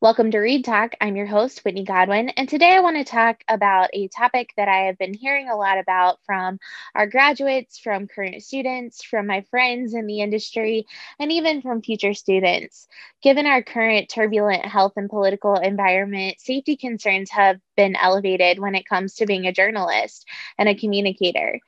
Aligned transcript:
Welcome 0.00 0.30
to 0.30 0.38
Reed 0.38 0.64
Talk. 0.64 0.94
I'm 1.00 1.16
your 1.16 1.26
host, 1.26 1.64
Whitney 1.64 1.82
Godwin, 1.82 2.28
and 2.28 2.48
today 2.48 2.70
I 2.70 2.78
want 2.78 2.98
to 2.98 3.04
talk 3.04 3.42
about 3.48 3.90
a 3.92 4.06
topic 4.06 4.50
that 4.56 4.68
I 4.68 4.86
have 4.86 4.96
been 4.96 5.12
hearing 5.12 5.48
a 5.48 5.56
lot 5.56 5.76
about 5.80 6.20
from 6.24 6.60
our 6.94 7.08
graduates, 7.08 7.80
from 7.80 8.06
current 8.06 8.44
students, 8.44 9.02
from 9.02 9.26
my 9.26 9.40
friends 9.50 9.94
in 9.94 10.06
the 10.06 10.20
industry, 10.20 10.86
and 11.18 11.32
even 11.32 11.62
from 11.62 11.82
future 11.82 12.14
students. 12.14 12.86
Given 13.24 13.46
our 13.46 13.60
current 13.60 14.08
turbulent 14.08 14.64
health 14.64 14.92
and 14.94 15.10
political 15.10 15.56
environment, 15.56 16.38
safety 16.38 16.76
concerns 16.76 17.32
have 17.32 17.58
been 17.76 17.96
elevated 17.96 18.60
when 18.60 18.76
it 18.76 18.86
comes 18.86 19.16
to 19.16 19.26
being 19.26 19.48
a 19.48 19.52
journalist 19.52 20.28
and 20.58 20.68
a 20.68 20.76
communicator. 20.76 21.58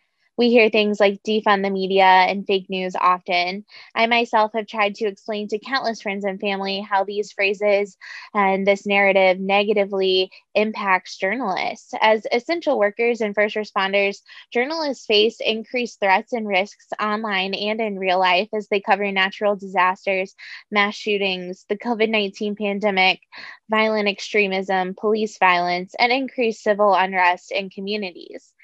We 0.41 0.48
hear 0.48 0.70
things 0.70 1.00
like 1.00 1.22
defund 1.22 1.64
the 1.64 1.70
media 1.70 2.02
and 2.02 2.46
fake 2.46 2.70
news 2.70 2.96
often. 2.98 3.62
I 3.95 4.07
myself 4.07 4.52
have 4.54 4.66
tried 4.66 4.95
to 4.95 5.04
explain 5.04 5.48
to 5.48 5.59
countless 5.59 6.00
friends 6.00 6.25
and 6.25 6.40
family 6.40 6.80
how 6.80 7.04
these 7.04 7.30
phrases 7.30 7.98
and 8.32 8.66
this 8.66 8.86
narrative 8.86 9.39
negatively 9.39 10.30
impacts 10.54 11.18
journalists. 11.18 11.93
As 12.00 12.26
essential 12.32 12.79
workers 12.79 13.21
and 13.21 13.35
first 13.35 13.54
responders, 13.54 14.22
journalists 14.50 15.04
face 15.04 15.40
increased 15.40 16.00
threats 16.00 16.32
and 16.32 16.49
risks 16.49 16.86
online 16.99 17.52
and 17.52 17.79
in 17.79 17.99
real 17.99 18.18
life 18.18 18.49
as 18.54 18.66
they 18.68 18.80
cover 18.80 19.13
natural 19.13 19.57
disasters, 19.57 20.35
mass 20.71 20.94
shootings, 20.94 21.66
the 21.68 21.77
COVID 21.77 22.08
19 22.08 22.57
pandemic, 22.57 23.21
violent 23.68 24.08
extremism, 24.08 24.94
police 24.99 25.36
violence, 25.36 25.94
and 25.99 26.11
increased 26.11 26.63
civil 26.63 26.94
unrest 26.94 27.52
in 27.52 27.68
communities 27.68 28.54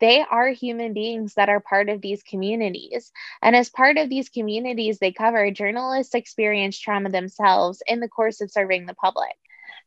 they 0.00 0.24
are 0.30 0.48
human 0.48 0.92
beings 0.92 1.34
that 1.34 1.48
are 1.48 1.60
part 1.60 1.88
of 1.88 2.00
these 2.00 2.22
communities. 2.22 3.12
And 3.42 3.56
as 3.56 3.70
part 3.70 3.96
of 3.96 4.08
these 4.08 4.28
communities 4.28 4.98
they 4.98 5.12
cover, 5.12 5.50
journalists 5.50 6.14
experience 6.14 6.78
trauma 6.78 7.10
themselves 7.10 7.82
in 7.86 8.00
the 8.00 8.08
course 8.08 8.40
of 8.40 8.50
serving 8.50 8.86
the 8.86 8.94
public. 8.94 9.32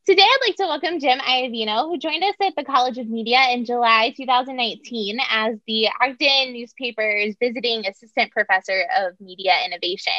Today, 0.05 0.23
I'd 0.23 0.47
like 0.47 0.55
to 0.55 0.65
welcome 0.65 0.99
Jim 0.99 1.19
Iovino, 1.19 1.87
who 1.87 1.99
joined 1.99 2.23
us 2.23 2.33
at 2.41 2.55
the 2.55 2.63
College 2.63 2.97
of 2.97 3.07
Media 3.07 3.41
in 3.51 3.63
July 3.63 4.11
2019 4.17 5.19
as 5.29 5.55
the 5.67 5.87
Ogden 6.01 6.53
newspaper's 6.53 7.35
visiting 7.39 7.85
assistant 7.85 8.31
professor 8.31 8.85
of 8.97 9.13
media 9.19 9.53
innovation. 9.63 10.13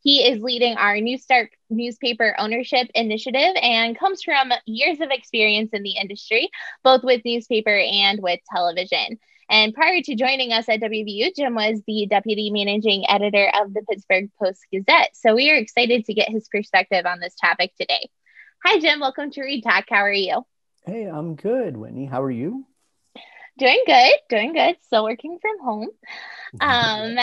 He 0.00 0.22
is 0.22 0.40
leading 0.40 0.76
our 0.76 0.94
NewStart 0.94 1.48
newspaper 1.70 2.36
ownership 2.38 2.88
initiative 2.94 3.56
and 3.60 3.98
comes 3.98 4.22
from 4.22 4.52
years 4.66 5.00
of 5.00 5.10
experience 5.10 5.70
in 5.72 5.82
the 5.82 5.96
industry, 6.00 6.48
both 6.84 7.02
with 7.02 7.22
newspaper 7.24 7.76
and 7.76 8.22
with 8.22 8.38
television. 8.48 9.18
And 9.50 9.74
prior 9.74 10.00
to 10.02 10.14
joining 10.14 10.52
us 10.52 10.68
at 10.68 10.80
WVU, 10.80 11.34
Jim 11.34 11.54
was 11.54 11.82
the 11.86 12.06
deputy 12.06 12.50
managing 12.50 13.04
editor 13.08 13.50
of 13.60 13.74
the 13.74 13.82
Pittsburgh 13.88 14.30
Post 14.40 14.60
Gazette. 14.72 15.10
So 15.14 15.34
we 15.34 15.50
are 15.50 15.56
excited 15.56 16.04
to 16.06 16.14
get 16.14 16.30
his 16.30 16.48
perspective 16.48 17.04
on 17.06 17.20
this 17.20 17.34
topic 17.34 17.72
today. 17.78 18.08
Hi, 18.64 18.78
Jim. 18.78 19.00
Welcome 19.00 19.30
to 19.32 19.42
Reed 19.42 19.64
Talk. 19.64 19.84
How 19.88 19.96
are 19.96 20.12
you? 20.12 20.44
Hey, 20.86 21.04
I'm 21.04 21.34
good, 21.34 21.76
Whitney. 21.76 22.06
How 22.06 22.22
are 22.22 22.30
you? 22.30 22.66
Doing 23.58 23.82
good. 23.86 24.14
Doing 24.28 24.52
good. 24.52 24.76
Still 24.82 25.04
working 25.04 25.38
from 25.40 25.60
home. 25.60 25.88
Um, 26.60 27.16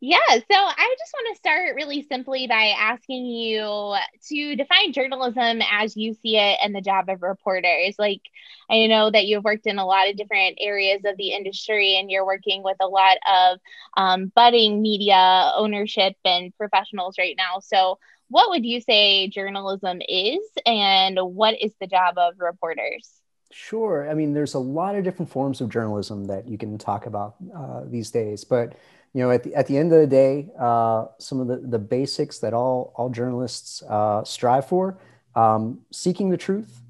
yeah, 0.00 0.18
so 0.28 0.42
I 0.50 0.94
just 0.98 1.12
want 1.14 1.34
to 1.34 1.38
start 1.38 1.74
really 1.74 2.02
simply 2.02 2.46
by 2.46 2.74
asking 2.78 3.26
you 3.26 3.94
to 4.28 4.56
define 4.56 4.92
journalism 4.92 5.60
as 5.70 5.96
you 5.96 6.14
see 6.14 6.36
it 6.36 6.58
and 6.62 6.74
the 6.74 6.80
job 6.80 7.08
of 7.08 7.22
reporters. 7.22 7.96
Like, 7.98 8.22
I 8.70 8.86
know 8.86 9.10
that 9.10 9.26
you've 9.26 9.44
worked 9.44 9.66
in 9.66 9.78
a 9.78 9.86
lot 9.86 10.08
of 10.08 10.16
different 10.16 10.58
areas 10.60 11.02
of 11.04 11.16
the 11.16 11.32
industry 11.32 11.96
and 11.96 12.10
you're 12.10 12.26
working 12.26 12.62
with 12.62 12.76
a 12.80 12.86
lot 12.86 13.16
of 13.30 13.58
um, 13.96 14.32
budding 14.34 14.82
media 14.82 15.52
ownership 15.54 16.14
and 16.24 16.56
professionals 16.56 17.16
right 17.18 17.34
now. 17.36 17.60
So, 17.60 17.98
what 18.28 18.50
would 18.50 18.64
you 18.64 18.80
say 18.80 19.26
journalism 19.28 20.00
is, 20.08 20.38
and 20.64 21.18
what 21.18 21.60
is 21.60 21.72
the 21.80 21.88
job 21.88 22.16
of 22.16 22.34
reporters? 22.38 23.10
Sure. 23.50 24.08
I 24.08 24.14
mean, 24.14 24.32
there's 24.32 24.54
a 24.54 24.60
lot 24.60 24.94
of 24.94 25.02
different 25.02 25.30
forms 25.30 25.60
of 25.60 25.68
journalism 25.68 26.26
that 26.26 26.46
you 26.46 26.56
can 26.56 26.78
talk 26.78 27.06
about 27.06 27.34
uh, 27.56 27.82
these 27.86 28.12
days, 28.12 28.44
but 28.44 28.74
you 29.12 29.22
know, 29.22 29.30
at 29.30 29.42
the, 29.42 29.54
at 29.54 29.66
the 29.66 29.76
end 29.76 29.92
of 29.92 30.00
the 30.00 30.06
day, 30.06 30.48
uh, 30.58 31.06
some 31.18 31.40
of 31.40 31.48
the, 31.48 31.56
the 31.56 31.78
basics 31.78 32.38
that 32.38 32.54
all, 32.54 32.92
all 32.94 33.10
journalists 33.10 33.82
uh, 33.82 34.22
strive 34.24 34.66
for, 34.66 34.98
um, 35.34 35.80
seeking 35.90 36.30
the 36.30 36.36
truth, 36.36 36.80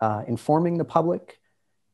uh, 0.00 0.22
informing 0.28 0.76
the 0.76 0.84
public, 0.84 1.38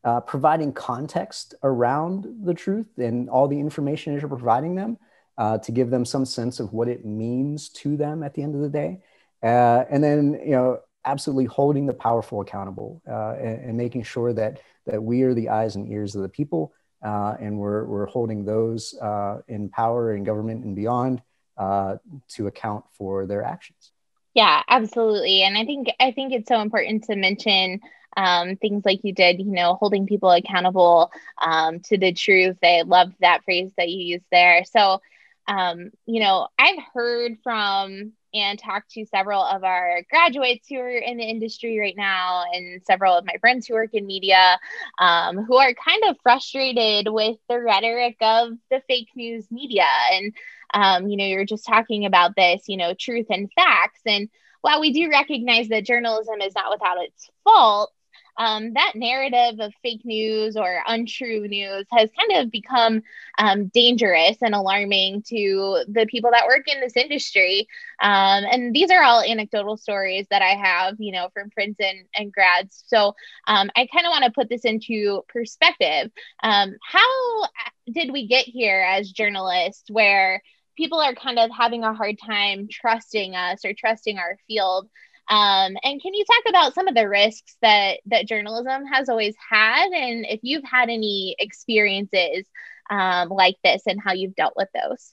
uh, 0.03 0.21
providing 0.21 0.73
context 0.73 1.55
around 1.63 2.27
the 2.45 2.55
truth 2.55 2.99
and 2.99 3.29
all 3.29 3.49
the 3.49 3.59
information 3.59 4.15
that 4.15 4.21
you're 4.21 4.29
providing 4.29 4.75
them 4.75 4.99
uh, 5.39 5.59
to 5.59 5.73
give 5.73 5.91
them 5.91 6.05
some 6.05 6.25
sense 6.25 6.59
of 6.59 6.73
what 6.73 6.89
it 6.89 7.05
means 7.05 7.69
to 7.69 7.97
them 7.97 8.23
at 8.23 8.35
the 8.35 8.43
end 8.43 8.55
of 8.55 8.61
the 8.61 8.69
day. 8.69 9.01
Uh, 9.43 9.85
and 9.91 10.03
then, 10.03 10.41
you 10.45 10.53
know, 10.53 10.81
absolutely 11.05 11.45
holding 11.45 11.87
the 11.87 11.93
powerful 11.93 12.41
accountable 12.41 13.01
and, 13.07 13.69
and 13.69 13.77
making 13.77 14.03
sure 14.03 14.33
that, 14.33 14.61
that 14.87 15.01
we 15.01 15.23
are 15.23 15.35
the 15.35 15.49
eyes 15.49 15.77
and 15.77 15.89
ears 15.93 16.17
of 16.17 16.23
the 16.23 16.29
people 16.29 16.73
and 17.03 17.59
we're, 17.59 17.85
we're 17.85 18.07
holding 18.07 18.45
those 18.45 18.95
uh, 19.01 19.41
in 19.49 19.69
power 19.69 20.13
and 20.13 20.27
government 20.27 20.65
and 20.65 20.75
beyond 20.75 21.23
uh, 21.57 21.97
to 22.29 22.47
account 22.47 22.85
for 22.93 23.27
their 23.27 23.43
actions. 23.43 23.93
Yeah, 24.35 24.63
absolutely. 24.69 25.43
And 25.43 25.57
I 25.57 25.65
think 25.65 25.89
I 25.99 26.11
think 26.11 26.35
it's 26.35 26.49
so 26.49 26.61
important 26.61 27.05
to 27.05 27.17
mention 27.17 27.81
um, 28.19 28.57
things 28.57 28.85
like 28.85 29.01
you 29.03 29.15
did, 29.15 29.39
you 29.39 29.47
know, 29.51 29.75
holding 29.75 30.07
people 30.07 30.31
accountable 30.31 31.11
um, 31.41 31.81
to 31.81 31.97
the 31.97 32.13
truth. 32.13 32.59
I 32.63 32.83
love 32.83 33.13
that 33.21 33.45
phrase 33.45 33.71
that 33.77 33.89
you 33.89 34.15
used 34.15 34.27
there. 34.31 34.65
So, 34.65 35.01
um, 35.49 35.91
you 36.07 36.21
know, 36.21 36.49
I've 36.59 36.83
heard 36.93 37.39
from 37.43 38.13
and 38.35 38.59
talked 38.59 38.91
to 38.91 39.07
several 39.07 39.43
of 39.43 39.65
our 39.65 40.03
graduates 40.11 40.69
who 40.69 40.77
are 40.77 40.91
in 40.91 41.17
the 41.17 41.25
industry 41.25 41.79
right 41.79 41.97
now 41.97 42.45
and 42.53 42.83
several 42.85 43.17
of 43.17 43.25
my 43.25 43.37
friends 43.41 43.67
who 43.67 43.75
work 43.75 43.95
in 43.95 44.07
media 44.07 44.59
um, 44.99 45.39
who 45.39 45.57
are 45.57 45.73
kind 45.75 46.03
of 46.09 46.17
frustrated 46.23 47.09
with 47.11 47.37
the 47.49 47.61
rhetoric 47.61 48.17
of 48.21 48.51
the 48.71 48.83
fake 48.89 49.09
news 49.15 49.51
media. 49.51 49.87
And, 50.13 50.35
um, 50.75 51.09
you 51.09 51.17
know, 51.17 51.25
you're 51.25 51.47
just 51.47 51.67
talking 51.67 52.05
about 52.05 52.37
this, 52.37 52.65
you 52.69 52.77
know, 52.77 52.95
truth 52.95 53.27
and 53.31 53.51
facts. 53.55 54.01
And 54.05 54.29
while 54.61 54.81
we 54.81 54.93
do 54.93 55.09
recognize 55.11 55.69
that 55.69 55.87
journalism 55.87 56.41
is 56.43 56.55
not 56.55 56.71
without 56.71 57.03
its 57.03 57.31
fault, 57.45 57.93
um, 58.39 58.75
that 58.75 58.93
narrative 58.95 59.61
of 59.61 59.73
fake 59.83 60.05
news 60.05 60.57
or 60.57 60.83
untrue 60.87 61.49
news 61.49 61.87
has 61.93 62.11
kind 62.19 62.43
of 62.43 62.51
become 62.51 63.03
um, 63.39 63.67
dangerous 63.69 64.37
and 64.43 64.55
alarming 64.55 65.23
to 65.23 65.85
the 65.89 66.07
people 66.07 66.31
that 66.31 66.47
work 66.47 66.69
in 66.69 66.81
this 66.81 66.97
industry. 66.97 67.67
Um, 68.01 68.45
and 68.51 68.75
these 68.75 68.91
are 68.91 69.03
all 69.03 69.23
anecdotal 69.23 69.77
stories 69.77 70.27
that 70.31 70.43
I 70.43 70.55
have, 70.55 70.97
you 70.99 71.13
know, 71.13 71.29
from 71.33 71.51
friends 71.51 71.77
and, 71.81 72.07
and 72.15 72.33
grads. 72.33 72.85
So 72.87 73.15
um, 73.47 73.71
I 73.77 73.87
kind 73.87 74.07
of 74.07 74.11
want 74.11 74.25
to 74.25 74.31
put 74.31 74.49
this 74.49 74.65
into 74.65 75.23
perspective. 75.29 76.11
Um, 76.43 76.77
how 76.83 77.45
did 77.91 78.13
we 78.13 78.27
get 78.27 78.45
here 78.45 78.85
as 78.87 79.11
journalists 79.11 79.91
where 79.91 80.43
people 80.77 81.01
are 81.01 81.15
kind 81.15 81.39
of 81.39 81.51
having 81.51 81.85
a 81.85 81.95
hard 81.95 82.19
time 82.19 82.69
trusting 82.71 83.35
us 83.35 83.65
or 83.65 83.73
trusting 83.73 84.19
our 84.19 84.39
field 84.47 84.89
um, 85.29 85.77
and 85.83 86.01
can 86.01 86.15
you 86.15 86.25
talk 86.25 86.43
about 86.49 86.75
some 86.75 86.87
of 86.89 86.95
the 86.95 87.09
risks 87.09 87.57
that 87.63 87.99
that 88.07 88.29
journalism 88.29 88.87
has 88.87 89.09
always 89.09 89.35
had, 89.51 89.89
and 89.89 90.25
if 90.29 90.41
you've 90.43 90.65
had 90.65 90.89
any 90.89 91.35
experiences 91.39 92.47
um, 92.91 93.29
like 93.29 93.57
this, 93.65 93.83
and 93.87 94.01
how 94.01 94.13
you've 94.13 94.37
dealt 94.37 94.55
with 94.57 94.69
those? 94.73 95.13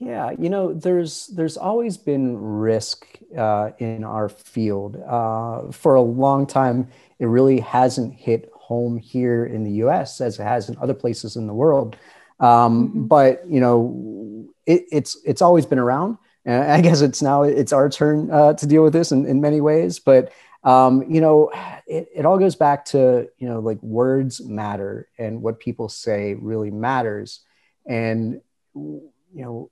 Yeah, 0.00 0.32
you 0.36 0.50
know, 0.50 0.72
there's 0.72 1.28
there's 1.28 1.56
always 1.56 1.96
been 1.96 2.36
risk 2.36 3.06
uh, 3.38 3.70
in 3.78 4.02
our 4.02 4.28
field 4.28 4.96
uh, 4.96 5.70
for 5.70 5.94
a 5.94 6.02
long 6.02 6.46
time. 6.46 6.88
It 7.20 7.26
really 7.26 7.60
hasn't 7.60 8.14
hit 8.14 8.50
home 8.52 8.98
here 8.98 9.46
in 9.46 9.62
the 9.62 9.72
U.S. 9.84 10.20
as 10.20 10.40
it 10.40 10.42
has 10.42 10.68
in 10.68 10.76
other 10.78 10.94
places 10.94 11.36
in 11.36 11.46
the 11.46 11.54
world. 11.54 11.96
Um, 12.40 12.88
mm-hmm. 12.88 13.04
But 13.04 13.48
you 13.48 13.60
know, 13.60 14.48
it, 14.66 14.86
it's 14.90 15.16
it's 15.24 15.40
always 15.40 15.66
been 15.66 15.78
around. 15.78 16.18
And 16.44 16.72
I 16.72 16.80
guess 16.80 17.00
it's 17.00 17.22
now 17.22 17.42
it's 17.42 17.72
our 17.72 17.88
turn 17.88 18.30
uh, 18.30 18.54
to 18.54 18.66
deal 18.66 18.82
with 18.82 18.92
this 18.92 19.12
in, 19.12 19.26
in 19.26 19.40
many 19.40 19.60
ways. 19.60 19.98
But 19.98 20.32
um, 20.64 21.10
you 21.10 21.20
know, 21.20 21.50
it, 21.86 22.08
it 22.14 22.26
all 22.26 22.38
goes 22.38 22.56
back 22.56 22.84
to 22.86 23.28
you 23.38 23.48
know 23.48 23.60
like 23.60 23.82
words 23.82 24.40
matter 24.40 25.08
and 25.18 25.42
what 25.42 25.60
people 25.60 25.88
say 25.88 26.34
really 26.34 26.70
matters. 26.70 27.40
And 27.86 28.40
you 28.74 29.10
know, 29.34 29.70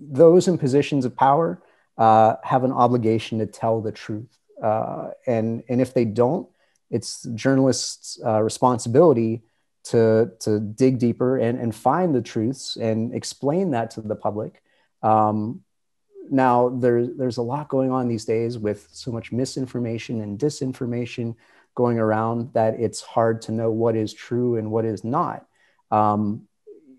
those 0.00 0.48
in 0.48 0.58
positions 0.58 1.04
of 1.04 1.16
power 1.16 1.62
uh, 1.96 2.36
have 2.42 2.64
an 2.64 2.72
obligation 2.72 3.38
to 3.38 3.46
tell 3.46 3.80
the 3.80 3.92
truth. 3.92 4.38
Uh, 4.62 5.10
and 5.26 5.62
and 5.68 5.80
if 5.80 5.94
they 5.94 6.04
don't, 6.04 6.48
it's 6.90 7.22
journalists' 7.34 8.18
uh, 8.24 8.42
responsibility 8.42 9.42
to 9.84 10.32
to 10.40 10.58
dig 10.60 10.98
deeper 10.98 11.38
and 11.38 11.58
and 11.58 11.74
find 11.74 12.14
the 12.14 12.22
truths 12.22 12.76
and 12.76 13.14
explain 13.14 13.70
that 13.70 13.92
to 13.92 14.00
the 14.00 14.16
public 14.16 14.62
um, 15.02 15.62
now, 16.30 16.68
there's, 16.68 17.08
there's 17.16 17.38
a 17.38 17.42
lot 17.42 17.68
going 17.68 17.90
on 17.90 18.08
these 18.08 18.24
days 18.24 18.58
with 18.58 18.88
so 18.92 19.10
much 19.10 19.32
misinformation 19.32 20.20
and 20.20 20.38
disinformation 20.38 21.34
going 21.74 21.98
around 21.98 22.52
that 22.54 22.74
it's 22.78 23.00
hard 23.00 23.40
to 23.42 23.52
know 23.52 23.70
what 23.70 23.96
is 23.96 24.12
true 24.12 24.56
and 24.56 24.70
what 24.70 24.84
is 24.84 25.04
not. 25.04 25.46
Um, 25.90 26.48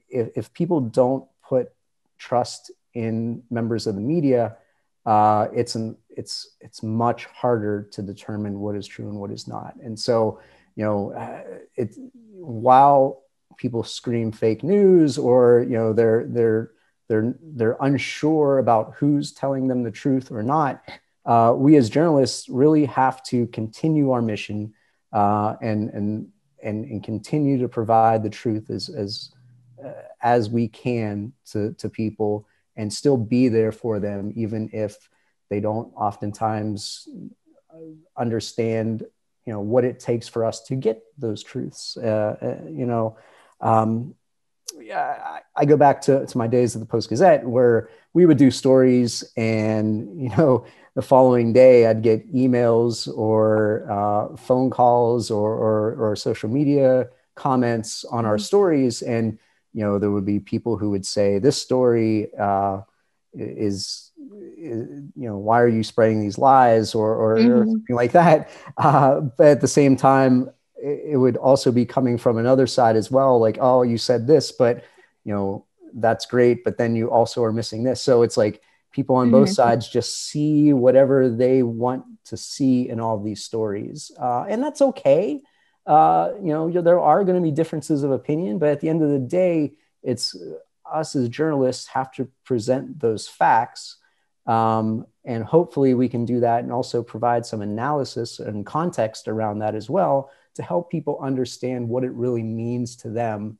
if, 0.09 0.29
if 0.35 0.53
people 0.53 0.81
don't 0.81 1.25
put 1.47 1.69
trust 2.17 2.71
in 2.93 3.43
members 3.49 3.87
of 3.87 3.95
the 3.95 4.01
media, 4.01 4.57
uh, 5.05 5.47
it's 5.53 5.75
an 5.75 5.97
it's 6.09 6.55
it's 6.59 6.83
much 6.83 7.25
harder 7.25 7.83
to 7.91 8.01
determine 8.01 8.59
what 8.59 8.75
is 8.75 8.87
true 8.87 9.09
and 9.09 9.19
what 9.19 9.31
is 9.31 9.47
not. 9.47 9.75
And 9.81 9.97
so, 9.97 10.39
you 10.75 10.83
know, 10.83 11.13
uh, 11.13 11.43
it 11.75 11.95
while 12.33 13.23
people 13.57 13.83
scream 13.83 14.31
fake 14.31 14.63
news 14.63 15.17
or 15.17 15.65
you 15.67 15.77
know 15.77 15.93
they're 15.93 16.25
they're 16.27 16.71
they're 17.09 17.35
they're 17.41 17.77
unsure 17.81 18.59
about 18.59 18.93
who's 18.97 19.33
telling 19.33 19.67
them 19.67 19.83
the 19.83 19.91
truth 19.91 20.31
or 20.31 20.43
not. 20.43 20.81
Uh, 21.25 21.53
we 21.55 21.75
as 21.75 21.89
journalists 21.89 22.47
really 22.47 22.85
have 22.85 23.21
to 23.23 23.47
continue 23.47 24.11
our 24.11 24.21
mission 24.21 24.73
uh, 25.11 25.55
and 25.61 25.89
and 25.89 26.29
and 26.63 26.85
and 26.85 27.03
continue 27.03 27.57
to 27.57 27.67
provide 27.67 28.23
the 28.23 28.29
truth 28.29 28.69
as 28.69 28.89
as 28.89 29.31
uh, 29.83 29.91
as 30.21 30.49
we 30.49 30.67
can 30.67 31.33
to 31.45 31.73
to 31.73 31.89
people 31.89 32.47
and 32.77 32.93
still 32.93 33.17
be 33.17 33.49
there 33.49 33.71
for 33.71 33.99
them 33.99 34.31
even 34.35 34.69
if 34.71 35.09
they 35.49 35.59
don't 35.59 35.91
oftentimes 35.95 37.09
understand 38.17 39.03
you 39.45 39.53
know 39.53 39.61
what 39.61 39.83
it 39.83 39.99
takes 39.99 40.27
for 40.27 40.45
us 40.45 40.61
to 40.61 40.75
get 40.75 41.01
those 41.17 41.43
truths 41.43 41.97
uh, 41.97 42.35
uh 42.41 42.69
you 42.69 42.85
know 42.85 43.17
um, 43.61 44.15
I, 44.91 45.41
I 45.55 45.65
go 45.65 45.77
back 45.77 46.01
to, 46.01 46.25
to 46.25 46.37
my 46.37 46.47
days 46.47 46.75
at 46.75 46.79
the 46.79 46.85
Post 46.85 47.09
Gazette 47.09 47.45
where 47.47 47.89
we 48.13 48.25
would 48.25 48.37
do 48.37 48.51
stories 48.51 49.23
and, 49.37 50.21
you 50.21 50.29
know, 50.29 50.65
the 50.95 51.01
following 51.01 51.53
day 51.53 51.85
I'd 51.85 52.01
get 52.01 52.33
emails 52.33 53.07
or 53.15 53.89
uh, 53.89 54.35
phone 54.35 54.69
calls 54.69 55.31
or, 55.31 55.53
or, 55.53 55.95
or, 55.95 56.15
social 56.15 56.49
media 56.49 57.07
comments 57.35 58.03
on 58.05 58.25
our 58.25 58.35
mm-hmm. 58.35 58.43
stories. 58.43 59.01
And, 59.01 59.39
you 59.73 59.85
know, 59.85 59.99
there 59.99 60.11
would 60.11 60.25
be 60.25 60.39
people 60.39 60.77
who 60.77 60.89
would 60.89 61.05
say, 61.05 61.39
this 61.39 61.61
story 61.61 62.33
uh, 62.37 62.81
is, 63.33 64.11
is, 64.57 64.87
you 65.15 65.27
know, 65.29 65.37
why 65.37 65.61
are 65.61 65.67
you 65.67 65.83
spreading 65.83 66.19
these 66.19 66.37
lies 66.37 66.95
or, 66.95 67.15
or, 67.15 67.37
mm-hmm. 67.37 67.51
or 67.51 67.65
something 67.65 67.95
like 67.95 68.11
that. 68.13 68.49
Uh, 68.77 69.21
but 69.21 69.47
at 69.47 69.61
the 69.61 69.67
same 69.67 69.95
time, 69.95 70.49
it 70.81 71.17
would 71.17 71.37
also 71.37 71.71
be 71.71 71.85
coming 71.85 72.17
from 72.17 72.37
another 72.37 72.67
side 72.67 72.95
as 72.95 73.11
well 73.11 73.39
like 73.39 73.57
oh 73.59 73.81
you 73.81 73.97
said 73.97 74.27
this 74.27 74.51
but 74.51 74.83
you 75.23 75.33
know 75.33 75.65
that's 75.93 76.25
great 76.25 76.63
but 76.63 76.77
then 76.77 76.95
you 76.95 77.09
also 77.09 77.43
are 77.43 77.51
missing 77.51 77.83
this 77.83 78.01
so 78.01 78.21
it's 78.21 78.37
like 78.37 78.61
people 78.91 79.15
on 79.15 79.29
both 79.29 79.47
mm-hmm. 79.47 79.53
sides 79.53 79.87
just 79.87 80.27
see 80.27 80.73
whatever 80.73 81.29
they 81.29 81.63
want 81.63 82.03
to 82.25 82.37
see 82.37 82.89
in 82.89 82.99
all 82.99 83.17
of 83.17 83.23
these 83.23 83.43
stories 83.43 84.11
uh, 84.19 84.43
and 84.43 84.63
that's 84.63 84.81
okay 84.81 85.41
uh, 85.85 86.31
you 86.41 86.53
know 86.53 86.69
there 86.81 86.99
are 86.99 87.23
going 87.23 87.35
to 87.35 87.41
be 87.41 87.51
differences 87.51 88.03
of 88.03 88.11
opinion 88.11 88.57
but 88.59 88.69
at 88.69 88.79
the 88.79 88.89
end 88.89 89.01
of 89.01 89.09
the 89.09 89.19
day 89.19 89.73
it's 90.03 90.35
us 90.91 91.15
as 91.15 91.29
journalists 91.29 91.87
have 91.87 92.11
to 92.11 92.27
present 92.45 92.99
those 92.99 93.27
facts 93.27 93.97
um, 94.47 95.05
and 95.25 95.43
hopefully 95.43 95.93
we 95.93 96.09
can 96.09 96.25
do 96.25 96.39
that 96.39 96.63
and 96.63 96.71
also 96.71 97.03
provide 97.03 97.45
some 97.45 97.61
analysis 97.61 98.39
and 98.39 98.65
context 98.65 99.27
around 99.27 99.59
that 99.59 99.75
as 99.75 99.89
well 99.89 100.31
to 100.59 100.63
help 100.65 100.91
people 100.91 101.17
understand 101.21 101.87
what 101.87 102.03
it 102.03 102.11
really 102.11 102.43
means 102.43 102.97
to 102.97 103.09
them 103.09 103.57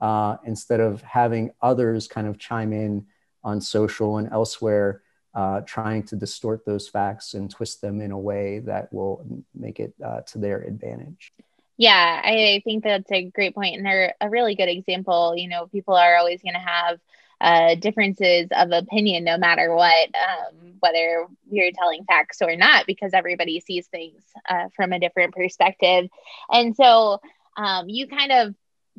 uh, 0.00 0.36
instead 0.44 0.80
of 0.80 1.00
having 1.02 1.52
others 1.62 2.08
kind 2.08 2.26
of 2.26 2.38
chime 2.38 2.72
in 2.72 3.06
on 3.44 3.60
social 3.60 4.18
and 4.18 4.28
elsewhere 4.32 5.02
uh, 5.32 5.60
trying 5.60 6.02
to 6.02 6.16
distort 6.16 6.66
those 6.66 6.88
facts 6.88 7.34
and 7.34 7.52
twist 7.52 7.80
them 7.80 8.00
in 8.00 8.10
a 8.10 8.18
way 8.18 8.58
that 8.58 8.92
will 8.92 9.24
make 9.54 9.78
it 9.78 9.94
uh, 10.04 10.22
to 10.22 10.38
their 10.38 10.60
advantage. 10.62 11.32
Yeah 11.76 12.20
i 12.24 12.60
think 12.64 12.82
that's 12.82 13.10
a 13.12 13.30
great 13.30 13.54
point 13.54 13.76
and 13.76 13.86
they're 13.86 14.12
a 14.20 14.28
really 14.28 14.56
good 14.56 14.68
example. 14.68 15.34
You 15.36 15.48
know 15.48 15.68
people 15.68 15.94
are 15.94 16.16
always 16.16 16.42
going 16.42 16.54
to 16.54 16.58
have 16.58 16.98
uh, 17.40 17.74
differences 17.74 18.48
of 18.52 18.70
opinion 18.70 19.24
no 19.24 19.38
matter 19.38 19.74
what, 19.74 20.08
um, 20.14 20.74
whether 20.80 21.26
you're 21.50 21.72
telling 21.72 22.04
facts 22.04 22.42
or 22.42 22.56
not, 22.56 22.86
because 22.86 23.12
everybody 23.14 23.60
sees 23.60 23.86
things 23.86 24.22
uh, 24.48 24.68
from 24.76 24.92
a 24.92 25.00
different 25.00 25.34
perspective. 25.34 26.08
And 26.50 26.76
so 26.76 27.20
um, 27.56 27.88
you 27.88 28.06
kind 28.08 28.32
of 28.32 28.54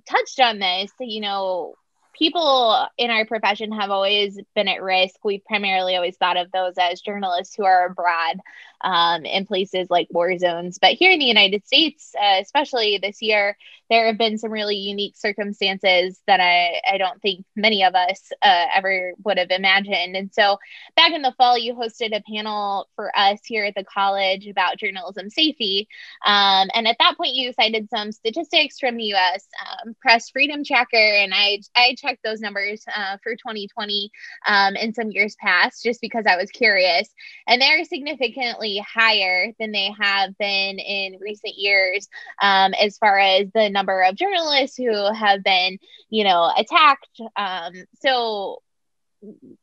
touched 0.09 0.39
on 0.39 0.59
this, 0.59 0.91
you 0.99 1.21
know, 1.21 1.75
people 2.13 2.87
in 2.97 3.09
our 3.09 3.25
profession 3.25 3.71
have 3.71 3.89
always 3.89 4.37
been 4.55 4.67
at 4.67 4.81
risk. 4.81 5.15
We've 5.23 5.43
primarily 5.45 5.95
always 5.95 6.17
thought 6.17 6.37
of 6.37 6.51
those 6.51 6.73
as 6.79 7.01
journalists 7.01 7.55
who 7.55 7.65
are 7.65 7.87
abroad 7.87 8.39
um, 8.81 9.25
in 9.25 9.45
places 9.45 9.87
like 9.89 10.07
war 10.11 10.37
zones. 10.37 10.77
But 10.79 10.93
here 10.93 11.11
in 11.11 11.19
the 11.19 11.25
United 11.25 11.65
States, 11.65 12.13
uh, 12.21 12.39
especially 12.41 12.99
this 13.01 13.21
year, 13.21 13.57
there 13.91 14.07
have 14.07 14.17
been 14.17 14.37
some 14.37 14.51
really 14.51 14.77
unique 14.77 15.17
circumstances 15.17 16.21
that 16.25 16.39
I, 16.39 16.79
I 16.89 16.97
don't 16.97 17.21
think 17.21 17.45
many 17.57 17.83
of 17.83 17.93
us 17.93 18.31
uh, 18.41 18.65
ever 18.73 19.11
would 19.25 19.37
have 19.37 19.51
imagined. 19.51 20.15
And 20.15 20.33
so 20.33 20.57
back 20.95 21.11
in 21.11 21.21
the 21.21 21.33
fall, 21.37 21.57
you 21.57 21.73
hosted 21.73 22.15
a 22.15 22.21
panel 22.21 22.87
for 22.95 23.11
us 23.19 23.41
here 23.43 23.65
at 23.65 23.75
the 23.75 23.83
college 23.83 24.47
about 24.47 24.77
journalism 24.77 25.29
safety. 25.29 25.89
Um, 26.25 26.69
and 26.73 26.87
at 26.87 26.95
that 26.99 27.17
point, 27.17 27.33
you 27.33 27.51
cited 27.51 27.89
some 27.89 28.13
statistics 28.13 28.79
from 28.79 28.95
the 28.95 29.13
US 29.15 29.45
um, 29.83 29.93
Press 30.01 30.29
Freedom 30.29 30.63
Tracker. 30.63 30.95
And 30.95 31.33
I, 31.35 31.59
I 31.75 31.95
checked 31.95 32.23
those 32.23 32.39
numbers 32.39 32.85
uh, 32.95 33.17
for 33.21 33.33
2020 33.33 34.09
um, 34.47 34.77
in 34.77 34.93
some 34.93 35.11
years 35.11 35.35
past 35.35 35.83
just 35.83 35.99
because 35.99 36.23
I 36.25 36.37
was 36.37 36.49
curious. 36.49 37.09
And 37.45 37.61
they're 37.61 37.83
significantly 37.83 38.81
higher 38.87 39.51
than 39.59 39.73
they 39.73 39.93
have 39.99 40.37
been 40.37 40.79
in 40.79 41.19
recent 41.19 41.55
years 41.57 42.07
um, 42.41 42.73
as 42.75 42.97
far 42.97 43.19
as 43.19 43.47
the 43.53 43.69
number 43.69 43.80
of 43.89 44.15
journalists 44.15 44.77
who 44.77 45.13
have 45.13 45.43
been, 45.43 45.77
you 46.09 46.23
know, 46.23 46.51
attacked. 46.55 47.21
Um, 47.35 47.73
so 47.99 48.61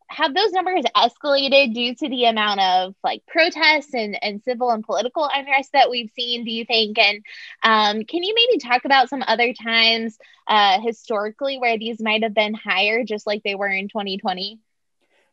have 0.08 0.34
those 0.34 0.52
numbers 0.52 0.84
escalated 0.96 1.74
due 1.74 1.94
to 1.94 2.08
the 2.08 2.26
amount 2.26 2.60
of 2.60 2.94
like 3.02 3.26
protests 3.26 3.92
and, 3.92 4.16
and 4.22 4.42
civil 4.42 4.70
and 4.70 4.84
political 4.84 5.28
unrest 5.32 5.72
that 5.72 5.90
we've 5.90 6.10
seen 6.14 6.44
do 6.44 6.50
you 6.52 6.64
think 6.64 6.96
and 6.98 7.24
um, 7.62 8.04
can 8.04 8.22
you 8.22 8.34
maybe 8.34 8.58
talk 8.58 8.84
about 8.84 9.08
some 9.08 9.24
other 9.26 9.52
times 9.52 10.16
uh, 10.46 10.80
historically 10.80 11.58
where 11.58 11.76
these 11.76 12.00
might 12.00 12.22
have 12.22 12.34
been 12.34 12.54
higher 12.54 13.02
just 13.02 13.26
like 13.26 13.42
they 13.42 13.56
were 13.56 13.68
in 13.68 13.88
2020 13.88 14.58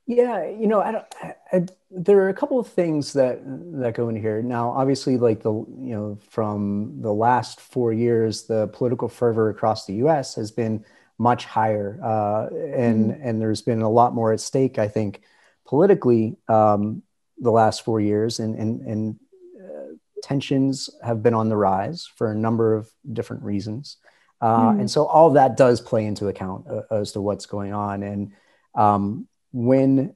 yeah, 0.08 0.48
you 0.48 0.68
know, 0.68 0.82
I 0.82 0.92
don't. 0.92 1.06
I, 1.22 1.36
I, 1.52 1.66
there 1.90 2.20
are 2.20 2.30
a 2.30 2.34
couple 2.34 2.60
of 2.60 2.68
things 2.68 3.14
that 3.14 3.40
that 3.80 3.96
go 3.96 4.08
in 4.10 4.16
here. 4.16 4.42
Now, 4.42 4.70
obviously, 4.70 5.18
like 5.18 5.42
the 5.42 5.52
you 5.52 5.96
know 5.96 6.20
from 6.30 7.02
the 7.02 7.14
last 7.14 7.60
four 7.60 7.92
years, 7.92 8.44
the 8.44 8.68
political 8.68 9.10
fervor 9.10 9.50
across 9.50 9.86
the 9.86 9.96
U.S. 9.96 10.36
has 10.36 10.52
been 10.52 10.86
much 11.18 11.46
higher, 11.46 12.00
uh, 12.04 12.48
and 12.56 13.12
mm-hmm. 13.12 13.28
and 13.28 13.42
there's 13.42 13.64
been 13.64 13.82
a 13.82 13.90
lot 13.90 14.14
more 14.14 14.32
at 14.32 14.40
stake. 14.40 14.78
I 14.78 14.88
think 14.88 15.22
politically, 15.66 16.38
um, 16.48 17.02
the 17.40 17.52
last 17.52 17.84
four 17.84 18.00
years, 18.00 18.40
and 18.40 18.56
and 18.56 18.82
and 18.82 19.20
uh, 19.60 19.94
tensions 20.22 20.88
have 21.04 21.24
been 21.24 21.34
on 21.34 21.50
the 21.50 21.58
rise 21.58 22.08
for 22.16 22.32
a 22.32 22.36
number 22.36 22.76
of 22.76 22.92
different 23.12 23.42
reasons, 23.42 23.98
uh, 24.40 24.70
mm-hmm. 24.70 24.82
and 24.82 24.92
so 24.92 25.08
all 25.08 25.32
that 25.32 25.58
does 25.58 25.82
play 25.82 26.06
into 26.06 26.28
account 26.28 26.68
uh, 26.70 26.82
as 26.94 27.14
to 27.14 27.22
what's 27.22 27.48
going 27.48 27.74
on, 27.74 28.04
and 28.04 28.34
um, 28.76 29.28
when 29.56 30.14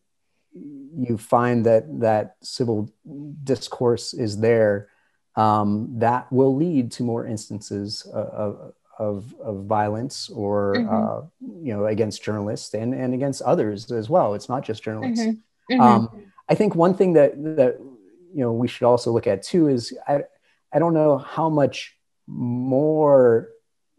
you 0.98 1.18
find 1.18 1.66
that 1.66 1.86
that 2.02 2.36
civil 2.42 2.92
discourse 3.46 4.14
is 4.14 4.40
there, 4.40 4.90
um, 5.38 5.88
that 6.00 6.30
will 6.30 6.54
lead 6.54 6.92
to 6.92 7.04
more 7.04 7.26
instances 7.26 8.06
of, 8.14 8.74
of, 9.00 9.34
of 9.42 9.64
violence 9.64 10.30
or 10.30 10.76
mm-hmm. 10.76 10.94
uh, 10.94 11.22
you 11.64 11.74
know 11.74 11.86
against 11.86 12.22
journalists 12.22 12.74
and, 12.74 12.94
and 12.94 13.14
against 13.14 13.42
others 13.44 13.90
as 13.92 14.10
well. 14.10 14.34
It's 14.34 14.50
not 14.50 14.66
just 14.66 14.84
journalists. 14.84 15.26
Mm-hmm. 15.26 15.74
Mm-hmm. 15.74 15.82
Um, 15.82 16.26
I 16.50 16.56
think 16.56 16.76
one 16.76 16.94
thing 16.94 17.14
that 17.14 17.32
that 17.56 17.78
you 17.80 18.44
know 18.44 18.52
we 18.52 18.68
should 18.68 18.86
also 18.86 19.12
look 19.12 19.26
at 19.26 19.42
too 19.42 19.70
is 19.70 19.98
I 20.06 20.24
I 20.74 20.80
don't 20.80 20.94
know 20.94 21.18
how 21.18 21.50
much 21.50 21.96
more 22.28 23.50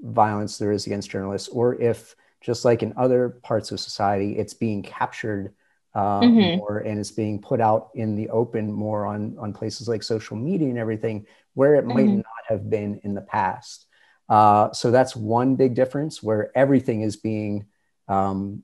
violence 0.01 0.59
there 0.59 0.73
is 0.73 0.87
against 0.87 1.11
journalists 1.11 1.49
or 1.49 1.81
if 1.81 2.15
just 2.41 2.65
like 2.65 2.83
in 2.83 2.95
other 2.97 3.31
parts 3.43 3.71
of 3.71 3.81
society, 3.81 4.39
it's 4.39 4.55
being 4.55 4.83
captured 4.83 5.55
uh, 5.95 6.21
mm-hmm. 6.21 6.59
more 6.59 6.79
and 6.79 6.99
it's 6.99 7.11
being 7.11 7.41
put 7.41 7.61
out 7.61 7.91
in 7.95 8.15
the 8.15 8.29
open 8.31 8.73
more 8.73 9.07
on 9.07 9.37
on 9.39 9.53
places 9.53 9.89
like 9.89 10.03
social 10.03 10.37
media 10.37 10.69
and 10.69 10.79
everything, 10.79 11.27
where 11.55 11.75
it 11.75 11.85
might 11.85 12.07
mm-hmm. 12.07 12.17
not 12.17 12.45
have 12.49 12.71
been 12.71 13.01
in 13.03 13.15
the 13.15 13.21
past. 13.21 13.87
Uh, 14.29 14.73
so 14.73 14.91
that's 14.91 15.17
one 15.17 15.57
big 15.57 15.75
difference 15.75 16.23
where 16.23 16.57
everything 16.57 17.03
is 17.03 17.17
being 17.17 17.67
um, 18.07 18.63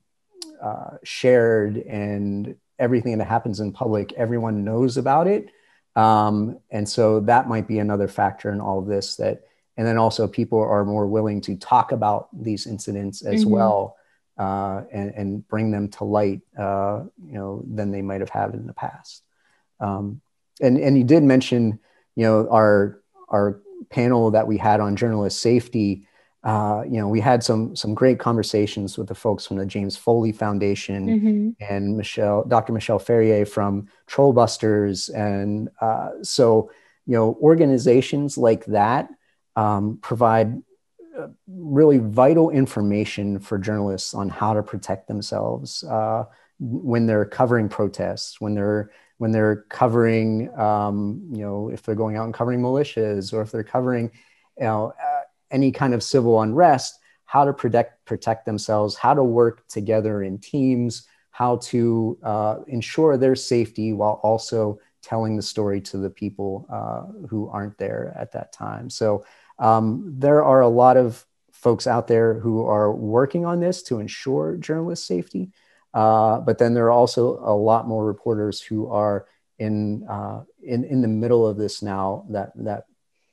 uh, 0.62 0.97
shared 1.02 1.76
and 1.76 2.54
everything 2.78 3.18
that 3.18 3.26
happens 3.26 3.61
in 3.61 3.73
public, 3.73 4.12
everyone 4.14 4.64
knows 4.64 4.97
about 4.97 5.26
it. 5.26 5.50
Um, 5.97 6.61
and 6.71 6.88
so 6.88 7.21
that 7.21 7.49
might 7.49 7.66
be 7.66 7.78
another 7.78 8.06
factor 8.06 8.52
in 8.52 8.61
all 8.61 8.78
of 8.78 8.87
this 8.87 9.16
that 9.16 9.45
and 9.76 9.87
then 9.87 9.99
also 9.99 10.26
people 10.26 10.61
are 10.61 10.85
more 10.85 11.06
willing 11.06 11.40
to 11.42 11.56
talk 11.56 11.92
about 11.92 12.28
these 12.33 12.66
incidents 12.66 13.23
as 13.23 13.42
mm-hmm. 13.42 13.52
well 13.52 13.97
uh, 14.38 14.83
and, 14.92 15.14
and, 15.14 15.49
bring 15.49 15.71
them 15.71 15.88
to 15.88 16.04
light 16.04 16.42
uh, 16.59 17.02
you 17.25 17.33
know 17.33 17.62
than 17.66 17.90
they 17.90 18.02
might 18.02 18.21
have 18.21 18.30
had 18.30 18.52
in 18.54 18.66
the 18.66 18.75
past 18.75 19.23
um, 19.80 20.21
and 20.61 20.78
and 20.78 20.97
you 20.97 21.04
did 21.04 21.23
mention 21.23 21.78
you 22.14 22.25
know 22.25 22.49
our 22.50 23.00
our 23.28 23.61
panel 23.90 24.30
that 24.30 24.47
we 24.47 24.59
had 24.59 24.80
on 24.80 24.97
journalist 24.97 25.40
safety 25.40 26.06
uh, 26.47 26.85
you 26.85 26.99
know, 27.00 27.09
we 27.09 27.18
had 27.18 27.42
some 27.42 27.75
some 27.75 27.92
great 27.92 28.21
conversations 28.21 28.97
with 28.97 29.09
the 29.09 29.14
folks 29.16 29.45
from 29.45 29.56
the 29.56 29.66
James 29.66 29.97
Foley 29.97 30.30
Foundation 30.30 31.09
mm-hmm. 31.09 31.64
and 31.64 31.97
Michelle, 31.97 32.45
Dr. 32.45 32.73
Michelle 32.73 33.00
Ferrier 33.00 33.45
from 33.45 33.88
Trollbusters, 34.06 35.12
and 35.12 35.68
uh, 35.80 36.11
so 36.23 36.71
you 37.04 37.14
know, 37.14 37.37
organizations 37.42 38.38
like 38.38 38.64
that 38.66 39.09
um, 39.56 39.98
provide 40.02 40.62
uh, 41.18 41.28
really 41.48 41.98
vital 41.98 42.50
information 42.50 43.38
for 43.38 43.58
journalists 43.58 44.14
on 44.14 44.28
how 44.28 44.52
to 44.52 44.62
protect 44.62 45.08
themselves 45.08 45.82
uh, 45.84 46.25
when 46.58 47.06
they're 47.06 47.25
covering 47.25 47.68
protests, 47.68 48.40
when 48.40 48.54
they're 48.54 48.90
when 49.18 49.32
they're 49.32 49.64
covering, 49.70 50.54
um, 50.58 51.22
you 51.32 51.40
know, 51.40 51.70
if 51.70 51.82
they're 51.82 51.94
going 51.94 52.16
out 52.16 52.26
and 52.26 52.34
covering 52.34 52.60
militias, 52.60 53.32
or 53.32 53.40
if 53.40 53.50
they're 53.50 53.64
covering, 53.64 54.10
you 54.58 54.64
know, 54.64 54.92
uh, 55.02 55.22
any 55.50 55.72
kind 55.72 55.94
of 55.94 56.02
civil 56.02 56.42
unrest, 56.42 56.98
how 57.25 57.44
to 57.44 57.52
protect 57.52 58.04
protect 58.04 58.44
themselves, 58.44 58.94
how 58.94 59.14
to 59.14 59.25
work 59.25 59.66
together 59.68 60.22
in 60.22 60.38
teams, 60.38 61.08
how 61.30 61.56
to 61.56 62.18
uh, 62.22 62.56
ensure 62.66 63.16
their 63.16 63.34
safety 63.34 63.92
while 63.92 64.20
also 64.22 64.78
telling 65.02 65.36
the 65.36 65.42
story 65.42 65.80
to 65.80 65.98
the 65.98 66.10
people 66.10 66.66
uh, 66.70 67.26
who 67.28 67.48
aren't 67.48 67.78
there 67.78 68.14
at 68.18 68.32
that 68.32 68.52
time. 68.52 68.90
So 68.90 69.25
um, 69.58 70.14
there 70.18 70.44
are 70.44 70.60
a 70.60 70.68
lot 70.68 70.96
of 70.96 71.25
folks 71.52 71.86
out 71.86 72.06
there 72.06 72.34
who 72.34 72.64
are 72.66 72.92
working 72.92 73.44
on 73.44 73.60
this 73.60 73.82
to 73.84 73.98
ensure 73.98 74.56
journalist 74.56 75.06
safety. 75.06 75.50
Uh, 75.94 76.38
but 76.40 76.58
then 76.58 76.75
there 76.75 76.86
are 76.86 76.92
also 76.92 77.38
a 77.42 77.56
lot 77.56 77.88
more 77.88 78.04
reporters 78.04 78.60
who 78.60 78.88
are 78.88 79.26
in, 79.58 80.06
uh, 80.08 80.42
in, 80.62 80.84
in 80.84 81.00
the 81.00 81.08
middle 81.08 81.46
of 81.46 81.56
this 81.56 81.80
now 81.80 82.26
that, 82.28 82.52
that 82.56 82.84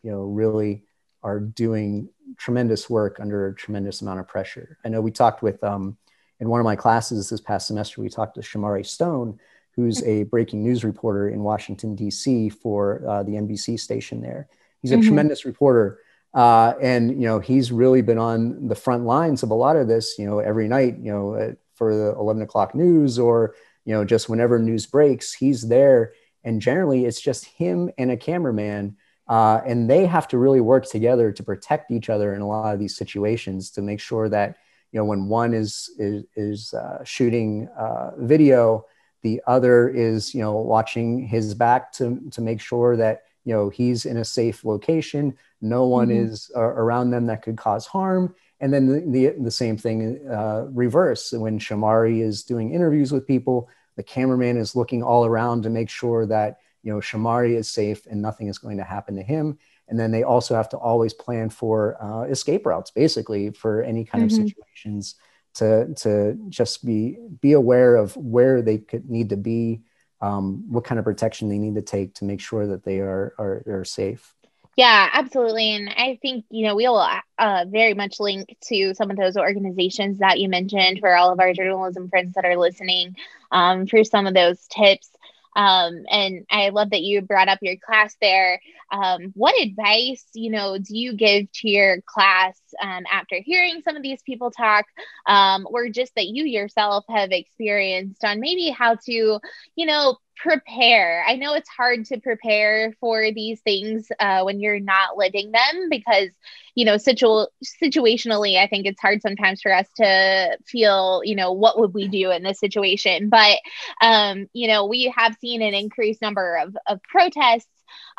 you 0.02 0.12
know, 0.12 0.22
really 0.24 0.84
are 1.22 1.40
doing 1.40 2.10
tremendous 2.38 2.90
work 2.90 3.20
under 3.20 3.48
a 3.48 3.56
tremendous 3.56 4.02
amount 4.02 4.20
of 4.20 4.28
pressure. 4.28 4.78
I 4.86 4.90
know 4.90 5.02
we 5.02 5.12
talked 5.12 5.44
with, 5.44 5.62
um, 5.64 5.98
in 6.40 6.50
one 6.50 6.60
of 6.60 6.66
my 6.66 6.76
classes 6.76 7.30
this 7.30 7.42
past 7.42 7.68
semester, 7.68 8.02
we 8.02 8.10
talked 8.10 8.36
to 8.36 8.42
Shomari 8.42 8.86
Stone, 8.86 9.40
who's 9.76 10.04
a 10.04 10.24
breaking 10.24 10.64
news 10.64 10.84
reporter 10.84 11.30
in 11.30 11.44
Washington, 11.44 11.96
D.C. 11.96 12.50
for 12.50 13.02
uh, 13.08 13.24
the 13.24 13.34
NBC 13.34 13.80
station 13.80 14.22
there. 14.22 14.48
He's 14.82 14.92
a 14.92 14.96
mm-hmm. 14.96 15.06
tremendous 15.06 15.46
reporter. 15.46 16.00
Uh, 16.34 16.74
and, 16.82 17.12
you 17.12 17.28
know, 17.28 17.40
he's 17.40 17.72
really 17.72 18.02
been 18.02 18.18
on 18.18 18.68
the 18.68 18.76
front 18.76 19.06
lines 19.06 19.44
of 19.44 19.52
a 19.52 19.56
lot 19.56 19.76
of 19.76 19.88
this, 19.88 20.18
you 20.18 20.26
know, 20.26 20.40
every 20.40 20.68
night, 20.68 20.98
you 20.98 21.12
know, 21.12 21.56
for 21.76 21.96
the 21.96 22.16
11 22.18 22.42
o'clock 22.42 22.74
news 22.74 23.20
or, 23.20 23.56
you 23.86 23.94
know, 23.94 24.04
just 24.04 24.30
whenever 24.30 24.58
news 24.58 24.86
breaks, 24.86 25.34
he's 25.34 25.68
there. 25.68 26.14
And 26.44 26.62
generally 26.62 27.06
it's 27.06 27.22
just 27.22 27.46
him 27.46 27.92
and 27.98 28.12
a 28.12 28.18
cameraman. 28.18 28.98
Uh, 29.28 29.62
and 29.66 29.90
they 29.90 30.06
have 30.06 30.28
to 30.28 30.38
really 30.38 30.60
work 30.60 30.86
together 30.86 31.32
to 31.32 31.44
protect 31.44 31.92
each 31.92 32.10
other 32.10 32.34
in 32.34 32.42
a 32.42 32.48
lot 32.48 32.74
of 32.74 32.80
these 32.80 32.98
situations 32.98 33.70
to 33.72 33.82
make 33.82 34.00
sure 34.00 34.28
that, 34.28 34.58
you 34.92 35.00
know, 35.00 35.06
when 35.06 35.28
one 35.28 35.54
is, 35.54 35.90
is, 35.98 36.24
is 36.36 36.74
uh, 36.74 37.04
shooting 37.04 37.70
uh, 37.78 38.12
video, 38.18 38.86
the 39.22 39.42
other 39.48 39.88
is, 39.88 40.34
you 40.34 40.42
know, 40.42 40.54
watching 40.54 41.26
his 41.26 41.54
back 41.54 41.94
to, 41.94 42.20
to 42.32 42.42
make 42.42 42.60
sure 42.60 42.98
that, 42.98 43.24
you 43.46 43.54
know, 43.54 43.70
he's 43.70 44.06
in 44.06 44.18
a 44.18 44.26
safe 44.26 44.64
location. 44.64 45.38
No 45.62 45.86
one 45.86 46.10
mm-hmm. 46.10 46.26
is 46.26 46.52
uh, 46.56 46.62
around 46.62 47.12
them 47.12 47.26
that 47.28 47.42
could 47.42 47.58
cause 47.58 47.86
harm. 47.86 48.34
And 48.60 48.74
then 48.74 48.88
the, 48.88 49.00
the, 49.06 49.44
the 49.44 49.52
same 49.52 49.78
thing 49.78 50.26
uh, 50.30 50.68
reverse. 50.72 51.32
When 51.32 51.60
Shomari 51.60 52.22
is 52.22 52.44
doing 52.44 52.74
interviews 52.74 53.12
with 53.12 53.28
people, 53.28 53.70
the 53.96 54.04
cameraman 54.04 54.58
is 54.58 54.76
looking 54.76 55.04
all 55.04 55.26
around 55.26 55.64
to 55.64 55.70
make 55.70 55.90
sure 55.90 56.26
that, 56.28 56.60
you 56.82 56.94
know, 56.94 57.00
Shomari 57.00 57.56
is 57.56 57.70
safe 57.70 58.06
and 58.06 58.22
nothing 58.22 58.48
is 58.48 58.58
going 58.58 58.78
to 58.78 58.84
happen 58.84 59.16
to 59.16 59.24
him. 59.24 59.58
And 59.90 60.00
then 60.00 60.12
they 60.12 60.24
also 60.24 60.56
have 60.56 60.70
to 60.70 60.78
always 60.78 61.14
plan 61.14 61.50
for 61.50 62.02
uh, 62.02 62.24
escape 62.24 62.66
routes, 62.66 62.92
basically, 62.92 63.52
for 63.52 63.84
any 63.84 64.06
kind 64.06 64.30
mm-hmm. 64.30 64.42
of 64.42 64.50
situations 64.50 65.16
to 65.56 65.94
to 65.96 66.38
just 66.50 66.86
be 66.86 67.18
be 67.42 67.52
aware 67.52 67.96
of 67.96 68.16
where 68.18 68.62
they 68.62 68.80
could 68.80 69.10
need 69.10 69.30
to 69.30 69.38
be, 69.38 69.82
um, 70.24 70.64
what 70.70 70.86
kind 70.86 71.00
of 71.00 71.06
protection 71.06 71.50
they 71.50 71.58
need 71.58 71.76
to 71.76 71.82
take 71.82 72.16
to 72.16 72.26
make 72.26 72.40
sure 72.40 72.66
that 72.68 72.84
they 72.84 73.00
are 73.00 73.34
are, 73.38 73.64
are 73.68 73.86
safe. 73.86 74.34
Yeah, 74.76 75.10
absolutely. 75.14 75.76
And 75.76 75.90
I 75.90 76.18
think, 76.20 76.46
you 76.50 76.66
know, 76.66 76.76
we'll 76.76 76.98
uh, 77.38 77.66
very 77.68 77.94
much 77.94 78.20
link 78.20 78.58
to 78.70 78.96
some 78.96 79.12
of 79.12 79.18
those 79.18 79.38
organizations 79.38 80.18
that 80.18 80.40
you 80.40 80.50
mentioned 80.50 81.00
for 81.00 81.14
all 81.14 81.32
of 81.32 81.40
our 81.40 81.54
journalism 81.54 82.10
friends 82.10 82.34
that 82.34 82.46
are 82.46 82.58
listening 82.58 83.16
um, 83.52 83.86
for 83.86 84.04
some 84.04 84.26
of 84.26 84.34
those 84.34 84.66
tips. 84.68 85.10
Um, 85.56 86.06
and 86.10 86.48
I 86.50 86.70
love 86.70 86.90
that 86.90 87.04
you 87.04 87.22
brought 87.22 87.50
up 87.50 87.60
your 87.62 87.76
class 87.76 88.16
there. 88.20 88.60
Um, 88.92 89.32
what 89.36 89.54
advice, 89.62 90.26
you 90.34 90.50
know, 90.50 90.80
do 90.80 90.98
you 90.98 91.14
give 91.14 91.52
to 91.52 91.70
your 91.70 92.02
class 92.02 92.60
um, 92.82 93.04
after 93.12 93.38
hearing 93.44 93.82
some 93.84 93.96
of 93.96 94.04
these 94.04 94.22
people 94.24 94.52
talk, 94.52 94.86
um, 95.26 95.68
or 95.70 95.90
just 95.90 96.14
that 96.16 96.28
you 96.28 96.46
yourself 96.46 97.06
have 97.10 97.32
experienced 97.32 98.24
on 98.24 98.40
maybe 98.40 98.70
how 98.70 98.96
to, 99.06 99.40
you 99.76 99.86
know, 99.86 100.18
prepare. 100.36 101.24
I 101.28 101.36
know 101.36 101.54
it's 101.54 101.70
hard 101.70 102.06
to 102.06 102.20
prepare 102.20 102.94
for 103.00 103.32
these 103.32 103.62
things 103.62 104.08
uh, 104.20 104.42
when 104.44 104.60
you're 104.60 104.80
not 104.80 105.16
living 105.16 105.52
them 105.52 105.90
because, 105.90 106.30
you 106.76 106.86
know, 106.86 106.98
situ- 106.98 107.46
situationally, 107.64 108.58
I 108.58 108.68
think 108.68 108.86
it's 108.86 109.00
hard 109.00 109.22
sometimes 109.22 109.62
for 109.62 109.74
us 109.74 109.88
to 109.98 110.58
feel, 110.66 111.22
you 111.24 111.36
know, 111.36 111.54
what 111.54 111.80
would 111.80 111.94
we 111.94 112.08
do 112.08 112.32
in 112.32 112.44
this 112.44 112.60
situation? 112.60 113.30
But, 113.30 113.60
um, 114.02 114.48
you 114.54 114.68
know, 114.68 114.86
we 114.88 115.14
have 115.16 115.36
seen 115.40 115.62
an 115.62 115.74
increased 115.74 116.22
number 116.22 116.58
of, 116.58 116.76
of 116.88 117.02
protests. 117.04 117.68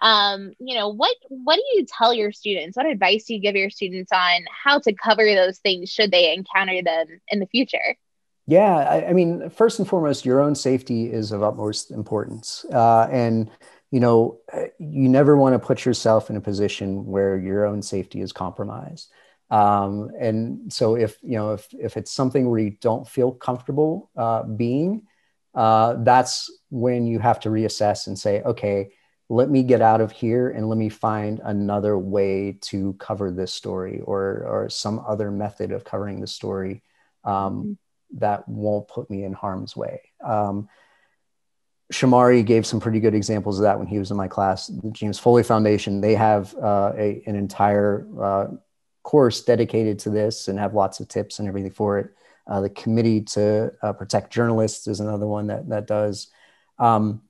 Um, 0.00 0.52
you 0.58 0.74
know, 0.76 0.88
what 0.88 1.16
what 1.28 1.56
do 1.56 1.62
you 1.74 1.86
tell 1.86 2.12
your 2.12 2.32
students? 2.32 2.76
What 2.76 2.86
advice 2.86 3.24
do 3.24 3.34
you 3.34 3.40
give 3.40 3.56
your 3.56 3.70
students 3.70 4.12
on 4.12 4.44
how 4.50 4.78
to 4.80 4.92
cover 4.92 5.24
those 5.24 5.58
things 5.58 5.90
should 5.90 6.10
they 6.10 6.34
encounter 6.34 6.82
them 6.82 7.06
in 7.28 7.40
the 7.40 7.46
future? 7.46 7.96
Yeah, 8.46 8.76
I, 8.76 9.08
I, 9.08 9.12
mean, 9.14 9.48
first 9.48 9.78
and 9.78 9.88
foremost, 9.88 10.26
your 10.26 10.40
own 10.40 10.54
safety 10.54 11.10
is 11.10 11.32
of 11.32 11.42
utmost 11.42 11.90
importance, 11.90 12.66
uh, 12.72 13.08
and 13.10 13.50
you 13.90 14.00
know, 14.00 14.40
you 14.78 15.08
never 15.08 15.36
want 15.36 15.54
to 15.54 15.58
put 15.58 15.84
yourself 15.84 16.28
in 16.28 16.36
a 16.36 16.40
position 16.40 17.06
where 17.06 17.38
your 17.38 17.64
own 17.64 17.80
safety 17.80 18.20
is 18.20 18.32
compromised. 18.32 19.08
Um, 19.50 20.10
and 20.18 20.72
so, 20.72 20.96
if 20.96 21.16
you 21.22 21.36
know, 21.36 21.52
if 21.52 21.68
if 21.72 21.96
it's 21.96 22.10
something 22.10 22.50
where 22.50 22.58
you 22.58 22.76
don't 22.80 23.06
feel 23.06 23.30
comfortable 23.30 24.10
uh, 24.16 24.42
being, 24.42 25.02
uh, 25.54 25.96
that's 26.02 26.50
when 26.70 27.06
you 27.06 27.20
have 27.20 27.40
to 27.40 27.50
reassess 27.50 28.08
and 28.08 28.18
say, 28.18 28.42
okay, 28.42 28.90
let 29.28 29.48
me 29.48 29.62
get 29.62 29.80
out 29.80 30.00
of 30.00 30.12
here 30.12 30.50
and 30.50 30.68
let 30.68 30.78
me 30.78 30.88
find 30.88 31.40
another 31.44 31.98
way 31.98 32.58
to 32.60 32.92
cover 32.94 33.30
this 33.30 33.52
story 33.52 34.00
or 34.00 34.44
or 34.46 34.68
some 34.68 35.02
other 35.06 35.30
method 35.30 35.72
of 35.72 35.84
covering 35.84 36.20
the 36.20 36.26
story. 36.26 36.82
Um, 37.24 37.32
mm-hmm 37.32 37.72
that 38.18 38.48
won't 38.48 38.88
put 38.88 39.10
me 39.10 39.24
in 39.24 39.32
harm's 39.32 39.76
way. 39.76 40.00
Um, 40.22 40.68
Shomari 41.92 42.44
gave 42.44 42.64
some 42.64 42.80
pretty 42.80 42.98
good 43.00 43.14
examples 43.14 43.58
of 43.58 43.64
that 43.64 43.78
when 43.78 43.86
he 43.86 43.98
was 43.98 44.10
in 44.10 44.16
my 44.16 44.28
class. 44.28 44.68
The 44.68 44.90
James 44.90 45.18
Foley 45.18 45.42
Foundation, 45.42 46.00
they 46.00 46.14
have 46.14 46.54
uh, 46.56 46.92
a, 46.96 47.22
an 47.26 47.36
entire 47.36 48.06
uh, 48.20 48.46
course 49.02 49.42
dedicated 49.42 49.98
to 50.00 50.10
this 50.10 50.48
and 50.48 50.58
have 50.58 50.74
lots 50.74 51.00
of 51.00 51.08
tips 51.08 51.38
and 51.38 51.48
everything 51.48 51.70
for 51.70 51.98
it. 51.98 52.10
Uh, 52.46 52.60
the 52.60 52.70
Committee 52.70 53.20
to 53.20 53.72
uh, 53.82 53.92
Protect 53.92 54.32
Journalists 54.32 54.86
is 54.86 55.00
another 55.00 55.26
one 55.26 55.48
that, 55.48 55.68
that 55.68 55.86
does. 55.86 56.28
Um, 56.78 57.22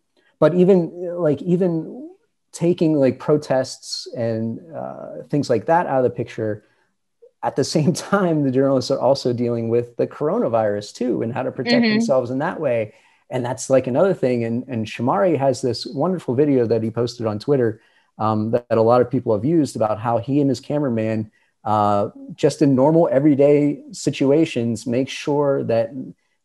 but 0.44 0.52
even 0.52 0.90
like 1.16 1.40
even 1.40 2.10
taking 2.52 2.92
like 2.92 3.18
protests 3.18 4.06
and 4.14 4.60
uh, 4.76 5.22
things 5.30 5.48
like 5.48 5.64
that 5.64 5.86
out 5.86 5.96
of 5.96 6.04
the 6.04 6.10
picture, 6.10 6.66
at 7.42 7.56
the 7.56 7.64
same 7.76 7.94
time, 7.94 8.42
the 8.42 8.50
journalists 8.50 8.90
are 8.90 9.00
also 9.00 9.32
dealing 9.32 9.70
with 9.70 9.96
the 9.96 10.06
coronavirus 10.06 10.92
too 10.92 11.22
and 11.22 11.32
how 11.32 11.42
to 11.42 11.50
protect 11.50 11.82
mm-hmm. 11.82 11.94
themselves 11.94 12.30
in 12.30 12.40
that 12.40 12.60
way. 12.60 12.92
And 13.30 13.42
that's 13.42 13.70
like 13.70 13.86
another 13.86 14.12
thing. 14.12 14.44
And, 14.44 14.64
and 14.68 14.84
Shomari 14.84 15.34
has 15.38 15.62
this 15.62 15.86
wonderful 15.86 16.34
video 16.34 16.66
that 16.66 16.82
he 16.82 16.90
posted 16.90 17.24
on 17.24 17.38
Twitter 17.38 17.80
um, 18.18 18.50
that, 18.50 18.68
that, 18.68 18.76
a 18.76 18.82
lot 18.82 19.00
of 19.00 19.10
people 19.10 19.32
have 19.32 19.46
used 19.46 19.76
about 19.76 19.98
how 19.98 20.18
he 20.18 20.42
and 20.42 20.50
his 20.50 20.60
cameraman, 20.60 21.32
uh, 21.64 22.10
just 22.34 22.60
in 22.60 22.74
normal 22.74 23.08
everyday 23.10 23.82
situations, 23.92 24.86
make 24.86 25.08
sure 25.08 25.64
that 25.64 25.88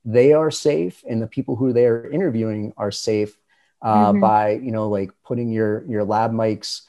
they 0.06 0.32
are 0.32 0.52
safe 0.52 1.04
and 1.10 1.22
the 1.22 1.28
people 1.28 1.58
who 1.58 1.74
they 1.74 1.86
are 1.86 2.10
interviewing 2.10 2.72
are 2.78 2.92
safe 2.92 3.38
uh, 3.82 4.12
mm-hmm. 4.12 4.20
by, 4.20 4.52
you 4.52 4.72
know, 4.72 4.90
like 4.90 5.12
putting 5.24 5.52
your, 5.52 5.86
your 5.88 6.04
lav 6.04 6.32
mics 6.32 6.82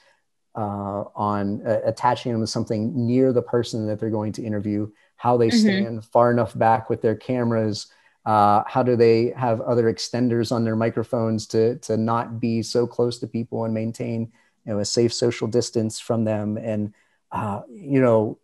uh, 0.55 1.03
on 1.15 1.65
uh, 1.65 1.79
attaching 1.85 2.31
them 2.31 2.41
to 2.41 2.47
something 2.47 3.07
near 3.07 3.31
the 3.31 3.41
person 3.41 3.87
that 3.87 3.99
they're 3.99 4.09
going 4.09 4.33
to 4.33 4.43
interview, 4.43 4.89
how 5.15 5.37
they 5.37 5.47
mm-hmm. 5.47 5.59
stand 5.59 6.05
far 6.05 6.31
enough 6.31 6.57
back 6.57 6.89
with 6.89 7.01
their 7.01 7.15
cameras, 7.15 7.87
uh, 8.25 8.63
how 8.67 8.83
do 8.83 8.95
they 8.95 9.33
have 9.35 9.61
other 9.61 9.91
extenders 9.91 10.51
on 10.51 10.63
their 10.63 10.75
microphones 10.75 11.47
to, 11.47 11.77
to 11.77 11.97
not 11.97 12.39
be 12.39 12.61
so 12.61 12.85
close 12.85 13.19
to 13.19 13.27
people 13.27 13.65
and 13.65 13.73
maintain 13.73 14.31
you 14.65 14.73
know, 14.73 14.79
a 14.79 14.85
safe 14.85 15.13
social 15.13 15.47
distance 15.47 15.99
from 15.99 16.23
them. 16.25 16.57
And, 16.57 16.93
uh, 17.31 17.61
you 17.69 18.01
know, 18.01 18.37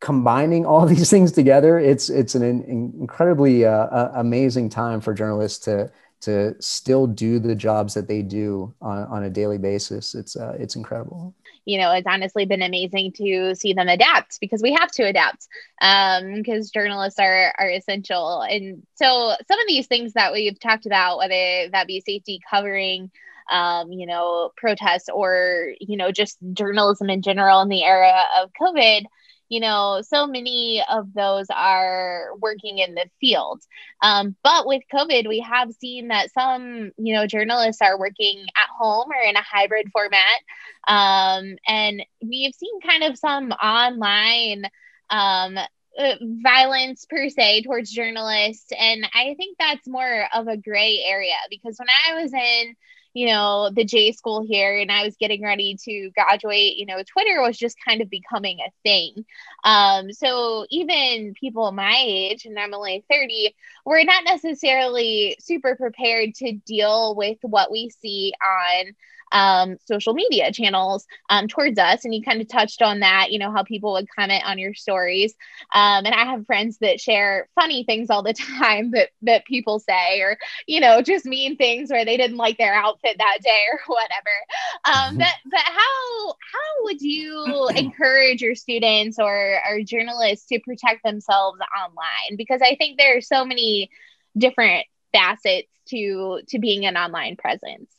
combining 0.00 0.64
all 0.64 0.86
these 0.86 1.10
things 1.10 1.32
together, 1.32 1.78
it's, 1.78 2.08
it's 2.08 2.34
an 2.34 2.42
in, 2.42 2.94
incredibly 2.98 3.64
uh, 3.66 4.10
amazing 4.14 4.70
time 4.70 5.00
for 5.00 5.12
journalists 5.12 5.64
to, 5.64 5.90
to 6.26 6.60
still 6.60 7.06
do 7.06 7.38
the 7.38 7.54
jobs 7.54 7.94
that 7.94 8.08
they 8.08 8.20
do 8.20 8.74
on, 8.82 9.04
on 9.04 9.22
a 9.22 9.30
daily 9.30 9.58
basis. 9.58 10.12
It's 10.12 10.34
uh, 10.34 10.56
it's 10.58 10.74
incredible. 10.74 11.32
You 11.64 11.78
know, 11.78 11.92
it's 11.92 12.06
honestly 12.06 12.44
been 12.46 12.62
amazing 12.62 13.12
to 13.12 13.54
see 13.54 13.72
them 13.72 13.88
adapt 13.88 14.40
because 14.40 14.60
we 14.60 14.72
have 14.72 14.90
to 14.92 15.04
adapt 15.04 15.46
because 15.78 16.66
um, 16.66 16.70
journalists 16.74 17.20
are 17.20 17.54
are 17.58 17.70
essential. 17.70 18.42
And 18.42 18.84
so 18.96 19.34
some 19.46 19.60
of 19.60 19.66
these 19.68 19.86
things 19.86 20.14
that 20.14 20.32
we've 20.32 20.58
talked 20.58 20.86
about, 20.86 21.18
whether 21.18 21.70
that 21.70 21.86
be 21.86 22.00
safety 22.00 22.40
covering, 22.50 23.12
um, 23.48 23.92
you 23.92 24.06
know, 24.06 24.50
protests 24.56 25.08
or 25.08 25.74
you 25.80 25.96
know 25.96 26.10
just 26.10 26.38
journalism 26.54 27.08
in 27.08 27.22
general 27.22 27.62
in 27.62 27.68
the 27.68 27.84
era 27.84 28.24
of 28.40 28.50
COVID 28.60 29.04
you 29.48 29.60
know, 29.60 30.02
so 30.02 30.26
many 30.26 30.82
of 30.90 31.12
those 31.14 31.46
are 31.50 32.30
working 32.40 32.78
in 32.78 32.94
the 32.94 33.08
field. 33.20 33.62
Um, 34.02 34.36
but 34.42 34.66
with 34.66 34.82
COVID, 34.92 35.28
we 35.28 35.40
have 35.40 35.72
seen 35.72 36.08
that 36.08 36.32
some, 36.32 36.92
you 36.96 37.14
know, 37.14 37.26
journalists 37.26 37.82
are 37.82 37.98
working 37.98 38.44
at 38.56 38.68
home 38.76 39.08
or 39.10 39.28
in 39.28 39.36
a 39.36 39.42
hybrid 39.42 39.90
format. 39.92 40.40
Um, 40.88 41.56
and 41.66 42.04
we've 42.22 42.54
seen 42.54 42.80
kind 42.80 43.04
of 43.04 43.18
some 43.18 43.52
online 43.52 44.64
um, 45.10 45.58
uh, 45.98 46.14
violence 46.20 47.06
per 47.08 47.28
se 47.28 47.62
towards 47.62 47.90
journalists. 47.90 48.72
And 48.78 49.08
I 49.14 49.34
think 49.36 49.56
that's 49.58 49.86
more 49.86 50.26
of 50.34 50.48
a 50.48 50.56
gray 50.56 51.04
area 51.06 51.36
because 51.50 51.78
when 51.78 51.88
I 51.88 52.20
was 52.20 52.32
in, 52.32 52.74
you 53.16 53.28
know, 53.28 53.70
the 53.70 53.82
J 53.82 54.12
school 54.12 54.44
here 54.46 54.78
and 54.78 54.92
I 54.92 55.02
was 55.02 55.16
getting 55.16 55.42
ready 55.42 55.74
to 55.84 56.10
graduate, 56.10 56.76
you 56.76 56.84
know, 56.84 57.02
Twitter 57.02 57.40
was 57.40 57.56
just 57.56 57.78
kind 57.82 58.02
of 58.02 58.10
becoming 58.10 58.58
a 58.60 58.70
thing. 58.82 59.24
Um, 59.64 60.12
so 60.12 60.66
even 60.68 61.32
people 61.32 61.72
my 61.72 61.96
age, 61.98 62.44
and 62.44 62.58
I'm 62.58 62.74
only 62.74 63.06
30, 63.10 63.56
we're 63.86 64.04
not 64.04 64.24
necessarily 64.24 65.34
super 65.40 65.76
prepared 65.76 66.34
to 66.34 66.52
deal 66.66 67.14
with 67.14 67.38
what 67.40 67.70
we 67.70 67.88
see 67.88 68.34
on 68.44 68.94
um, 69.32 69.76
social 69.86 70.14
media 70.14 70.52
channels 70.52 71.06
um, 71.28 71.48
towards 71.48 71.78
us. 71.78 72.04
And 72.04 72.14
you 72.14 72.22
kind 72.22 72.40
of 72.40 72.48
touched 72.48 72.82
on 72.82 73.00
that, 73.00 73.32
you 73.32 73.38
know, 73.38 73.50
how 73.50 73.62
people 73.62 73.92
would 73.92 74.08
comment 74.08 74.44
on 74.46 74.58
your 74.58 74.74
stories. 74.74 75.34
Um, 75.74 76.06
and 76.06 76.14
I 76.14 76.24
have 76.24 76.46
friends 76.46 76.78
that 76.78 77.00
share 77.00 77.48
funny 77.54 77.84
things 77.84 78.10
all 78.10 78.22
the 78.22 78.34
time 78.58 78.92
that, 78.92 79.10
that 79.22 79.44
people 79.44 79.78
say, 79.78 80.20
or, 80.20 80.38
you 80.66 80.80
know, 80.80 81.02
just 81.02 81.26
mean 81.26 81.56
things 81.56 81.90
where 81.90 82.04
they 82.04 82.16
didn't 82.16 82.36
like 82.36 82.58
their 82.58 82.74
outfit 82.74 83.16
that 83.18 83.38
day 83.42 83.64
or 83.72 83.80
whatever. 83.86 84.36
Um, 84.84 85.10
mm-hmm. 85.10 85.18
but, 85.18 85.34
but 85.50 85.60
how, 85.60 86.28
how 86.28 86.84
would 86.84 87.00
you 87.00 87.68
encourage 87.76 88.42
your 88.42 88.54
students 88.54 89.18
or, 89.18 89.58
or 89.68 89.80
journalists 89.82 90.46
to 90.48 90.60
protect 90.60 91.02
themselves 91.04 91.58
online? 91.82 92.36
Because 92.36 92.60
I 92.62 92.76
think 92.76 92.98
there 92.98 93.16
are 93.16 93.22
so 93.22 93.44
many 93.44 93.90
different 94.36 94.86
facets 95.12 95.68
to 95.88 96.40
to 96.48 96.58
being 96.58 96.84
an 96.84 96.96
online 96.96 97.36
presence 97.36 97.95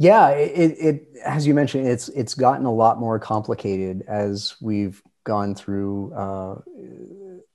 yeah, 0.00 0.30
it, 0.30 0.76
it 0.78 1.08
as 1.26 1.46
you 1.46 1.52
mentioned, 1.52 1.86
it's 1.86 2.08
it's 2.08 2.32
gotten 2.32 2.64
a 2.64 2.72
lot 2.72 2.98
more 2.98 3.18
complicated 3.18 4.02
as 4.08 4.56
we've 4.58 5.02
gone 5.24 5.54
through 5.54 6.14
uh, 6.14 6.58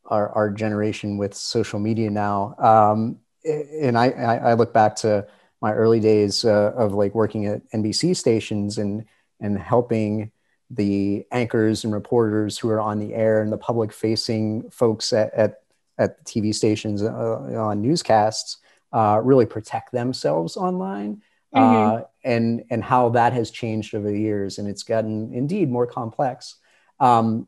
our 0.06 0.30
our 0.30 0.52
generation 0.52 1.18
with 1.18 1.34
social 1.34 1.80
media 1.80 2.12
now. 2.12 2.54
Um, 2.60 3.18
and 3.44 3.98
I, 3.98 4.10
I 4.12 4.54
look 4.54 4.74
back 4.74 4.96
to 4.98 5.26
my 5.60 5.74
early 5.74 6.00
days 6.00 6.46
uh, 6.46 6.72
of 6.78 6.94
like 6.94 7.16
working 7.16 7.48
at 7.48 7.68
NBC 7.72 8.16
stations 8.16 8.78
and 8.78 9.06
and 9.40 9.58
helping 9.58 10.32
the 10.70 11.26
anchors 11.32 11.84
and 11.84 11.92
reporters 11.94 12.60
who 12.60 12.70
are 12.70 12.80
on 12.80 13.00
the 13.00 13.16
air 13.16 13.42
and 13.42 13.52
the 13.52 13.58
public 13.58 13.92
facing 13.92 14.70
folks 14.70 15.14
at, 15.14 15.34
at, 15.34 15.62
at 15.98 16.24
the 16.24 16.24
TV 16.26 16.54
stations 16.54 17.02
uh, 17.02 17.08
on 17.08 17.82
newscasts 17.82 18.58
uh, 18.94 19.20
really 19.24 19.48
protect 19.48 19.92
themselves 19.92 20.58
online 20.58 21.24
mm-hmm. 21.54 22.04
And 22.26 22.64
and 22.72 22.84
how 22.84 23.10
that 23.10 23.32
has 23.32 23.52
changed 23.52 23.96
over 23.96 24.12
the 24.12 24.20
years, 24.20 24.58
and 24.58 24.68
it's 24.68 24.84
gotten 24.84 25.32
indeed 25.32 25.70
more 25.70 25.88
complex. 25.88 26.56
Um, 27.00 27.48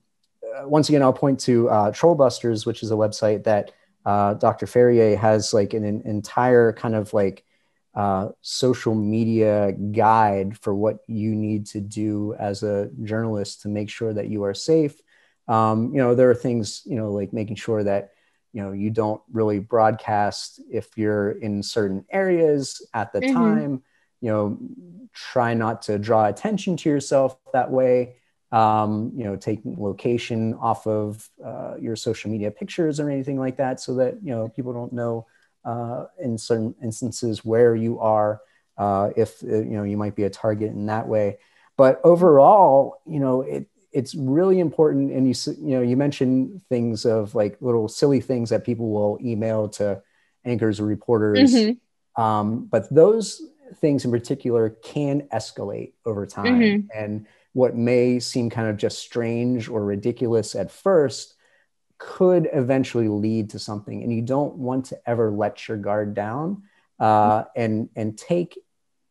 uh, 0.56 0.68
once 0.68 0.88
again, 0.88 1.02
I'll 1.02 1.12
point 1.12 1.40
to 1.42 1.68
uh, 1.70 1.92
Trollbusters, 1.92 2.66
which 2.66 2.84
is 2.84 2.92
a 2.92 2.96
website 2.96 3.44
that 3.44 3.72
uh, 4.06 4.36
Dr. 4.36 4.68
Ferrier 4.68 5.18
has 5.18 5.54
like 5.54 5.74
an, 5.74 5.84
an 5.84 6.04
entire 6.06 6.72
kind 6.72 6.96
of 6.96 7.12
like 7.12 7.44
uh, 7.96 8.30
social 8.42 8.94
media 8.94 9.72
guide 9.72 10.58
for 10.60 10.76
what 10.76 11.00
you 11.08 11.36
need 11.36 11.66
to 11.66 11.82
do 11.82 12.36
as 12.38 12.62
a 12.62 12.90
journalist 13.04 13.64
to 13.64 13.68
make 13.70 13.90
sure 13.90 14.14
that 14.14 14.30
you 14.30 14.44
are 14.44 14.54
safe. 14.54 15.02
Um, 15.48 15.92
you 15.92 15.98
know, 15.98 16.14
there 16.14 16.30
are 16.30 16.36
things, 16.36 16.84
you 16.86 16.96
know, 16.96 17.12
like 17.12 17.34
making 17.34 17.56
sure 17.56 17.84
that 17.84 18.12
you 18.54 18.62
know 18.62 18.72
you 18.72 18.92
don't 18.92 19.22
really 19.32 19.60
broadcast 19.60 20.62
if 20.72 20.98
you're 20.98 21.32
in 21.32 21.64
certain 21.64 22.06
areas 22.12 22.88
at 22.94 23.12
the 23.12 23.20
mm-hmm. 23.20 23.34
time 23.34 23.84
you 24.22 24.30
know 24.30 24.58
try 25.14 25.54
not 25.54 25.82
to 25.84 25.98
draw 25.98 26.28
attention 26.28 26.78
to 26.78 26.90
yourself 26.90 27.38
that 27.54 27.72
way. 27.72 28.16
Um, 28.50 29.12
you 29.14 29.26
know 29.26 29.36
take 29.36 29.60
location 29.66 30.54
off 30.54 30.88
of 30.88 31.30
uh, 31.44 31.76
your 31.80 31.98
social 31.98 32.32
media 32.32 32.50
pictures 32.50 33.00
or 33.00 33.10
anything 33.10 33.38
like 33.38 33.58
that 33.58 33.82
so 33.82 33.96
that 33.96 34.24
you 34.24 34.32
know 34.32 34.48
people 34.48 34.72
don't 34.72 34.94
know 34.94 35.28
uh, 35.66 36.06
in 36.18 36.38
certain 36.38 36.74
instances 36.82 37.44
where 37.44 37.76
you 37.76 38.00
are 38.00 38.40
uh, 38.78 39.10
if 39.18 39.44
uh, 39.44 39.48
you 39.48 39.76
know 39.76 39.84
you 39.84 39.98
might 39.98 40.16
be 40.16 40.24
a 40.24 40.30
target 40.30 40.72
in 40.72 40.86
that 40.86 41.08
way. 41.08 41.40
But 41.76 42.00
overall 42.06 43.02
you 43.06 43.20
know 43.20 43.42
it 43.42 43.68
it's 43.92 44.16
really 44.16 44.60
important 44.60 45.12
and 45.12 45.28
you 45.28 45.34
you 45.60 45.76
know 45.76 45.82
you 45.82 45.98
mentioned 45.98 46.62
things 46.70 47.06
of 47.06 47.36
like 47.36 47.58
little 47.62 47.88
silly 47.88 48.22
things 48.22 48.50
that 48.50 48.64
people 48.64 48.90
will 48.90 49.18
email 49.22 49.70
to 49.70 50.02
anchors 50.46 50.80
or 50.80 50.86
reporters. 50.86 51.54
Mm-hmm. 51.54 52.22
um, 52.22 52.66
but 52.66 52.94
those 52.94 53.42
things 53.76 54.06
in 54.06 54.12
particular 54.12 54.70
can 54.70 55.22
escalate 55.34 55.94
over 56.06 56.26
time. 56.26 56.60
Mm-hmm. 56.60 56.88
And 56.96 57.28
what 57.54 57.76
may 57.76 58.20
seem 58.20 58.50
kind 58.50 58.70
of 58.70 58.78
just 58.78 59.00
strange 59.00 59.70
or 59.70 59.84
ridiculous 59.84 60.56
at 60.56 60.72
first 60.72 61.36
could 61.98 62.48
eventually 62.54 63.08
lead 63.08 63.50
to 63.52 63.60
something. 63.60 64.04
And 64.04 64.14
you 64.14 64.22
don't 64.22 64.56
want 64.56 64.86
to 64.88 65.00
ever 65.06 65.32
let 65.32 65.68
your 65.68 65.78
guard 65.78 66.14
down 66.14 66.64
uh, 67.00 67.42
mm-hmm. 67.42 67.62
and, 67.62 67.90
and 67.96 68.18
take 68.18 68.58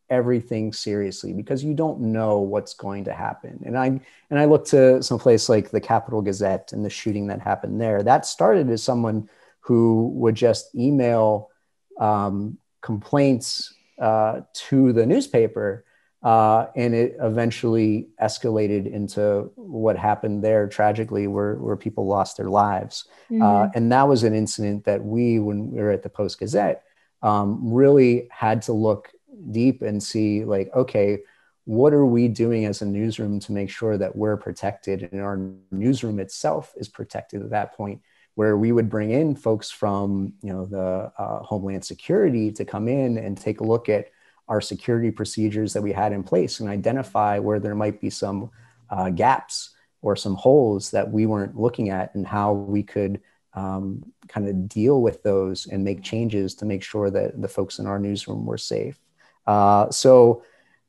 everything 0.09 0.73
seriously 0.73 1.33
because 1.33 1.65
you 1.65 1.75
don't 1.75 2.01
know 2.01 2.39
what's 2.39 2.75
going 2.75 3.05
to 3.05 3.13
happen. 3.13 3.61
And 3.67 3.77
I 3.77 3.87
and 4.31 4.39
I 4.39 4.45
look 4.45 4.65
to 4.67 5.03
some 5.03 5.19
place 5.19 5.49
like 5.49 5.71
the 5.71 5.81
Capital 5.81 6.23
Gazette 6.23 6.73
and 6.73 6.85
the 6.85 6.91
shooting 6.91 7.27
that 7.29 7.41
happened 7.41 7.81
there. 7.81 8.03
That 8.03 8.27
started 8.27 8.71
as 8.71 8.83
someone 8.83 9.29
who 9.61 10.13
would 10.15 10.37
just 10.37 10.75
email 10.75 11.51
um, 11.99 12.59
complaints 12.83 13.75
uh, 14.01 14.41
to 14.53 14.93
the 14.93 15.07
newspaper. 15.07 15.85
Uh, 16.23 16.67
and 16.75 16.93
it 16.93 17.17
eventually 17.21 18.09
escalated 18.21 18.91
into 18.91 19.49
what 19.55 19.97
happened 19.97 20.43
there 20.43 20.67
tragically, 20.67 21.29
where, 21.29 21.55
where 21.57 21.77
people 21.77 22.07
lost 22.07 22.37
their 22.37 22.49
lives. 22.49 23.05
Mm-hmm. 23.31 23.43
Uh, 23.43 23.69
and 23.75 23.93
that 23.93 24.09
was 24.09 24.25
an 24.25 24.35
incident 24.35 24.85
that 24.87 25.05
we, 25.05 25.39
when 25.39 25.71
we 25.71 25.79
were 25.79 25.93
at 25.93 26.03
the 26.03 26.09
Post 26.09 26.41
Gazette, 26.41 26.83
um, 27.23 27.61
really 27.63 28.27
had 28.31 28.63
to 28.63 28.73
look 28.73 29.13
deep 29.53 29.83
and 29.83 30.03
see, 30.03 30.45
like, 30.45 30.71
okay, 30.75 31.19
what 31.65 31.93
are 31.93 32.07
we 32.07 32.27
doing 32.29 32.65
as 32.65 32.83
a 32.83 32.87
newsroom 32.87 33.39
to 33.41 33.53
make 33.53 33.71
sure 33.71 33.99
that 33.99 34.17
we're 34.17 34.37
protected 34.37 35.09
and 35.13 35.21
our 35.21 35.39
newsroom 35.71 36.19
itself 36.19 36.73
is 36.77 36.89
protected 36.89 37.43
at 37.43 37.51
that 37.51 37.77
point? 37.77 38.01
Where 38.37 38.57
we 38.57 38.71
would 38.71 38.89
bring 38.89 39.11
in 39.11 39.35
folks 39.35 39.71
from 39.71 40.33
you 40.43 40.53
know 40.53 40.65
the 40.65 41.11
uh, 41.19 41.43
homeland 41.43 41.85
security 41.85 42.53
to 42.53 42.65
come 42.65 42.87
in 42.87 43.19
and 43.19 43.37
take 43.37 43.61
a 43.61 43.65
look 43.65 43.89
at 43.89 44.11
our 44.49 44.61
security 44.61 45.11
procedures 45.11 45.73
that 45.73 45.83
we 45.83 45.91
had 45.91 46.13
in 46.13 46.23
place 46.23 46.61
and 46.61 46.69
identify 46.69 47.39
where 47.39 47.59
there 47.59 47.75
might 47.75 48.01
be 48.01 48.09
some 48.09 48.49
uh, 48.91 49.11
gaps 49.11 49.75
or 50.03 50.15
some 50.15 50.37
holes 50.37 50.93
that 50.93 51.11
we 51.11 51.27
weren't 51.27 51.59
looking 51.59 51.91
at 51.91 52.15
and 52.15 52.27
how 52.27 52.53
we 52.53 52.83
could 52.83 53.21
um, 53.55 54.05
kind 54.29 54.47
of 54.47 54.69
deal 54.69 55.01
with 55.01 55.23
those 55.23 55.67
and 55.67 55.83
make 55.83 56.03
changes 56.03 56.55
to 56.55 56.65
make 56.65 56.83
sure 56.83 57.11
that 57.11 57.41
the 57.41 57.49
folks 57.49 57.79
in 57.79 57.87
our 57.87 57.99
newsroom 57.99 58.45
were 58.47 58.59
safe. 58.59 58.99
Uh, 59.47 59.91
so 59.91 60.43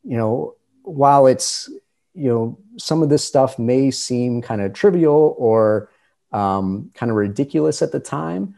you 0.03 0.17
know 0.17 0.55
while 0.83 1.27
it's 1.27 1.69
you 2.13 2.29
know 2.29 2.59
some 2.77 3.01
of 3.01 3.07
this 3.07 3.23
stuff 3.23 3.57
may 3.57 3.89
seem 3.89 4.41
kind 4.41 4.61
of 4.61 4.73
trivial 4.73 5.33
or 5.37 5.89
um, 6.37 6.91
kind 6.93 7.09
of 7.09 7.15
ridiculous 7.15 7.81
at 7.81 7.91
the 7.91 7.99
time, 7.99 8.55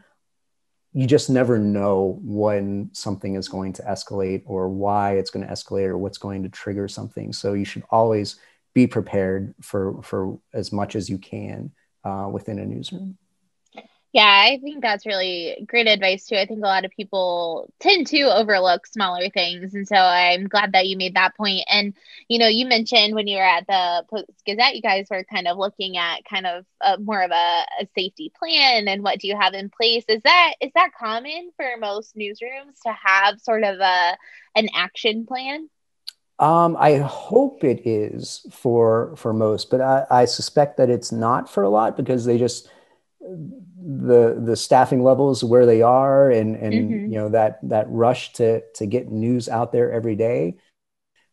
you 0.92 1.06
just 1.06 1.30
never 1.30 1.58
know 1.58 2.18
when 2.22 2.90
something 2.92 3.36
is 3.36 3.48
going 3.48 3.72
to 3.74 3.82
escalate 3.82 4.42
or 4.44 4.68
why 4.68 5.16
it's 5.16 5.30
going 5.30 5.46
to 5.46 5.52
escalate 5.52 5.86
or 5.86 5.96
what's 5.96 6.18
going 6.18 6.42
to 6.42 6.48
trigger 6.48 6.88
something. 6.88 7.32
So 7.32 7.54
you 7.54 7.64
should 7.64 7.84
always 7.90 8.36
be 8.74 8.86
prepared 8.86 9.54
for 9.62 10.02
for 10.02 10.38
as 10.52 10.72
much 10.72 10.94
as 10.94 11.08
you 11.08 11.16
can 11.16 11.70
uh, 12.04 12.28
within 12.30 12.58
a 12.58 12.66
newsroom. 12.66 13.16
Yeah, 14.12 14.24
I 14.24 14.58
think 14.60 14.82
that's 14.82 15.06
really 15.06 15.64
great 15.68 15.86
advice 15.86 16.26
too. 16.26 16.34
I 16.34 16.44
think 16.44 16.58
a 16.58 16.66
lot 16.66 16.84
of 16.84 16.90
people 16.90 17.72
tend 17.78 18.08
to 18.08 18.22
overlook 18.22 18.84
smaller 18.88 19.30
things. 19.30 19.72
And 19.74 19.86
so 19.86 19.94
I'm 19.94 20.48
glad 20.48 20.72
that 20.72 20.88
you 20.88 20.96
made 20.96 21.14
that 21.14 21.36
point. 21.36 21.62
And, 21.68 21.94
you 22.28 22.40
know, 22.40 22.48
you 22.48 22.66
mentioned 22.66 23.14
when 23.14 23.28
you 23.28 23.36
were 23.36 23.44
at 23.44 23.68
the 23.68 24.04
Post 24.10 24.26
Gazette, 24.44 24.74
you 24.74 24.82
guys 24.82 25.06
were 25.08 25.22
kind 25.32 25.46
of 25.46 25.58
looking 25.58 25.96
at 25.96 26.24
kind 26.24 26.44
of 26.44 26.64
a, 26.80 26.98
more 26.98 27.22
of 27.22 27.30
a, 27.30 27.64
a 27.80 27.88
safety 27.94 28.32
plan 28.36 28.88
and 28.88 29.04
what 29.04 29.20
do 29.20 29.28
you 29.28 29.36
have 29.36 29.54
in 29.54 29.70
place? 29.70 30.04
Is 30.08 30.22
that 30.24 30.54
is 30.60 30.72
that 30.74 30.90
common 30.98 31.52
for 31.56 31.76
most 31.78 32.16
newsrooms 32.16 32.80
to 32.84 32.92
have 32.92 33.40
sort 33.40 33.62
of 33.62 33.78
a 33.78 34.16
an 34.56 34.70
action 34.74 35.24
plan? 35.24 35.70
Um, 36.40 36.76
I 36.80 36.96
hope 36.96 37.62
it 37.62 37.86
is 37.86 38.44
for 38.50 39.14
for 39.14 39.32
most, 39.32 39.70
but 39.70 39.80
I, 39.80 40.06
I 40.10 40.24
suspect 40.24 40.78
that 40.78 40.90
it's 40.90 41.12
not 41.12 41.48
for 41.48 41.62
a 41.62 41.68
lot 41.68 41.96
because 41.96 42.24
they 42.24 42.38
just 42.38 42.68
the 43.36 44.40
the 44.44 44.56
staffing 44.56 45.02
levels 45.02 45.42
where 45.42 45.66
they 45.66 45.82
are 45.82 46.30
and 46.30 46.56
and 46.56 46.74
mm-hmm. 46.74 47.12
you 47.12 47.18
know 47.18 47.28
that 47.28 47.58
that 47.62 47.86
rush 47.88 48.32
to 48.32 48.62
to 48.74 48.86
get 48.86 49.10
news 49.10 49.48
out 49.48 49.72
there 49.72 49.92
every 49.92 50.16
day 50.16 50.56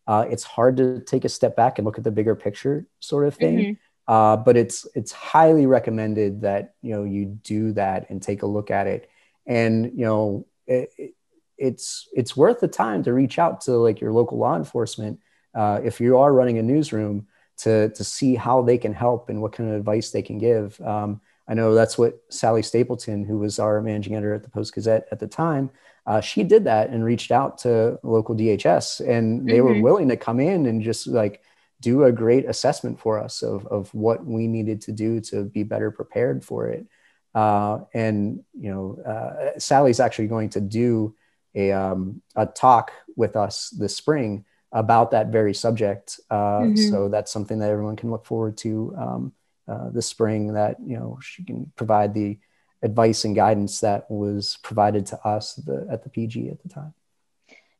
uh, 0.07 0.25
it's 0.29 0.43
hard 0.43 0.77
to 0.77 1.01
take 1.01 1.25
a 1.25 1.29
step 1.29 1.55
back 1.55 1.77
and 1.77 1.85
look 1.85 1.97
at 1.97 2.03
the 2.03 2.11
bigger 2.11 2.35
picture 2.35 2.87
sort 2.99 3.25
of 3.25 3.35
thing 3.35 3.57
mm-hmm. 3.57 4.13
uh, 4.13 4.37
but 4.37 4.55
it's 4.55 4.87
it's 4.95 5.11
highly 5.11 5.65
recommended 5.65 6.41
that 6.41 6.75
you 6.81 6.91
know 6.91 7.03
you 7.03 7.25
do 7.25 7.73
that 7.73 8.09
and 8.09 8.21
take 8.21 8.41
a 8.41 8.47
look 8.47 8.71
at 8.71 8.87
it 8.87 9.09
and 9.45 9.85
you 9.97 10.05
know 10.05 10.45
it, 10.65 11.13
it's 11.57 12.07
it's 12.13 12.37
worth 12.37 12.59
the 12.59 12.67
time 12.67 13.03
to 13.03 13.13
reach 13.13 13.39
out 13.39 13.61
to 13.61 13.71
like 13.73 13.99
your 13.99 14.13
local 14.13 14.37
law 14.37 14.55
enforcement 14.55 15.19
uh, 15.55 15.79
if 15.83 15.99
you 15.99 16.17
are 16.17 16.33
running 16.33 16.57
a 16.57 16.63
newsroom 16.63 17.27
to 17.57 17.89
to 17.89 18.03
see 18.03 18.35
how 18.35 18.61
they 18.61 18.77
can 18.77 18.93
help 18.93 19.29
and 19.29 19.41
what 19.41 19.53
kind 19.53 19.69
of 19.69 19.75
advice 19.75 20.11
they 20.11 20.21
can 20.21 20.37
give 20.37 20.79
um, 20.81 21.19
I 21.47 21.53
know 21.53 21.73
that's 21.73 21.97
what 21.97 22.19
Sally 22.29 22.61
Stapleton, 22.61 23.23
who 23.23 23.39
was 23.39 23.59
our 23.59 23.81
managing 23.81 24.15
editor 24.15 24.33
at 24.33 24.43
the 24.43 24.49
Post 24.49 24.73
Gazette 24.73 25.07
at 25.11 25.19
the 25.19 25.27
time, 25.27 25.69
uh, 26.07 26.21
she 26.21 26.43
did 26.43 26.63
that 26.63 26.89
and 26.89 27.03
reached 27.03 27.31
out 27.31 27.57
to 27.59 27.99
local 28.01 28.33
DHS, 28.33 29.05
and 29.07 29.47
they 29.47 29.57
mm-hmm. 29.57 29.65
were 29.65 29.81
willing 29.81 30.07
to 30.07 30.15
come 30.15 30.39
in 30.39 30.65
and 30.65 30.81
just 30.81 31.05
like 31.05 31.41
do 31.81 32.05
a 32.05 32.11
great 32.11 32.45
assessment 32.45 32.99
for 32.99 33.19
us 33.19 33.43
of 33.43 33.67
of 33.67 33.93
what 33.93 34.25
we 34.25 34.47
needed 34.47 34.81
to 34.81 34.93
do 34.93 35.19
to 35.19 35.43
be 35.43 35.63
better 35.63 35.91
prepared 35.91 36.45
for 36.45 36.69
it. 36.69 36.87
Uh, 37.35 37.79
and 37.93 38.43
you 38.57 38.73
know, 38.73 38.97
uh, 39.05 39.59
Sally's 39.59 39.99
actually 39.99 40.27
going 40.27 40.49
to 40.51 40.61
do 40.61 41.13
a 41.53 41.73
um, 41.73 42.21
a 42.37 42.45
talk 42.45 42.93
with 43.17 43.35
us 43.35 43.69
this 43.71 43.95
spring 43.95 44.45
about 44.71 45.11
that 45.11 45.27
very 45.27 45.53
subject. 45.53 46.21
Uh, 46.29 46.61
mm-hmm. 46.61 46.75
So 46.89 47.09
that's 47.09 47.31
something 47.31 47.59
that 47.59 47.69
everyone 47.69 47.97
can 47.97 48.11
look 48.11 48.25
forward 48.25 48.55
to. 48.59 48.95
Um, 48.97 49.33
uh, 49.67 49.89
this 49.89 50.07
spring 50.07 50.53
that 50.53 50.77
you 50.85 50.97
know 50.97 51.19
she 51.21 51.43
can 51.43 51.71
provide 51.75 52.13
the 52.13 52.37
advice 52.81 53.25
and 53.25 53.35
guidance 53.35 53.79
that 53.81 54.09
was 54.09 54.57
provided 54.61 55.05
to 55.07 55.19
us 55.27 55.55
the, 55.55 55.87
at 55.91 56.03
the 56.03 56.09
PG 56.09 56.49
at 56.49 56.61
the 56.61 56.69
time. 56.69 56.93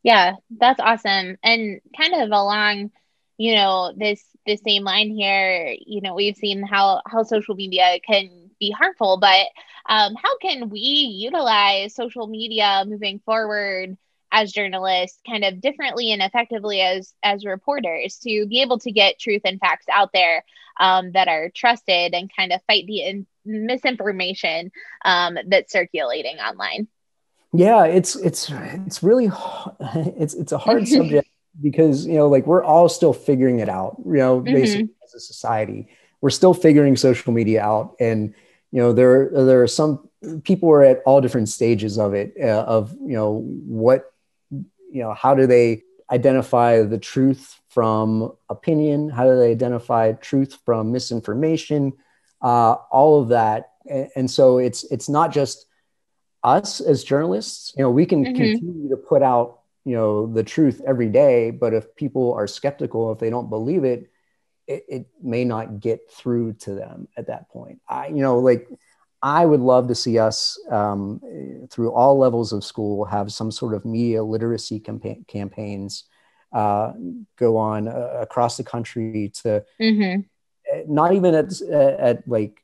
Yeah, 0.04 0.34
that's 0.50 0.80
awesome. 0.80 1.38
And 1.44 1.82
kind 1.98 2.14
of 2.14 2.30
along, 2.30 2.92
you 3.38 3.56
know, 3.56 3.94
this 3.96 4.24
the 4.46 4.58
same 4.58 4.84
line 4.84 5.12
here, 5.12 5.76
you 5.86 6.02
know, 6.02 6.16
we've 6.16 6.36
seen 6.36 6.64
how 6.64 7.02
how 7.06 7.24
social 7.24 7.56
media 7.56 8.00
can 8.06 8.50
be 8.60 8.72
harmful, 8.72 9.18
but 9.18 9.48
um, 9.88 10.16
how 10.16 10.38
can 10.40 10.70
we 10.70 10.80
utilize 10.80 11.94
social 11.94 12.28
media 12.28 12.84
moving 12.88 13.20
forward 13.20 13.98
as 14.38 14.52
journalists 14.52 15.20
kind 15.28 15.44
of 15.44 15.60
differently 15.60 16.12
and 16.12 16.22
effectively 16.22 16.80
as 16.80 17.14
as 17.24 17.44
reporters 17.44 18.18
to 18.18 18.46
be 18.46 18.62
able 18.62 18.78
to 18.78 18.92
get 18.92 19.20
truth 19.20 19.42
and 19.46 19.60
facts 19.60 19.88
out 19.92 20.12
there 20.14 20.46
um, 20.80 21.12
that 21.14 21.28
are 21.28 21.50
trusted 21.50 22.14
and 22.14 22.30
kind 22.36 22.54
of 22.54 22.62
fight 22.68 22.86
the 22.86 23.02
in- 23.02 23.28
misinformation 23.46 24.72
um, 25.06 25.40
that's 25.48 25.72
circulating 25.72 26.38
online 26.38 26.88
yeah 27.52 27.86
it's 27.86 28.16
it's 28.16 28.52
it's 28.52 29.02
really 29.02 29.32
it's 29.82 30.36
it's 30.36 30.52
a 30.52 30.58
hard 30.58 30.88
subject 30.98 31.28
because 31.60 32.06
you 32.06 32.14
know 32.14 32.28
like 32.28 32.46
we're 32.46 32.64
all 32.64 32.88
still 32.88 33.14
figuring 33.14 33.60
it 33.60 33.70
out 33.70 33.98
you 34.06 34.18
know 34.18 34.40
mm-hmm. 34.40 34.54
basically 34.54 34.90
as 35.04 35.16
a 35.16 35.20
society 35.20 35.88
we're 36.22 36.30
still 36.30 36.54
figuring 36.54 36.96
social 36.96 37.34
media 37.34 37.64
out 37.64 37.96
and 38.00 38.36
you 38.72 38.80
know 38.80 38.94
there 38.94 39.30
there 39.32 39.64
are 39.64 39.68
some 39.68 40.08
people 40.44 40.70
are 40.70 40.84
at 40.84 41.02
all 41.08 41.22
different 41.22 41.50
stages 41.50 41.98
of 41.98 42.14
it 42.14 42.34
uh, 42.40 42.64
of 42.68 42.92
you 43.02 43.16
know 43.16 43.42
what 43.66 44.14
you 44.92 45.02
know 45.02 45.14
how 45.14 45.36
do 45.36 45.48
they 45.48 45.84
identify 46.12 46.84
the 46.84 46.98
truth 46.98 47.60
from 47.70 48.34
opinion? 48.50 49.10
How 49.10 49.26
do 49.26 49.38
they 49.38 49.52
identify 49.52 50.14
truth 50.14 50.58
from 50.66 50.92
misinformation? 50.92 51.94
Uh, 52.42 52.74
all 52.92 53.22
of 53.22 53.30
that. 53.30 53.72
And, 53.90 54.10
and, 54.16 54.32
so 54.32 54.58
it's 54.58 54.84
it's 54.86 55.10
not 55.10 55.34
just 55.34 55.66
us 56.44 56.82
as 56.82 57.04
journalists. 57.04 57.74
You 57.78 57.84
know 57.84 57.92
we 57.92 58.06
can 58.06 58.24
mm-hmm. 58.24 58.36
continue 58.36 58.90
to 58.90 58.98
put 58.98 59.22
out 59.22 59.62
you 59.86 59.96
know 59.96 60.28
the 60.28 60.44
truth 60.44 60.82
every 60.86 61.08
day 61.08 61.50
but 61.50 61.74
if 61.74 61.96
people 61.96 62.34
are 62.34 62.46
skeptical 62.46 63.10
if 63.14 63.20
they 63.20 63.30
don't 63.30 63.50
believe 63.50 63.86
it 63.86 64.12
it, 64.68 64.84
it 64.90 65.08
may 65.24 65.46
not 65.46 65.80
get 65.80 66.12
through 66.12 66.54
to 66.54 66.74
them 66.74 67.08
at 67.16 67.28
that 67.28 67.50
point. 67.50 67.80
I 67.88 68.08
you 68.08 68.22
know 68.22 68.40
like 68.40 68.68
I 69.22 69.46
would 69.46 69.62
love 69.62 69.88
to 69.88 69.96
see 69.96 70.20
us 70.20 70.60
um, 70.70 71.22
through 71.70 71.92
all 71.92 72.18
levels 72.18 72.54
of 72.54 72.64
school 72.64 73.06
have 73.06 73.32
some 73.32 73.52
sort 73.52 73.74
of 73.74 73.84
media 73.86 74.24
literacy 74.24 74.80
campa- 74.80 75.28
campaigns 75.28 76.04
uh, 76.54 76.94
go 77.36 77.58
on 77.58 77.88
uh, 77.88 78.20
across 78.22 78.58
the 78.58 78.64
country 78.64 79.32
to 79.42 79.64
mm-hmm. 79.82 80.22
Eh, 80.70 80.84
not 80.88 81.14
even 81.14 81.34
at, 81.34 81.62
at 81.62 82.28
like 82.28 82.62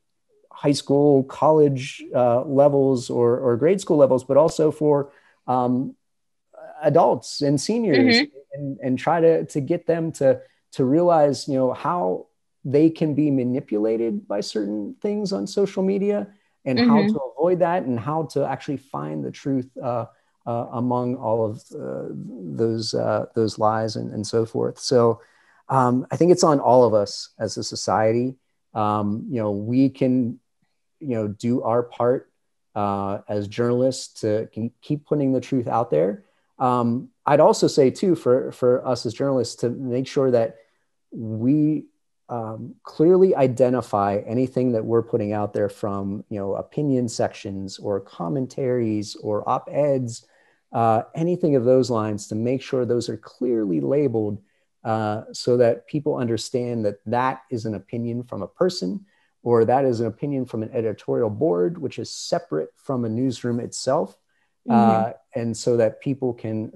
high 0.52 0.72
school, 0.72 1.24
college 1.24 2.02
uh, 2.14 2.42
levels 2.42 3.10
or, 3.10 3.38
or 3.38 3.56
grade 3.56 3.80
school 3.80 3.96
levels, 3.96 4.24
but 4.24 4.36
also 4.36 4.70
for 4.70 5.10
um, 5.46 5.94
adults 6.82 7.40
and 7.40 7.60
seniors 7.60 8.16
mm-hmm. 8.16 8.36
and, 8.52 8.78
and 8.82 8.98
try 8.98 9.20
to, 9.20 9.44
to 9.46 9.60
get 9.60 9.86
them 9.86 10.12
to, 10.12 10.40
to 10.72 10.84
realize, 10.84 11.48
you 11.48 11.54
know, 11.54 11.72
how 11.72 12.26
they 12.64 12.88
can 12.88 13.14
be 13.14 13.30
manipulated 13.30 14.26
by 14.26 14.40
certain 14.40 14.94
things 15.00 15.32
on 15.32 15.46
social 15.46 15.82
media 15.82 16.28
and 16.64 16.78
mm-hmm. 16.78 16.90
how 16.90 17.02
to 17.02 17.20
avoid 17.36 17.58
that 17.60 17.84
and 17.84 17.98
how 17.98 18.24
to 18.24 18.44
actually 18.46 18.78
find 18.78 19.24
the 19.24 19.30
truth 19.30 19.68
uh, 19.82 20.06
uh, 20.46 20.66
among 20.72 21.16
all 21.16 21.44
of 21.44 21.62
uh, 21.74 22.08
those 22.10 22.94
uh, 22.94 23.26
those 23.34 23.58
lies 23.58 23.96
and, 23.96 24.12
and 24.12 24.26
so 24.26 24.44
forth. 24.44 24.78
So 24.78 25.20
um, 25.68 26.06
I 26.10 26.16
think 26.16 26.32
it's 26.32 26.44
on 26.44 26.60
all 26.60 26.84
of 26.84 26.94
us 26.94 27.30
as 27.38 27.56
a 27.56 27.64
society. 27.64 28.36
Um, 28.74 29.26
you 29.30 29.40
know, 29.40 29.52
we 29.52 29.88
can 29.88 30.40
you 31.00 31.16
know 31.16 31.28
do 31.28 31.62
our 31.62 31.82
part 31.82 32.30
uh, 32.74 33.18
as 33.28 33.48
journalists 33.48 34.20
to 34.20 34.48
keep 34.82 35.06
putting 35.06 35.32
the 35.32 35.40
truth 35.40 35.68
out 35.68 35.90
there. 35.90 36.24
Um, 36.58 37.08
I'd 37.26 37.40
also 37.40 37.66
say 37.66 37.90
too 37.90 38.14
for 38.14 38.52
for 38.52 38.86
us 38.86 39.06
as 39.06 39.14
journalists 39.14 39.56
to 39.56 39.70
make 39.70 40.06
sure 40.06 40.30
that 40.30 40.56
we 41.10 41.86
um, 42.28 42.74
clearly 42.82 43.34
identify 43.34 44.22
anything 44.26 44.72
that 44.72 44.84
we're 44.84 45.02
putting 45.02 45.32
out 45.32 45.52
there 45.52 45.68
from 45.68 46.24
you 46.30 46.38
know 46.38 46.54
opinion 46.54 47.08
sections 47.08 47.78
or 47.78 48.00
commentaries 48.00 49.14
or 49.16 49.48
op-eds 49.48 50.26
uh, 50.72 51.02
anything 51.14 51.54
of 51.54 51.64
those 51.64 51.90
lines 51.90 52.26
to 52.26 52.34
make 52.34 52.62
sure 52.62 52.84
those 52.84 53.08
are 53.08 53.16
clearly 53.16 53.80
labeled 53.80 54.40
uh, 54.84 55.22
so 55.32 55.56
that 55.56 55.86
people 55.86 56.16
understand 56.16 56.84
that 56.84 56.96
that 57.06 57.42
is 57.50 57.66
an 57.66 57.74
opinion 57.74 58.22
from 58.22 58.42
a 58.42 58.48
person 58.48 59.04
or 59.42 59.64
that 59.64 59.84
is 59.84 60.00
an 60.00 60.06
opinion 60.06 60.46
from 60.46 60.62
an 60.62 60.70
editorial 60.72 61.30
board 61.30 61.76
which 61.76 61.98
is 61.98 62.10
separate 62.10 62.70
from 62.74 63.04
a 63.04 63.08
newsroom 63.08 63.60
itself 63.60 64.16
mm-hmm. 64.66 64.72
uh, 64.72 65.12
and 65.34 65.54
so 65.54 65.76
that 65.76 66.00
people 66.00 66.32
can 66.32 66.72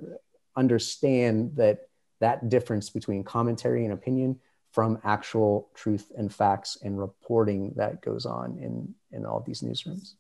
understand 0.57 1.57
that 1.57 1.89
that 2.21 2.49
difference 2.51 2.91
between 2.91 3.25
commentary 3.25 3.85
and 3.85 3.95
opinion 3.95 4.39
from 4.79 4.97
actual 5.03 5.69
truth 5.75 6.13
and 6.17 6.33
facts 6.33 6.79
and 6.85 7.01
reporting 7.01 7.73
that 7.75 8.01
goes 8.01 8.25
on 8.25 8.57
in 8.59 8.95
in 9.11 9.27
all 9.27 9.43
these 9.45 9.61
newsrooms 9.61 10.13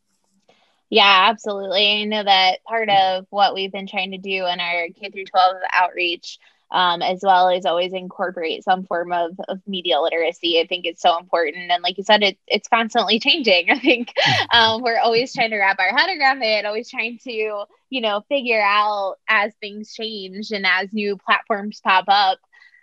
yeah 0.91 1.29
absolutely 1.31 2.03
i 2.03 2.05
know 2.05 2.25
that 2.25 2.65
part 2.65 2.91
of 2.91 3.25
what 3.31 3.55
we've 3.55 3.71
been 3.71 3.87
trying 3.87 4.11
to 4.11 4.19
do 4.19 4.47
in 4.47 4.59
our 4.59 4.89
k 5.01 5.11
through 5.11 5.27
12 5.27 5.57
outreach 5.73 6.41
um, 6.71 7.01
as 7.03 7.21
well 7.23 7.49
as 7.49 7.65
always 7.65 7.93
incorporate 7.93 8.63
some 8.63 8.85
form 8.85 9.13
of, 9.13 9.33
of 9.49 9.61
media 9.67 10.01
literacy. 10.01 10.61
I 10.61 10.67
think 10.67 10.85
it's 10.85 11.01
so 11.01 11.19
important. 11.19 11.71
And 11.71 11.83
like 11.83 11.97
you 11.97 12.05
said, 12.05 12.23
it, 12.23 12.39
it's 12.47 12.69
constantly 12.69 13.19
changing. 13.19 13.71
I 13.71 13.79
think 13.79 14.13
um, 14.53 14.83
we're 14.83 14.99
always 14.99 15.33
trying 15.33 15.51
to 15.51 15.59
wrap 15.59 15.79
our 15.79 15.97
head 15.97 16.11
around 16.19 16.43
it, 16.43 16.67
always 16.67 16.91
trying 16.91 17.19
to, 17.25 17.65
you 17.89 18.01
know, 18.01 18.23
figure 18.29 18.61
out 18.61 19.17
as 19.29 19.55
things 19.61 19.95
change 19.95 20.51
and 20.51 20.67
as 20.67 20.93
new 20.93 21.17
platforms 21.17 21.81
pop 21.81 22.05
up, 22.09 22.39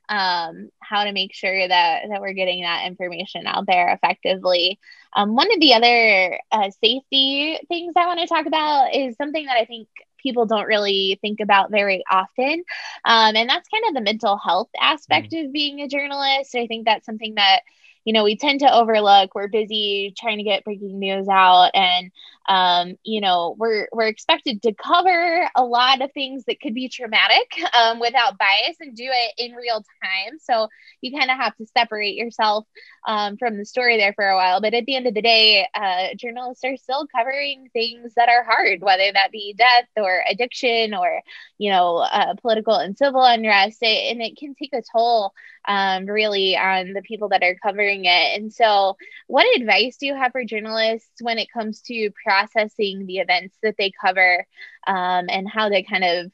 um, 0.09 0.69
how 0.79 1.03
to 1.03 1.11
make 1.11 1.33
sure 1.33 1.67
that 1.67 2.03
that 2.09 2.21
we're 2.21 2.33
getting 2.33 2.63
that 2.63 2.85
information 2.85 3.47
out 3.47 3.65
there 3.67 3.91
effectively. 3.91 4.79
Um, 5.13 5.35
one 5.35 5.51
of 5.53 5.59
the 5.59 5.73
other 5.73 6.39
uh, 6.51 6.69
safety 6.83 7.59
things 7.67 7.93
I 7.95 8.07
want 8.07 8.19
to 8.19 8.27
talk 8.27 8.45
about 8.45 8.93
is 8.93 9.15
something 9.15 9.45
that 9.45 9.57
I 9.57 9.65
think 9.65 9.87
people 10.21 10.45
don't 10.45 10.67
really 10.67 11.19
think 11.21 11.39
about 11.39 11.71
very 11.71 12.03
often, 12.09 12.63
um, 13.05 13.35
and 13.35 13.49
that's 13.49 13.69
kind 13.69 13.85
of 13.87 13.93
the 13.93 14.01
mental 14.01 14.37
health 14.37 14.69
aspect 14.79 15.31
mm-hmm. 15.31 15.47
of 15.47 15.53
being 15.53 15.81
a 15.81 15.87
journalist. 15.87 16.55
I 16.55 16.67
think 16.67 16.85
that's 16.85 17.05
something 17.05 17.35
that 17.35 17.61
you 18.03 18.13
know 18.13 18.23
we 18.23 18.37
tend 18.37 18.59
to 18.61 18.73
overlook 18.73 19.33
we're 19.33 19.47
busy 19.47 20.13
trying 20.17 20.37
to 20.37 20.43
get 20.43 20.63
breaking 20.63 20.99
news 20.99 21.27
out 21.27 21.71
and 21.73 22.11
um, 22.47 22.95
you 23.03 23.21
know 23.21 23.55
we're 23.57 23.87
we're 23.91 24.07
expected 24.07 24.61
to 24.63 24.73
cover 24.73 25.49
a 25.55 25.63
lot 25.63 26.01
of 26.01 26.11
things 26.13 26.43
that 26.45 26.59
could 26.61 26.73
be 26.73 26.89
traumatic 26.89 27.59
um, 27.77 27.99
without 27.99 28.37
bias 28.37 28.77
and 28.79 28.95
do 28.95 29.07
it 29.07 29.33
in 29.37 29.55
real 29.55 29.83
time. 30.03 30.37
So 30.39 30.67
you 31.01 31.17
kind 31.17 31.31
of 31.31 31.37
have 31.37 31.55
to 31.57 31.65
separate 31.67 32.15
yourself 32.15 32.65
um, 33.07 33.37
from 33.37 33.57
the 33.57 33.65
story 33.65 33.97
there 33.97 34.13
for 34.13 34.27
a 34.27 34.35
while. 34.35 34.61
But 34.61 34.73
at 34.73 34.85
the 34.85 34.95
end 34.95 35.07
of 35.07 35.13
the 35.13 35.21
day 35.21 35.67
uh, 35.73 36.07
journalists 36.17 36.63
are 36.63 36.77
still 36.77 37.07
covering 37.07 37.69
things 37.73 38.13
that 38.15 38.29
are 38.29 38.43
hard 38.43 38.81
whether 38.81 39.11
that 39.13 39.31
be 39.31 39.55
death 39.57 39.87
or 39.97 40.23
addiction 40.29 40.93
or 40.93 41.21
you 41.57 41.71
know 41.71 41.97
uh, 41.97 42.35
political 42.41 42.75
and 42.75 42.97
civil 42.97 43.23
unrest. 43.23 43.79
It, 43.81 44.11
and 44.11 44.21
it 44.21 44.37
can 44.37 44.55
take 44.55 44.73
a 44.73 44.83
toll 44.91 45.33
um, 45.67 46.05
really 46.05 46.55
on 46.55 46.93
the 46.93 47.01
people 47.01 47.29
that 47.29 47.43
are 47.43 47.55
covering 47.61 48.05
it. 48.05 48.39
And 48.39 48.53
so 48.53 48.97
what 49.27 49.45
advice 49.59 49.97
do 49.97 50.07
you 50.07 50.15
have 50.15 50.31
for 50.31 50.43
journalists 50.43 51.21
when 51.21 51.37
it 51.37 51.51
comes 51.51 51.81
to 51.83 52.11
processing 52.35 53.05
the 53.05 53.17
events 53.17 53.57
that 53.63 53.75
they 53.77 53.91
cover 54.01 54.45
um, 54.87 55.25
and 55.29 55.49
how 55.49 55.69
they 55.69 55.83
kind 55.83 56.03
of 56.03 56.31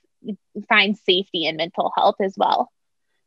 find 0.67 0.97
safety 0.97 1.45
in 1.45 1.57
mental 1.57 1.91
health 1.95 2.15
as 2.21 2.35
well. 2.37 2.71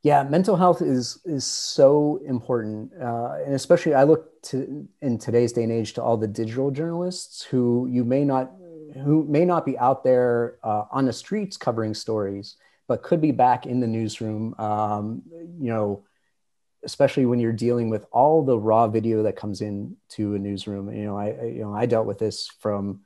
Yeah 0.03 0.23
mental 0.23 0.57
health 0.57 0.83
is 0.83 1.19
is 1.25 1.45
so 1.47 2.21
important 2.27 2.93
uh, 3.01 3.39
and 3.47 3.55
especially 3.55 3.95
i 3.95 4.03
look 4.03 4.43
to 4.43 4.87
in 5.01 5.17
today's 5.17 5.53
day 5.53 5.63
and 5.63 5.73
age 5.73 5.95
to 5.95 6.03
all 6.03 6.19
the 6.19 6.27
digital 6.27 6.71
journalists 6.71 7.43
who 7.43 7.89
you 7.91 8.05
may 8.05 8.23
not 8.23 8.53
who 9.03 9.25
may 9.25 9.47
not 9.47 9.65
be 9.65 9.79
out 9.79 10.05
there 10.05 10.59
uh, 10.63 10.85
on 10.91 11.07
the 11.07 11.13
streets 11.13 11.57
covering 11.57 11.95
stories 11.95 12.57
but 12.87 13.03
could 13.03 13.23
be 13.23 13.33
back 13.33 13.65
in 13.65 13.81
the 13.81 13.87
newsroom 13.87 14.55
um, 14.59 15.23
you 15.59 15.71
know 15.73 16.05
especially 16.85 17.27
when 17.27 17.39
you're 17.39 17.53
dealing 17.53 17.91
with 17.91 18.07
all 18.13 18.45
the 18.45 18.59
raw 18.59 18.87
video 18.87 19.23
that 19.23 19.37
comes 19.37 19.61
in 19.61 19.97
to 20.11 20.35
a 20.35 20.39
newsroom. 20.39 20.93
You 20.93 21.05
know, 21.05 21.19
I, 21.19 21.31
you 21.47 21.63
know, 21.63 21.75
I 21.75 21.87
dealt 21.87 22.07
with 22.07 22.19
this 22.19 22.49
from, 22.61 23.01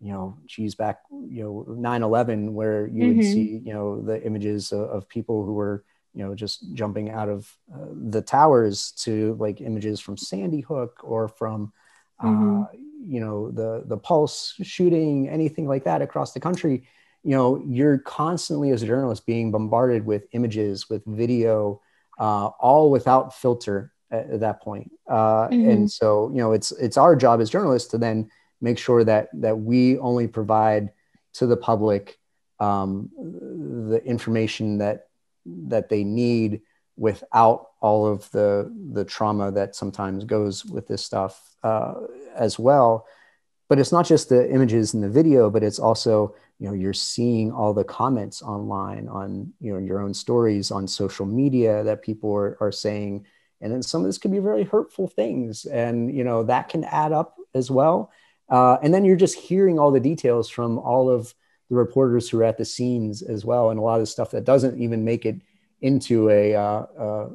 you 0.00 0.12
know, 0.12 0.36
geez, 0.46 0.74
back, 0.74 1.00
you 1.10 1.42
know, 1.42 1.66
9-11, 1.68 2.52
where 2.52 2.86
you 2.86 3.04
mm-hmm. 3.04 3.16
would 3.16 3.26
see, 3.26 3.60
you 3.64 3.72
know, 3.72 4.00
the 4.02 4.22
images 4.24 4.72
of, 4.72 4.90
of, 4.90 5.08
people 5.08 5.44
who 5.44 5.54
were, 5.54 5.84
you 6.14 6.24
know, 6.24 6.34
just 6.34 6.72
jumping 6.74 7.10
out 7.10 7.28
of 7.28 7.50
uh, 7.74 7.86
the 7.90 8.20
towers 8.20 8.92
to 8.92 9.34
like 9.38 9.60
images 9.60 10.00
from 10.00 10.16
Sandy 10.16 10.60
Hook 10.60 11.00
or 11.02 11.28
from, 11.28 11.72
uh, 12.20 12.26
mm-hmm. 12.26 12.62
uh, 12.62 12.66
you 13.04 13.20
know, 13.20 13.50
the, 13.50 13.84
the 13.86 13.96
Pulse 13.96 14.54
shooting, 14.62 15.28
anything 15.28 15.66
like 15.66 15.84
that 15.84 16.02
across 16.02 16.32
the 16.32 16.40
country. 16.40 16.84
You 17.24 17.30
know, 17.30 17.62
you're 17.64 17.98
constantly 17.98 18.70
as 18.70 18.82
a 18.82 18.86
journalist 18.86 19.26
being 19.26 19.52
bombarded 19.52 20.04
with 20.04 20.26
images, 20.32 20.90
with 20.90 21.04
video, 21.06 21.80
uh, 22.22 22.46
all 22.60 22.88
without 22.88 23.34
filter 23.34 23.92
at, 24.12 24.30
at 24.30 24.40
that 24.40 24.62
point. 24.62 24.92
Uh, 25.08 25.48
mm-hmm. 25.48 25.68
And 25.68 25.90
so, 25.90 26.30
you 26.30 26.36
know, 26.36 26.52
it's 26.52 26.70
it's 26.72 26.96
our 26.96 27.16
job 27.16 27.40
as 27.40 27.50
journalists 27.50 27.90
to 27.90 27.98
then 27.98 28.30
make 28.60 28.78
sure 28.78 29.02
that 29.02 29.28
that 29.34 29.58
we 29.58 29.98
only 29.98 30.28
provide 30.28 30.92
to 31.34 31.46
the 31.46 31.56
public 31.56 32.20
um, 32.60 33.10
the 33.16 34.00
information 34.04 34.78
that 34.78 35.08
that 35.44 35.88
they 35.88 36.04
need 36.04 36.60
without 36.96 37.70
all 37.80 38.06
of 38.06 38.30
the 38.30 38.72
the 38.92 39.04
trauma 39.04 39.50
that 39.50 39.74
sometimes 39.74 40.24
goes 40.24 40.64
with 40.64 40.86
this 40.86 41.04
stuff 41.04 41.56
uh, 41.64 41.94
as 42.36 42.56
well. 42.56 43.04
But 43.72 43.78
it's 43.78 43.90
not 43.90 44.04
just 44.04 44.28
the 44.28 44.52
images 44.52 44.92
and 44.92 45.02
the 45.02 45.08
video, 45.08 45.48
but 45.48 45.62
it's 45.62 45.78
also 45.78 46.34
you 46.58 46.68
know 46.68 46.74
you're 46.74 46.92
seeing 46.92 47.50
all 47.50 47.72
the 47.72 47.84
comments 47.84 48.42
online 48.42 49.08
on 49.08 49.50
you 49.60 49.72
know 49.72 49.78
your 49.78 49.98
own 50.02 50.12
stories 50.12 50.70
on 50.70 50.86
social 50.86 51.24
media 51.24 51.82
that 51.84 52.02
people 52.02 52.30
are, 52.34 52.58
are 52.60 52.70
saying. 52.70 53.24
And 53.62 53.72
then 53.72 53.82
some 53.82 54.02
of 54.02 54.08
this 54.08 54.18
could 54.18 54.30
be 54.30 54.40
very 54.40 54.64
hurtful 54.64 55.08
things 55.08 55.64
and 55.64 56.14
you 56.14 56.22
know 56.22 56.42
that 56.42 56.68
can 56.68 56.84
add 56.84 57.12
up 57.12 57.38
as 57.54 57.70
well. 57.70 58.12
Uh, 58.50 58.76
and 58.82 58.92
then 58.92 59.06
you're 59.06 59.16
just 59.16 59.38
hearing 59.38 59.78
all 59.78 59.90
the 59.90 60.00
details 60.00 60.50
from 60.50 60.78
all 60.78 61.08
of 61.08 61.32
the 61.70 61.76
reporters 61.76 62.28
who 62.28 62.40
are 62.40 62.44
at 62.44 62.58
the 62.58 62.66
scenes 62.66 63.22
as 63.22 63.42
well. 63.42 63.70
And 63.70 63.80
a 63.80 63.82
lot 63.82 64.02
of 64.02 64.08
stuff 64.10 64.32
that 64.32 64.44
doesn't 64.44 64.82
even 64.82 65.02
make 65.02 65.24
it 65.24 65.40
into 65.80 66.28
a 66.28 66.54
uh, 66.54 66.84
uh, 66.98 67.28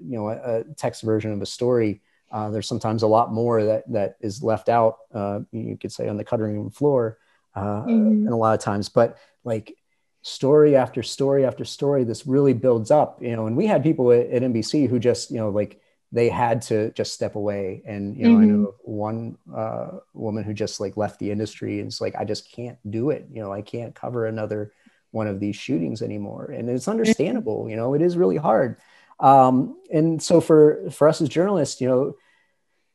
you 0.00 0.16
know 0.18 0.30
a, 0.30 0.62
a, 0.62 0.64
text 0.74 1.02
version 1.02 1.30
of 1.30 1.40
a 1.42 1.46
story 1.46 2.00
uh, 2.32 2.50
there's 2.50 2.68
sometimes 2.68 3.02
a 3.02 3.06
lot 3.06 3.32
more 3.32 3.64
that 3.64 3.90
that 3.92 4.16
is 4.20 4.42
left 4.42 4.68
out 4.68 4.98
uh, 5.14 5.40
you 5.52 5.76
could 5.76 5.92
say 5.92 6.08
on 6.08 6.16
the 6.16 6.24
cutting 6.24 6.46
room 6.46 6.70
floor 6.70 7.18
uh, 7.54 7.82
mm-hmm. 7.82 8.26
and 8.26 8.28
a 8.28 8.36
lot 8.36 8.54
of 8.54 8.60
times. 8.60 8.88
But 8.88 9.18
like 9.44 9.76
story 10.22 10.74
after 10.76 11.02
story 11.02 11.44
after 11.44 11.64
story 11.64 12.02
this 12.02 12.26
really 12.26 12.52
builds 12.52 12.90
up 12.90 13.22
you 13.22 13.36
know 13.36 13.46
and 13.46 13.56
we 13.56 13.64
had 13.64 13.84
people 13.84 14.10
at, 14.10 14.26
at 14.30 14.42
nbc 14.42 14.90
who 14.90 14.98
just 14.98 15.30
you 15.30 15.36
know 15.36 15.50
like 15.50 15.80
they 16.10 16.28
had 16.28 16.62
to 16.62 16.90
just 16.92 17.12
step 17.12 17.34
away. 17.34 17.82
And 17.86 18.16
you 18.16 18.28
know 18.28 18.34
mm-hmm. 18.34 18.42
i 18.42 18.46
know 18.46 18.74
one 18.82 19.38
uh, 19.54 19.88
woman 20.14 20.44
who 20.44 20.54
just 20.54 20.80
like 20.80 20.96
left 20.96 21.18
the 21.18 21.30
industry 21.30 21.78
and 21.78 21.88
it's 21.88 22.00
like 22.00 22.16
i 22.16 22.24
just 22.24 22.50
can't 22.50 22.78
do 22.90 23.10
it. 23.10 23.26
You 23.32 23.42
know 23.42 23.52
i 23.52 23.62
can't 23.62 23.94
cover 23.94 24.26
another 24.26 24.72
one 25.12 25.28
of 25.28 25.40
these 25.40 25.56
shootings 25.56 26.02
anymore. 26.02 26.50
And 26.50 26.68
it's 26.68 26.88
understandable 26.88 27.68
you 27.70 27.76
know 27.76 27.94
it 27.94 28.02
is 28.02 28.16
really 28.16 28.36
hard 28.36 28.78
um, 29.20 29.76
and 29.92 30.22
so 30.22 30.40
for 30.40 30.90
for 30.90 31.08
us 31.08 31.20
as 31.20 31.28
journalists 31.28 31.80
you 31.80 31.88
know 31.88 32.14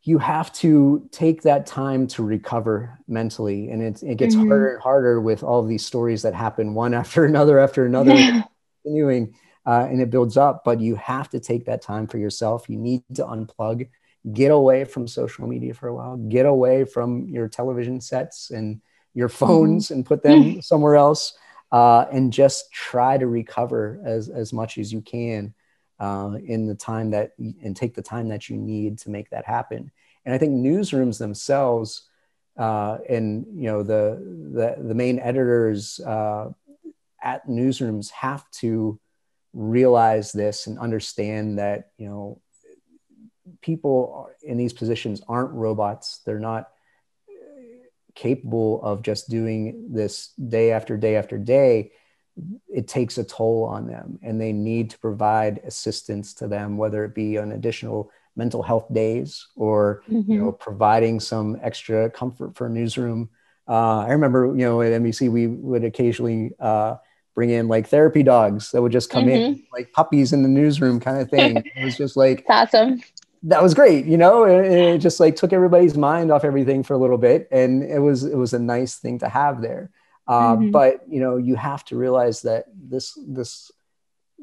you 0.04 0.18
have 0.18 0.52
to 0.52 1.08
take 1.12 1.44
that 1.44 1.68
time 1.68 2.08
to 2.08 2.24
recover 2.24 2.98
mentally 3.08 3.70
and 3.70 3.84
it, 3.84 4.02
it 4.02 4.16
gets 4.16 4.36
mm-hmm. 4.36 4.48
harder 4.48 4.74
and 4.74 4.82
harder 4.82 5.22
with 5.22 5.44
all 5.44 5.60
of 5.60 5.68
these 5.68 5.86
stories 5.86 6.24
that 6.24 6.34
happen 6.34 6.74
one 6.74 6.94
after 7.02 7.26
another 7.26 7.60
after 7.60 7.86
another 7.86 8.44
continuing 8.84 9.34
uh, 9.66 9.88
and 9.90 10.02
it 10.02 10.10
builds 10.10 10.38
up 10.38 10.64
but 10.64 10.80
you 10.80 10.96
have 10.96 11.30
to 11.30 11.40
take 11.40 11.66
that 11.66 11.82
time 11.82 12.08
for 12.08 12.18
yourself 12.18 12.70
you 12.70 12.78
need 12.78 13.04
to 13.14 13.24
unplug 13.24 13.88
get 14.34 14.52
away 14.52 14.84
from 14.84 15.08
social 15.08 15.48
media 15.48 15.74
for 15.74 15.88
a 15.88 15.96
while 15.96 16.18
get 16.18 16.46
away 16.46 16.86
from 16.86 17.28
your 17.28 17.48
television 17.48 18.00
sets 18.00 18.52
and 18.52 18.82
your 19.14 19.28
mm-hmm. 19.28 19.46
phones 19.46 19.86
mm-hmm. 19.86 19.96
and 19.96 20.06
put 20.06 20.24
them 20.24 20.62
somewhere 20.62 20.96
else 20.96 21.38
uh, 21.72 22.06
and 22.12 22.34
just 22.34 22.70
try 22.74 23.18
to 23.18 23.28
recover 23.28 24.02
as, 24.04 24.28
as 24.28 24.52
much 24.52 24.78
as 24.78 24.92
you 24.92 25.00
can 25.00 25.54
uh, 26.02 26.36
in 26.44 26.66
the 26.66 26.74
time 26.74 27.12
that 27.12 27.34
and 27.38 27.76
take 27.76 27.94
the 27.94 28.02
time 28.02 28.28
that 28.30 28.50
you 28.50 28.58
need 28.58 28.98
to 28.98 29.12
make 29.12 29.30
that 29.30 29.46
happen. 29.46 29.92
And 30.26 30.34
I 30.34 30.40
think 30.40 30.54
newsrooms 30.54 31.20
themselves 31.20 32.10
uh, 32.58 32.98
and 33.08 33.46
you 33.54 33.70
know 33.70 33.84
the 33.84 34.20
the, 34.54 34.84
the 34.84 34.96
main 34.96 35.20
editors 35.20 36.00
uh, 36.00 36.50
at 37.22 37.48
newsrooms 37.48 38.10
have 38.10 38.50
to 38.52 39.00
realize 39.54 40.32
this 40.32 40.66
and 40.66 40.80
understand 40.80 41.60
that 41.60 41.92
you 41.98 42.10
know 42.10 42.42
people 43.62 44.30
in 44.42 44.58
these 44.58 44.74
positions 44.74 45.22
aren't 45.28 45.52
robots. 45.52 46.22
They're 46.26 46.40
not 46.40 46.70
capable 48.16 48.82
of 48.84 49.04
just 49.04 49.30
doing 49.30 49.94
this 49.94 50.30
day 50.34 50.72
after 50.72 50.98
day 50.98 51.16
after 51.16 51.38
day 51.38 51.92
it 52.68 52.88
takes 52.88 53.18
a 53.18 53.24
toll 53.24 53.64
on 53.64 53.88
them 53.88 54.20
and 54.24 54.40
they 54.40 54.54
need 54.54 54.90
to 54.90 55.00
provide 55.00 55.60
assistance 55.66 56.34
to 56.34 56.48
them 56.48 56.78
whether 56.78 57.04
it 57.04 57.14
be 57.14 57.38
on 57.38 57.52
additional 57.52 58.12
mental 58.36 58.64
health 58.64 58.92
days 58.94 59.48
or 59.56 60.04
mm-hmm. 60.10 60.32
you 60.32 60.40
know 60.40 60.52
providing 60.52 61.20
some 61.20 61.58
extra 61.62 62.10
comfort 62.10 62.56
for 62.56 62.68
a 62.68 62.70
newsroom. 62.70 63.30
Uh, 63.68 64.00
i 64.00 64.12
remember 64.12 64.48
you 64.48 64.66
know 64.66 64.82
at 64.82 64.92
nbc 65.02 65.30
we 65.32 65.48
would 65.48 65.84
occasionally 65.84 66.52
uh, 66.60 66.96
bring 67.36 67.50
in 67.50 67.68
like 67.68 67.88
therapy 67.88 68.24
dogs 68.24 68.72
that 68.72 68.82
would 68.82 68.92
just 68.92 69.10
come 69.10 69.26
mm-hmm. 69.26 69.54
in 69.54 69.64
like 69.72 69.92
puppies 69.94 70.34
in 70.34 70.44
the 70.44 70.50
newsroom 70.50 71.00
kind 71.00 71.20
of 71.20 71.30
thing. 71.30 71.58
It 71.76 71.86
was 71.86 71.98
just 71.98 72.18
like 72.18 72.46
That's 72.48 72.74
awesome. 72.74 73.02
That 73.44 73.64
was 73.64 73.74
great 73.74 74.06
you 74.06 74.18
know? 74.18 74.46
It, 74.46 74.66
it 74.66 74.98
just 75.00 75.20
like 75.20 75.36
took 75.36 75.54
everybody's 75.54 75.98
mind 75.98 76.32
off 76.32 76.44
everything 76.44 76.84
for 76.84 76.94
a 76.94 76.98
little 76.98 77.18
bit 77.18 77.48
and 77.52 77.84
it 77.84 78.00
was 78.00 78.24
it 78.24 78.36
was 78.38 78.54
a 78.54 78.60
nice 78.60 78.96
thing 78.96 79.20
to 79.20 79.30
have 79.30 79.62
there 79.62 79.92
uh, 80.28 80.56
mm-hmm. 80.56 80.72
But 80.72 81.02
you 81.10 81.20
know, 81.20 81.38
you 81.38 81.56
have 81.56 81.84
to 81.86 81.96
realize 81.96 82.42
that 82.44 82.66
this 82.74 83.18
this 83.28 83.72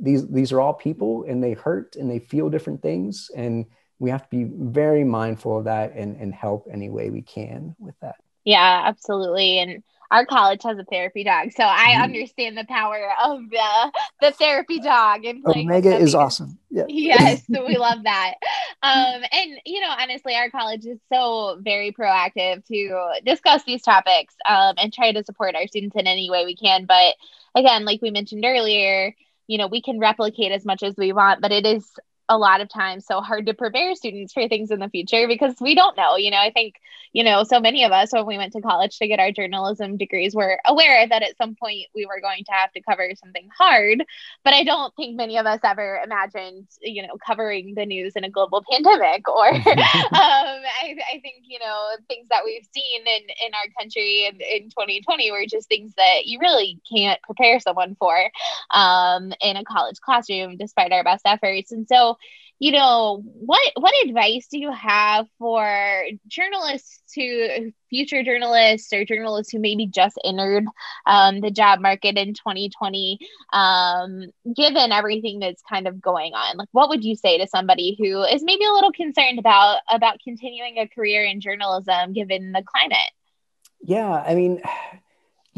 these 0.01 0.29
these 0.29 0.53
are 0.53 0.61
all 0.61 0.75
people, 0.75 1.25
and 1.29 1.43
they 1.43 1.53
hurt 1.53 1.97
and 1.97 2.11
they 2.11 2.19
feel 2.19 2.51
different 2.51 2.83
things, 2.83 3.31
and 3.35 3.67
we 3.99 4.11
have 4.11 4.23
to 4.23 4.29
be 4.31 4.45
very 4.45 5.05
mindful 5.05 5.59
of 5.59 5.64
that 5.64 5.95
and 5.95 6.17
and 6.17 6.35
help 6.35 6.69
any 6.73 6.91
way 6.91 7.11
we 7.11 7.23
can 7.23 7.75
with 7.79 7.95
that. 8.01 8.17
Yeah, 8.45 8.83
absolutely, 8.87 9.59
and 9.59 9.83
our 10.11 10.25
college 10.25 10.62
has 10.62 10.79
a 10.79 10.85
therapy 10.85 11.25
dog, 11.25 11.53
so 11.53 11.62
I 11.64 11.92
mm-hmm. 11.92 12.03
understand 12.03 12.57
the 12.57 12.64
power 12.64 13.11
of 13.23 13.40
the 13.51 13.92
the 14.21 14.31
therapy 14.33 14.81
dog. 14.81 15.25
And 15.25 15.44
Omega 15.47 15.94
is 15.97 16.14
awesome. 16.14 16.59
Yeah. 16.71 16.85
Yes, 16.88 17.42
we 17.49 17.77
love 17.77 18.03
that. 18.05 18.35
Um, 18.83 19.23
and 19.33 19.61
you 19.64 19.81
know, 19.81 19.94
honestly, 19.99 20.35
our 20.35 20.51
college 20.51 20.87
is 20.87 20.99
so 21.12 21.59
very 21.61 21.92
proactive 21.92 22.64
to 22.66 23.21
discuss 23.25 23.64
these 23.64 23.83
topics 23.83 24.35
um, 24.49 24.75
and 24.79 24.92
try 24.92 25.12
to 25.12 25.25
support 25.25 25.55
our 25.55 25.66
students 25.66 25.97
in 25.97 26.07
any 26.07 26.31
way 26.31 26.44
we 26.44 26.57
can. 26.57 26.87
But 26.87 27.14
again, 27.55 27.85
like 27.85 28.01
we 28.01 28.11
mentioned 28.11 28.44
earlier, 28.44 29.14
you 29.47 29.59
know, 29.59 29.66
we 29.66 29.83
can 29.83 29.99
replicate 29.99 30.53
as 30.53 30.64
much 30.64 30.83
as 30.83 30.97
we 30.97 31.12
want, 31.12 31.40
but 31.40 31.53
it 31.53 31.66
is 31.66 31.85
a 32.29 32.37
lot 32.37 32.61
of 32.61 32.69
times 32.69 33.07
so 33.07 33.21
hard 33.21 33.47
to 33.47 33.55
prepare 33.55 33.95
students 33.95 34.33
for 34.33 34.49
things 34.49 34.71
in 34.71 34.81
the 34.81 34.88
future 34.88 35.27
because 35.27 35.55
we 35.61 35.75
don't 35.75 35.97
know. 35.97 36.17
You 36.17 36.31
know, 36.31 36.38
I 36.38 36.51
think, 36.51 36.75
you 37.12 37.25
know, 37.25 37.43
so 37.43 37.59
many 37.59 37.85
of 37.85 37.93
us 37.93 38.12
when 38.12 38.27
we 38.27 38.37
went 38.37 38.53
to 38.53 38.61
college 38.61 38.99
to 38.99 39.07
get 39.07 39.19
our 39.19 39.33
journalism 39.33 39.97
degrees 39.97 40.35
were 40.35 40.59
aware 40.67 41.09
that 41.09 41.23
at 41.23 41.37
some 41.38 41.55
point 41.55 41.87
we 41.95 42.05
were 42.05 42.21
going 42.21 42.45
to 42.45 42.53
have 42.53 42.71
to 42.73 42.83
cover 42.83 43.11
something 43.17 43.49
hard. 43.57 44.05
But 44.45 44.53
I 44.53 44.62
don't 44.62 44.95
think 44.95 45.17
many 45.17 45.38
of 45.38 45.47
us 45.47 45.61
ever 45.64 46.01
imagined, 46.05 46.67
you 46.83 47.03
know, 47.03 47.17
covering 47.27 47.75
the 47.75 47.87
news 47.87 48.12
in 48.14 48.25
a 48.25 48.31
global 48.31 48.62
pandemic 48.71 49.27
or 49.35 49.49
um, 49.55 49.64
I, 50.12 50.97
I, 51.14 51.21
think, 51.21 51.45
you 51.47 51.59
know, 51.59 51.88
things 52.09 52.27
that 52.29 52.43
we've 52.45 52.67
seen 52.75 53.01
in, 53.07 53.23
in 53.47 53.55
our 53.55 53.81
country 53.81 54.27
in, 54.27 54.41
in 54.41 54.71
2020 54.71 55.31
were 55.33 55.47
just 55.49 55.69
things 55.69 55.95
that 55.97 56.27
you 56.27 56.41
really 56.41 56.79
can't 56.93 57.21
prepare 57.23 57.59
someone 57.59 57.97
for 57.99 58.31
um, 58.75 59.33
in 59.41 59.57
a 59.57 59.64
college 59.64 60.01
classroom 60.01 60.57
despite 60.59 60.93
our 60.93 61.05
best 61.05 61.23
efforts. 61.25 61.73
And 61.73 61.88
so, 61.88 62.17
you 62.61 62.72
know, 62.72 63.22
what 63.24 63.61
what 63.76 63.94
advice 64.04 64.48
do 64.50 64.59
you 64.59 64.72
have 64.72 65.26
for 65.38 66.02
journalists 66.26 67.00
to 67.14 67.72
future 67.88 68.24
journalists 68.24 68.92
or 68.92 69.04
journalists 69.04 69.52
who 69.52 69.61
maybe 69.61 69.87
just 69.87 70.18
entered 70.24 70.64
um, 71.07 71.40
the 71.40 71.52
job 71.52 71.81
market 71.81 72.16
in 72.16 72.35
2020, 72.35 73.18
um, 73.52 74.24
given 74.57 74.90
everything 74.90 75.38
that's 75.38 75.62
kind 75.68 75.87
of 75.87 76.00
going 76.00 76.33
on? 76.35 76.57
Like, 76.57 76.68
what 76.72 76.88
would 76.88 77.04
you 77.04 77.14
say 77.14 77.38
to 77.38 77.46
somebody 77.46 77.96
who 77.96 78.22
is 78.24 78.42
maybe 78.42 78.64
a 78.64 78.72
little 78.72 78.92
concerned 78.92 79.38
about 79.38 79.78
about 79.88 80.18
continuing 80.24 80.78
a 80.78 80.88
career 80.88 81.24
in 81.24 81.40
journalism 81.40 82.12
given 82.12 82.50
the 82.50 82.64
climate? 82.64 83.12
Yeah, 83.83 84.11
I 84.11 84.35
mean, 84.35 84.61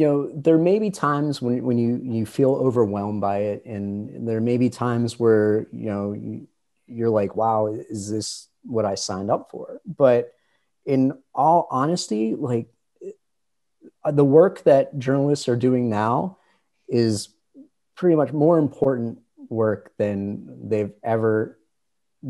you 0.01 0.07
know, 0.07 0.31
there 0.35 0.57
may 0.57 0.79
be 0.79 0.91
times 0.91 1.43
when 1.43 1.63
when 1.63 1.77
you 1.77 2.01
you 2.03 2.25
feel 2.25 2.53
overwhelmed 2.53 3.21
by 3.21 3.39
it, 3.39 3.67
and 3.67 4.27
there 4.27 4.41
may 4.41 4.57
be 4.57 4.71
times 4.71 5.19
where 5.19 5.67
you 5.73 5.87
know. 5.91 6.13
You, 6.13 6.47
you're 6.93 7.11
like, 7.11 7.37
wow, 7.37 7.69
is 7.69 8.11
this 8.11 8.49
what 8.65 8.85
I 8.85 8.97
signed 8.97 9.31
up 9.31 9.51
for? 9.53 9.81
But 9.87 10.33
in 10.85 11.13
all 11.33 11.69
honesty, 11.71 12.35
like 12.35 12.67
uh, 14.05 14.11
the 14.11 14.25
work 14.25 14.65
that 14.65 14.99
journalists 14.99 15.49
are 15.49 15.57
doing 15.57 15.89
now 15.89 16.39
is 16.89 17.29
pretty 17.95 18.17
much 18.17 18.33
more 18.33 18.59
important 18.59 19.21
work 19.49 19.93
than 19.99 20.69
they've 20.69 20.93
ever 21.05 21.59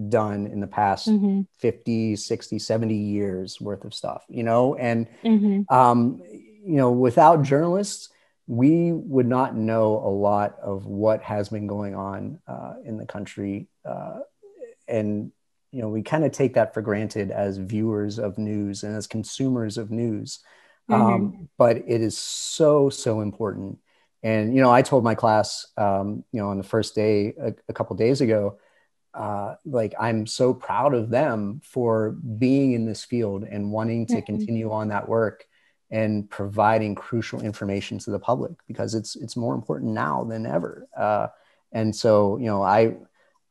done 0.09 0.46
in 0.46 0.61
the 0.61 0.66
past 0.66 1.09
mm-hmm. 1.09 1.40
50 1.59 2.16
60 2.16 2.59
70 2.61 2.94
years 2.94 3.61
worth 3.61 3.85
of 3.85 3.92
stuff 3.92 4.24
you 4.28 4.44
know 4.44 4.76
and 4.76 5.09
mm-hmm. 5.24 5.62
um, 5.74 6.22
you 6.64 6.76
know 6.76 6.90
without 6.90 7.42
journalists 7.42 8.10
we 8.46 8.90
would 8.92 9.28
not 9.28 9.54
know 9.54 10.02
a 10.04 10.10
lot 10.10 10.58
of 10.60 10.84
what 10.84 11.22
has 11.22 11.48
been 11.48 11.68
going 11.68 11.94
on 11.94 12.40
uh, 12.48 12.74
in 12.84 12.96
the 12.96 13.06
country 13.06 13.68
uh, 13.84 14.18
and 14.88 15.30
you 15.70 15.80
know 15.80 15.88
we 15.88 16.02
kind 16.02 16.24
of 16.24 16.32
take 16.32 16.54
that 16.54 16.74
for 16.74 16.82
granted 16.82 17.30
as 17.30 17.58
viewers 17.58 18.18
of 18.18 18.38
news 18.38 18.82
and 18.82 18.96
as 18.96 19.06
consumers 19.06 19.78
of 19.78 19.90
news 19.90 20.40
mm-hmm. 20.90 21.00
um, 21.00 21.48
but 21.58 21.76
it 21.76 22.00
is 22.00 22.18
so 22.18 22.90
so 22.90 23.20
important 23.20 23.78
and 24.22 24.54
you 24.54 24.60
know 24.60 24.70
i 24.70 24.82
told 24.82 25.04
my 25.04 25.14
class 25.14 25.66
um, 25.76 26.24
you 26.32 26.40
know 26.40 26.48
on 26.48 26.58
the 26.58 26.64
first 26.64 26.94
day 26.94 27.34
a, 27.40 27.54
a 27.68 27.72
couple 27.72 27.94
days 27.96 28.20
ago 28.20 28.58
uh, 29.14 29.54
like 29.64 29.94
i'm 29.98 30.26
so 30.26 30.52
proud 30.52 30.92
of 30.92 31.08
them 31.08 31.60
for 31.64 32.10
being 32.10 32.72
in 32.72 32.84
this 32.84 33.04
field 33.04 33.44
and 33.44 33.70
wanting 33.70 34.06
to 34.06 34.14
mm-hmm. 34.14 34.26
continue 34.26 34.72
on 34.72 34.88
that 34.88 35.08
work 35.08 35.44
and 35.90 36.29
providing 36.31 36.94
crucial 36.94 37.40
information 37.40 37.98
to 37.98 38.11
the 38.11 38.18
public 38.18 38.53
because 38.66 38.94
it's 38.94 39.16
it's 39.16 39.37
more 39.37 39.55
important 39.55 39.92
now 39.92 40.24
than 40.24 40.46
ever 40.46 40.87
uh, 40.96 41.26
and 41.72 41.94
so 41.94 42.37
you 42.38 42.46
know 42.46 42.62
i 42.62 42.94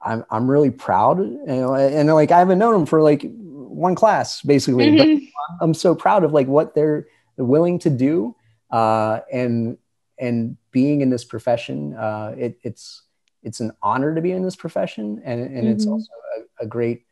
I'm 0.01 0.23
I'm 0.29 0.49
really 0.49 0.71
proud, 0.71 1.19
you 1.19 1.45
know, 1.45 1.75
and 1.75 2.11
like 2.13 2.31
I 2.31 2.39
haven't 2.39 2.59
known 2.59 2.73
them 2.73 2.85
for 2.85 3.01
like 3.01 3.25
one 3.33 3.95
class 3.95 4.41
basically, 4.41 4.87
mm-hmm. 4.87 5.25
but 5.25 5.63
I'm 5.63 5.73
so 5.73 5.93
proud 5.93 6.23
of 6.23 6.31
like 6.31 6.47
what 6.47 6.73
they're 6.73 7.07
willing 7.37 7.79
to 7.79 7.89
do, 7.89 8.35
uh, 8.71 9.19
and 9.31 9.77
and 10.17 10.57
being 10.71 11.01
in 11.01 11.09
this 11.09 11.25
profession. 11.25 11.95
Uh, 11.95 12.33
it, 12.37 12.59
it's 12.63 13.03
it's 13.43 13.59
an 13.59 13.71
honor 13.81 14.15
to 14.15 14.21
be 14.21 14.31
in 14.31 14.43
this 14.43 14.55
profession, 14.55 15.21
and 15.25 15.41
and 15.41 15.51
mm-hmm. 15.51 15.67
it's 15.67 15.85
also 15.85 16.11
a, 16.37 16.63
a, 16.63 16.67
great 16.67 17.05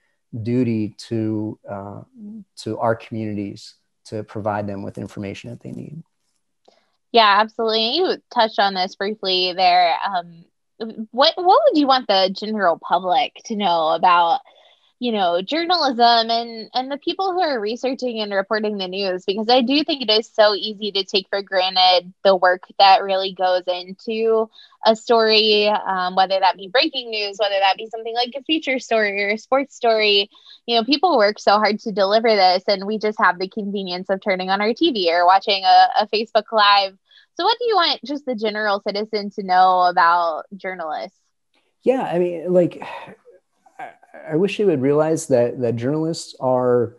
duty 0.44 0.90
to 0.98 1.60
uh, 1.70 2.02
to 2.58 2.78
our 2.80 2.96
communities 2.96 3.76
to 4.10 4.24
provide 4.24 4.68
them 4.68 4.84
with 4.84 4.98
information 4.98 5.50
that 5.50 5.62
they 5.62 5.72
need. 5.72 6.04
Yeah, 7.12 7.38
absolutely. 7.40 7.96
You 7.96 8.18
touched 8.34 8.60
on 8.60 8.74
this 8.74 8.96
briefly 8.96 9.54
there. 9.54 9.96
Um, 10.06 10.46
what 11.12 11.34
what 11.36 11.62
would 11.66 11.78
you 11.78 11.88
want 11.88 12.08
the 12.08 12.34
general 12.38 12.78
public 12.78 13.34
to 13.46 13.56
know 13.56 13.90
about 13.90 14.42
you 15.00 15.12
know 15.12 15.42
journalism 15.42 16.30
and 16.30 16.70
and 16.74 16.92
the 16.92 16.98
people 16.98 17.32
who 17.32 17.42
are 17.42 17.60
researching 17.60 18.20
and 18.20 18.34
reporting 18.34 18.78
the 18.78 18.88
news 18.88 19.24
because 19.26 19.48
i 19.50 19.62
do 19.62 19.84
think 19.84 20.02
it 20.02 20.10
is 20.10 20.28
so 20.28 20.56
easy 20.56 20.92
to 20.92 21.04
take 21.04 21.28
for 21.30 21.42
granted 21.42 22.14
the 22.24 22.36
work 22.36 22.64
that 22.80 23.04
really 23.04 23.34
goes 23.34 23.64
into 23.68 24.50
a 24.86 24.96
story 24.96 25.68
um, 25.68 26.16
whether 26.16 26.40
that 26.40 26.58
be 26.58 26.68
breaking 26.68 27.10
news 27.10 27.38
whether 27.38 27.60
that 27.60 27.78
be 27.78 27.88
something 27.88 28.16
like 28.16 28.34
a 28.36 28.44
feature 28.44 28.80
story 28.80 29.24
or 29.24 29.30
a 29.30 29.38
sports 29.38 29.76
story 29.76 30.30
you 30.66 30.76
know 30.76 30.84
people 30.84 31.18
work 31.18 31.40
so 31.40 31.54
hard 31.54 31.80
to 31.80 31.92
deliver 31.92 32.30
this 32.30 32.64
and 32.68 32.86
we 32.86 32.98
just 32.98 33.20
have 33.20 33.38
the 33.40 33.50
convenience 33.50 34.10
of 34.10 34.22
turning 34.22 34.50
on 34.50 34.62
our 34.62 34.74
tv 34.74 35.08
or 35.10 35.26
watching 35.26 35.64
a, 35.64 35.88
a 36.02 36.08
facebook 36.08 36.52
live 36.52 36.98
so, 37.38 37.44
what 37.44 37.58
do 37.60 37.66
you 37.66 37.76
want 37.76 38.04
just 38.04 38.26
the 38.26 38.34
general 38.34 38.82
citizen 38.82 39.30
to 39.32 39.44
know 39.44 39.82
about 39.82 40.46
journalists? 40.56 41.20
Yeah, 41.84 42.02
I 42.02 42.18
mean, 42.18 42.52
like, 42.52 42.84
I, 44.30 44.36
wish 44.36 44.58
they 44.58 44.66
would 44.66 44.82
realize 44.82 45.28
that 45.28 45.60
that 45.62 45.76
journalists 45.76 46.36
are 46.40 46.96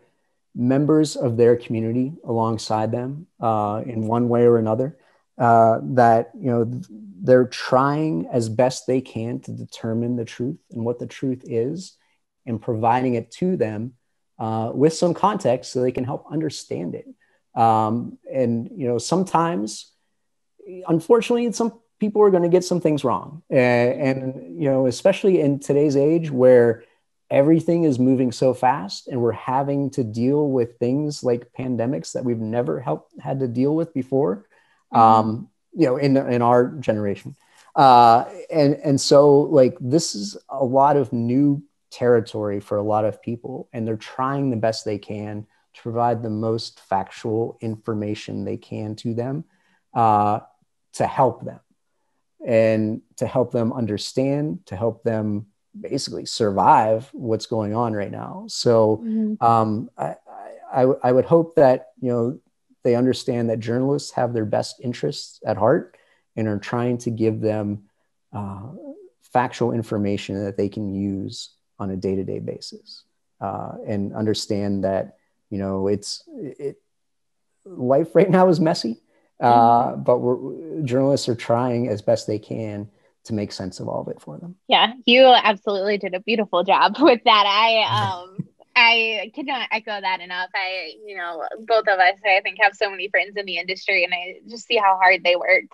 members 0.54 1.16
of 1.16 1.37
their 1.37 1.57
community 1.57 2.12
alongside 2.24 2.90
them 2.90 3.26
uh, 3.40 3.83
in 3.87 4.07
one 4.07 4.28
way 4.28 4.42
or 4.44 4.59
another. 4.59 4.96
Uh, 5.37 5.78
that 5.83 6.31
you 6.35 6.50
know 6.50 6.81
they're 7.22 7.46
trying 7.46 8.26
as 8.33 8.48
best 8.48 8.87
they 8.87 9.00
can 9.00 9.38
to 9.40 9.52
determine 9.52 10.16
the 10.16 10.24
truth 10.24 10.59
and 10.72 10.85
what 10.85 10.98
the 10.98 11.07
truth 11.07 11.42
is, 11.44 11.96
and 12.46 12.61
providing 12.61 13.14
it 13.14 13.31
to 13.31 13.57
them 13.57 13.94
uh, 14.38 14.70
with 14.74 14.92
some 14.92 15.14
context 15.14 15.72
so 15.72 15.81
they 15.81 15.92
can 15.92 16.04
help 16.04 16.24
understand 16.31 16.94
it. 16.94 17.07
Um, 17.59 18.18
and 18.33 18.70
you 18.74 18.88
know 18.88 18.98
sometimes 18.98 19.92
unfortunately, 20.87 21.50
some 21.52 21.81
people 21.98 22.22
are 22.22 22.31
going 22.31 22.42
to 22.42 22.48
get 22.48 22.64
some 22.64 22.81
things 22.81 23.04
wrong. 23.04 23.42
And, 23.50 24.00
and, 24.00 24.62
you 24.62 24.70
know, 24.70 24.87
especially 24.87 25.40
in 25.40 25.59
today's 25.59 25.96
age 25.96 26.31
where 26.31 26.85
everything 27.31 27.85
is 27.85 27.99
moving 27.99 28.33
so 28.33 28.55
fast 28.55 29.09
and 29.09 29.21
we're 29.21 29.33
having 29.33 29.91
to 29.91 30.05
deal 30.05 30.49
with 30.49 30.79
things 30.79 31.23
like 31.23 31.53
pandemics 31.53 32.12
that 32.12 32.25
we've 32.25 32.38
never 32.38 32.81
helped, 32.81 33.12
had 33.21 33.41
to 33.41 33.49
deal 33.49 33.75
with 33.75 33.93
before, 33.93 34.47
mm-hmm. 34.93 34.99
um, 34.99 35.49
you 35.73 35.87
know, 35.87 35.97
in, 35.97 36.17
in 36.17 36.43
our 36.43 36.69
generation. 36.69 37.37
Uh, 37.77 38.25
and, 38.51 38.75
and 38.77 39.01
so 39.01 39.41
like, 39.43 39.77
this 39.81 40.14
is 40.14 40.37
a 40.49 40.64
lot 40.64 40.97
of 40.97 41.12
new 41.12 41.62
territory 41.91 42.61
for 42.61 42.77
a 42.77 42.83
lot 42.83 43.05
of 43.05 43.23
people 43.23 43.69
and 43.73 43.87
they're 43.87 43.97
trying 43.97 44.51
the 44.51 44.57
best 44.57 44.85
they 44.85 44.99
can 44.99 45.47
to 45.75 45.83
provide 45.83 46.23
the 46.23 46.31
most 46.31 46.81
factual 46.81 47.59
information 47.61 48.45
they 48.45 48.57
can 48.57 48.97
to 48.97 49.14
them. 49.14 49.45
Uh, 49.95 50.41
to 50.99 51.07
help 51.07 51.45
them 51.45 51.61
and 52.45 53.03
to 53.17 53.27
help 53.27 53.53
them 53.53 53.73
understand, 53.73 54.64
to 54.67 54.77
help 54.77 55.03
them 55.03 55.47
basically 55.81 56.27
survive 56.27 57.09
what's 57.12 57.47
going 57.47 57.75
on 57.75 57.93
right 57.93 58.11
now. 58.11 58.45
So 58.49 59.03
mm-hmm. 59.05 59.45
um, 59.45 59.91
I, 59.97 60.14
I, 60.73 60.83
I, 61.03 61.12
would 61.12 61.25
hope 61.25 61.57
that, 61.57 61.88
you 62.01 62.11
know, 62.11 62.38
they 62.85 62.95
understand 62.95 63.51
that 63.51 63.61
journalists 63.61 64.12
have 64.12 64.33
their 64.33 64.45
best 64.45 64.81
interests 64.83 65.41
at 65.45 65.57
heart 65.57 65.97
and 66.37 66.47
are 66.49 66.59
trying 66.59 66.99
to 66.99 67.11
give 67.11 67.41
them 67.41 67.85
uh, 68.33 68.71
factual 69.23 69.73
information 69.73 70.45
that 70.45 70.57
they 70.57 70.69
can 70.69 70.95
use 70.95 71.51
on 71.79 71.91
a 71.91 71.97
day-to-day 71.97 72.41
basis 72.41 73.05
uh, 73.41 73.73
and 73.87 74.14
understand 74.14 74.85
that, 74.85 75.19
you 75.51 75.59
know, 75.59 75.88
it's, 75.88 76.25
it, 76.29 76.81
life 77.64 78.14
right 78.14 78.31
now 78.31 78.49
is 78.49 78.61
messy 78.61 79.01
uh, 79.41 79.93
mm-hmm. 79.93 80.03
but 80.03 80.19
we're, 80.19 80.83
journalists 80.83 81.29
are 81.29 81.35
trying 81.35 81.88
as 81.88 82.03
best 82.03 82.27
they 82.27 82.38
can 82.38 82.88
to 83.24 83.35
make 83.35 83.52
sense 83.52 83.81
of 83.81 83.88
all 83.88 84.02
of 84.02 84.09
it 84.09 84.20
for 84.20 84.38
them. 84.38 84.57
Yeah, 84.68 84.92
you 85.04 85.24
absolutely 85.24 85.98
did 85.98 86.14
a 86.14 86.20
beautiful 86.20 86.64
job 86.64 86.96
with 87.00 87.22
that. 87.24 87.44
I 87.46 88.22
um 88.22 88.48
I 88.78 89.33
cannot 89.35 89.68
echo 89.72 90.00
that 90.00 90.20
enough. 90.20 90.50
I, 90.54 90.92
you 91.04 91.16
know, 91.16 91.42
both 91.66 91.88
of 91.88 91.98
us, 91.98 92.14
I 92.24 92.40
think, 92.42 92.59
have 92.61 92.76
so 92.76 92.88
many 92.88 93.09
friends 93.09 93.37
in 93.37 93.44
the 93.44 93.59
industry, 93.59 94.04
and 94.04 94.14
I 94.14 94.37
just 94.48 94.66
see 94.66 94.76
how 94.76 94.96
hard 94.96 95.24
they 95.24 95.35
work, 95.35 95.64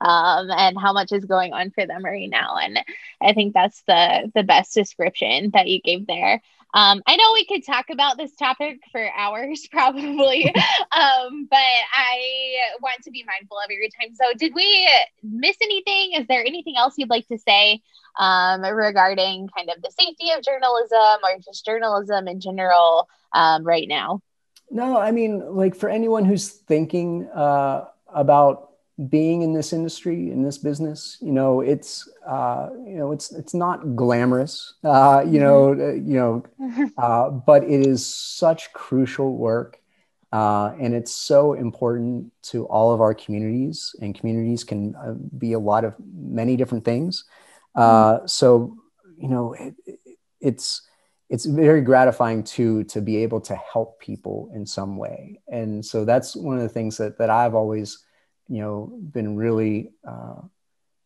um, 0.00 0.50
and 0.50 0.76
how 0.76 0.92
much 0.92 1.12
is 1.12 1.24
going 1.24 1.52
on 1.52 1.70
for 1.70 1.86
them 1.86 2.04
right 2.04 2.28
now. 2.28 2.56
And 2.56 2.80
I 3.22 3.32
think 3.32 3.54
that's 3.54 3.82
the 3.82 4.32
the 4.34 4.42
best 4.42 4.74
description 4.74 5.50
that 5.54 5.68
you 5.68 5.80
gave 5.80 6.06
there. 6.08 6.42
Um, 6.74 7.02
I 7.06 7.16
know 7.16 7.32
we 7.32 7.46
could 7.46 7.64
talk 7.64 7.86
about 7.90 8.18
this 8.18 8.34
topic 8.34 8.80
for 8.92 9.10
hours, 9.16 9.66
probably, 9.72 10.46
um, 10.46 11.46
but 11.50 11.58
I 11.58 12.56
want 12.82 13.02
to 13.04 13.10
be 13.10 13.24
mindful 13.26 13.56
of 13.58 13.70
your 13.70 13.88
time. 14.00 14.14
So, 14.14 14.36
did 14.36 14.54
we 14.54 14.88
miss 15.22 15.56
anything? 15.62 16.12
Is 16.12 16.26
there 16.28 16.44
anything 16.44 16.74
else 16.76 16.94
you'd 16.98 17.10
like 17.10 17.26
to 17.28 17.38
say 17.38 17.80
um, 18.18 18.62
regarding 18.62 19.48
kind 19.56 19.70
of 19.70 19.82
the 19.82 19.90
safety 19.98 20.30
of 20.30 20.42
journalism 20.42 21.20
or 21.24 21.38
just 21.42 21.64
journalism 21.64 22.28
in 22.28 22.40
general 22.40 23.08
um, 23.32 23.64
right 23.64 23.88
now? 23.88 24.20
No, 24.70 24.98
I 24.98 25.12
mean, 25.12 25.56
like 25.56 25.74
for 25.74 25.88
anyone 25.88 26.26
who's 26.26 26.48
thinking 26.50 27.26
uh, 27.28 27.86
about 28.12 28.67
being 29.06 29.42
in 29.42 29.52
this 29.52 29.72
industry 29.72 30.32
in 30.32 30.42
this 30.42 30.58
business 30.58 31.18
you 31.20 31.30
know 31.30 31.60
it's 31.60 32.08
uh, 32.26 32.68
you 32.84 32.96
know 32.96 33.12
it's 33.12 33.30
it's 33.30 33.54
not 33.54 33.94
glamorous 33.94 34.74
uh, 34.82 35.24
you 35.24 35.38
know 35.38 35.68
mm-hmm. 35.68 35.82
uh, 35.82 35.92
you 35.92 36.16
know 36.16 36.90
uh, 36.98 37.30
but 37.30 37.62
it 37.62 37.86
is 37.86 38.04
such 38.04 38.72
crucial 38.72 39.36
work 39.36 39.80
uh, 40.32 40.72
and 40.80 40.94
it's 40.94 41.12
so 41.12 41.54
important 41.54 42.30
to 42.42 42.66
all 42.66 42.92
of 42.92 43.00
our 43.00 43.14
communities 43.14 43.94
and 44.02 44.18
communities 44.18 44.64
can 44.64 44.94
uh, 44.96 45.12
be 45.38 45.52
a 45.52 45.58
lot 45.58 45.84
of 45.84 45.94
many 46.12 46.56
different 46.56 46.84
things 46.84 47.24
mm-hmm. 47.76 48.26
so 48.26 48.76
you 49.16 49.28
know 49.28 49.52
it, 49.52 49.74
it's 50.40 50.82
it's 51.28 51.44
very 51.44 51.82
gratifying 51.82 52.42
to 52.42 52.82
to 52.84 53.00
be 53.00 53.18
able 53.18 53.40
to 53.40 53.54
help 53.54 54.00
people 54.00 54.50
in 54.52 54.66
some 54.66 54.96
way 54.96 55.38
and 55.46 55.86
so 55.86 56.04
that's 56.04 56.34
one 56.34 56.56
of 56.56 56.62
the 56.64 56.68
things 56.68 56.96
that 56.96 57.16
that 57.16 57.30
i've 57.30 57.54
always 57.54 58.04
you 58.48 58.60
know 58.60 58.90
been 59.12 59.36
really 59.36 59.92
uh, 60.06 60.40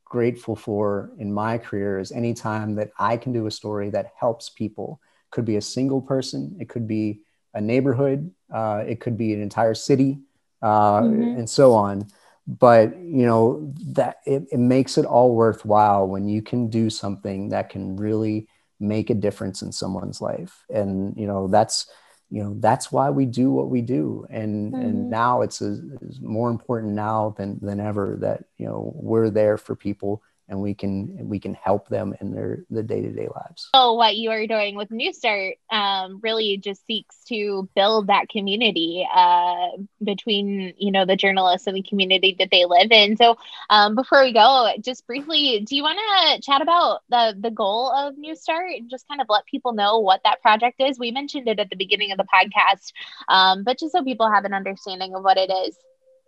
grateful 0.04 0.54
for 0.54 1.10
in 1.18 1.32
my 1.32 1.56
career 1.56 1.98
is 1.98 2.12
anytime 2.12 2.74
that 2.74 2.90
I 2.98 3.16
can 3.16 3.32
do 3.32 3.46
a 3.46 3.50
story 3.50 3.88
that 3.90 4.12
helps 4.18 4.50
people. 4.50 5.00
Could 5.30 5.46
be 5.46 5.56
a 5.56 5.62
single 5.62 6.02
person, 6.02 6.56
it 6.60 6.68
could 6.68 6.86
be 6.86 7.22
a 7.54 7.60
neighborhood, 7.60 8.30
uh, 8.52 8.84
it 8.86 9.00
could 9.00 9.16
be 9.16 9.32
an 9.32 9.40
entire 9.40 9.74
city, 9.74 10.18
uh, 10.60 11.00
mm-hmm. 11.00 11.38
and 11.38 11.48
so 11.48 11.72
on. 11.72 12.08
But 12.46 12.96
you 12.98 13.24
know 13.24 13.72
that 13.86 14.16
it, 14.26 14.48
it 14.52 14.58
makes 14.58 14.98
it 14.98 15.06
all 15.06 15.34
worthwhile 15.34 16.06
when 16.06 16.28
you 16.28 16.42
can 16.42 16.68
do 16.68 16.90
something 16.90 17.48
that 17.48 17.70
can 17.70 17.96
really 17.96 18.48
make 18.78 19.10
a 19.10 19.14
difference 19.14 19.62
in 19.62 19.72
someone's 19.72 20.20
life, 20.20 20.64
and 20.68 21.16
you 21.16 21.26
know 21.26 21.48
that's 21.48 21.86
you 22.32 22.42
know 22.42 22.56
that's 22.60 22.90
why 22.90 23.10
we 23.10 23.26
do 23.26 23.50
what 23.50 23.68
we 23.68 23.82
do 23.82 24.26
and 24.30 24.72
mm-hmm. 24.72 24.82
and 24.82 25.10
now 25.10 25.42
it's, 25.42 25.60
a, 25.60 25.78
it's 26.00 26.18
more 26.20 26.48
important 26.48 26.94
now 26.94 27.34
than 27.36 27.58
than 27.60 27.78
ever 27.78 28.16
that 28.20 28.44
you 28.56 28.66
know 28.66 28.90
we're 28.96 29.28
there 29.28 29.58
for 29.58 29.76
people 29.76 30.22
and 30.52 30.60
we 30.60 30.74
can 30.74 31.28
we 31.28 31.40
can 31.40 31.54
help 31.54 31.88
them 31.88 32.14
in 32.20 32.30
their 32.30 32.64
the 32.68 32.82
day-to-day 32.82 33.26
lives. 33.34 33.70
So 33.74 33.94
what 33.94 34.16
you 34.16 34.30
are 34.30 34.46
doing 34.46 34.76
with 34.76 34.90
NewStart 34.90 35.54
um, 35.70 36.20
really 36.22 36.58
just 36.58 36.86
seeks 36.86 37.24
to 37.28 37.68
build 37.74 38.08
that 38.08 38.28
community 38.28 39.08
uh, 39.12 39.68
between 40.04 40.74
you 40.76 40.92
know 40.92 41.06
the 41.06 41.16
journalists 41.16 41.66
and 41.66 41.74
the 41.74 41.82
community 41.82 42.36
that 42.38 42.50
they 42.52 42.66
live 42.66 42.92
in. 42.92 43.16
So 43.16 43.38
um, 43.70 43.94
before 43.94 44.22
we 44.22 44.34
go 44.34 44.70
just 44.80 45.06
briefly 45.06 45.64
do 45.66 45.74
you 45.74 45.82
want 45.82 45.98
to 45.98 46.42
chat 46.42 46.60
about 46.60 47.00
the 47.08 47.34
the 47.40 47.50
goal 47.50 47.90
of 47.90 48.14
NewStart 48.16 48.76
and 48.76 48.90
just 48.90 49.08
kind 49.08 49.22
of 49.22 49.28
let 49.30 49.46
people 49.46 49.72
know 49.72 50.00
what 50.00 50.20
that 50.24 50.42
project 50.42 50.82
is? 50.82 50.98
We 50.98 51.12
mentioned 51.12 51.48
it 51.48 51.58
at 51.60 51.70
the 51.70 51.76
beginning 51.76 52.12
of 52.12 52.18
the 52.18 52.26
podcast 52.32 52.92
um, 53.28 53.64
but 53.64 53.78
just 53.78 53.92
so 53.92 54.04
people 54.04 54.30
have 54.30 54.44
an 54.44 54.52
understanding 54.52 55.14
of 55.14 55.24
what 55.24 55.38
it 55.38 55.50
is 55.50 55.76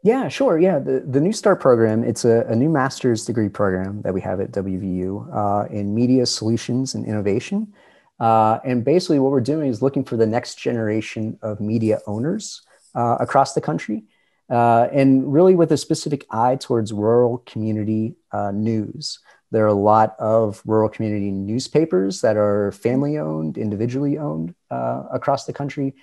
yeah, 0.04 0.28
sure. 0.28 0.58
Yeah, 0.58 0.80
the, 0.80 1.00
the 1.00 1.18
NewStart 1.18 1.60
program, 1.60 2.04
it's 2.04 2.26
a, 2.26 2.42
a 2.42 2.54
new 2.54 2.68
master's 2.68 3.24
degree 3.24 3.48
program 3.48 4.02
that 4.02 4.12
we 4.12 4.20
have 4.20 4.38
at 4.38 4.52
WVU 4.52 5.34
uh, 5.34 5.66
in 5.72 5.94
media 5.94 6.26
solutions 6.26 6.94
and 6.94 7.06
innovation. 7.06 7.72
Uh, 8.20 8.58
and 8.66 8.84
basically, 8.84 9.18
what 9.18 9.32
we're 9.32 9.40
doing 9.40 9.70
is 9.70 9.80
looking 9.80 10.04
for 10.04 10.18
the 10.18 10.26
next 10.26 10.56
generation 10.58 11.38
of 11.40 11.58
media 11.58 12.00
owners 12.06 12.60
uh, 12.94 13.16
across 13.18 13.54
the 13.54 13.62
country, 13.62 14.04
uh, 14.50 14.88
and 14.92 15.32
really 15.32 15.54
with 15.54 15.72
a 15.72 15.76
specific 15.78 16.26
eye 16.30 16.56
towards 16.56 16.92
rural 16.92 17.38
community 17.46 18.14
uh, 18.30 18.50
news. 18.50 19.20
There 19.52 19.64
are 19.64 19.68
a 19.68 19.72
lot 19.72 20.16
of 20.18 20.60
rural 20.66 20.90
community 20.90 21.30
newspapers 21.30 22.20
that 22.20 22.36
are 22.36 22.72
family 22.72 23.16
owned, 23.16 23.56
individually 23.56 24.18
owned 24.18 24.54
uh, 24.70 25.04
across 25.10 25.46
the 25.46 25.54
country 25.54 25.94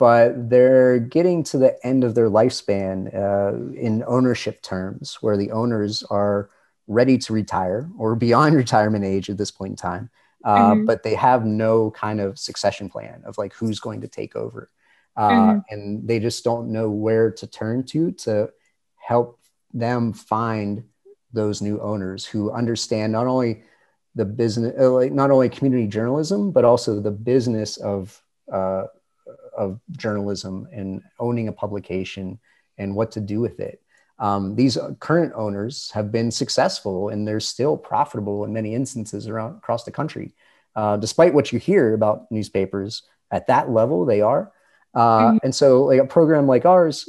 but 0.00 0.48
they're 0.48 0.98
getting 0.98 1.44
to 1.44 1.58
the 1.58 1.78
end 1.86 2.04
of 2.04 2.14
their 2.14 2.30
lifespan 2.30 3.14
uh, 3.14 3.78
in 3.78 4.02
ownership 4.06 4.62
terms, 4.62 5.18
where 5.20 5.36
the 5.36 5.50
owners 5.50 6.02
are 6.04 6.48
ready 6.88 7.18
to 7.18 7.34
retire 7.34 7.86
or 7.98 8.16
beyond 8.16 8.56
retirement 8.64 9.04
age 9.04 9.28
at 9.28 9.36
this 9.36 9.50
point 9.50 9.72
in 9.72 9.76
time, 9.76 10.08
uh, 10.42 10.72
mm-hmm. 10.72 10.86
but 10.86 11.02
they 11.02 11.14
have 11.14 11.44
no 11.44 11.90
kind 11.90 12.18
of 12.18 12.38
succession 12.38 12.88
plan 12.88 13.20
of 13.26 13.36
like 13.36 13.52
who's 13.52 13.78
going 13.78 14.00
to 14.00 14.08
take 14.08 14.34
over. 14.34 14.70
Uh, 15.18 15.28
mm-hmm. 15.28 15.58
And 15.68 16.08
they 16.08 16.18
just 16.18 16.44
don't 16.44 16.72
know 16.72 16.88
where 16.88 17.30
to 17.32 17.46
turn 17.46 17.84
to 17.88 18.12
to 18.12 18.48
help 18.96 19.38
them 19.74 20.14
find 20.14 20.82
those 21.34 21.60
new 21.60 21.78
owners 21.78 22.24
who 22.24 22.50
understand 22.50 23.12
not 23.12 23.26
only 23.26 23.64
the 24.14 24.24
business, 24.24 24.72
uh, 24.80 24.90
like 24.90 25.12
not 25.12 25.30
only 25.30 25.50
community 25.50 25.86
journalism, 25.86 26.52
but 26.52 26.64
also 26.64 27.00
the 27.00 27.10
business 27.10 27.76
of 27.76 28.22
uh, 28.50 28.84
of 29.60 29.78
journalism 29.92 30.66
and 30.72 31.02
owning 31.18 31.48
a 31.48 31.52
publication 31.52 32.38
and 32.78 32.96
what 32.96 33.12
to 33.12 33.20
do 33.20 33.40
with 33.40 33.60
it. 33.60 33.82
Um, 34.18 34.56
these 34.56 34.78
current 35.00 35.32
owners 35.36 35.90
have 35.92 36.10
been 36.10 36.30
successful 36.30 37.10
and 37.10 37.28
they're 37.28 37.40
still 37.40 37.76
profitable 37.76 38.44
in 38.44 38.52
many 38.52 38.74
instances 38.74 39.28
around 39.28 39.58
across 39.58 39.84
the 39.84 39.90
country. 39.90 40.32
Uh, 40.74 40.96
despite 40.96 41.34
what 41.34 41.52
you 41.52 41.58
hear 41.58 41.92
about 41.92 42.30
newspapers 42.30 43.02
at 43.30 43.46
that 43.48 43.70
level, 43.70 44.06
they 44.06 44.22
are. 44.22 44.50
Uh, 44.94 45.32
mm-hmm. 45.32 45.38
And 45.42 45.54
so, 45.54 45.84
like 45.84 46.00
a 46.00 46.06
program 46.06 46.46
like 46.46 46.64
ours 46.64 47.08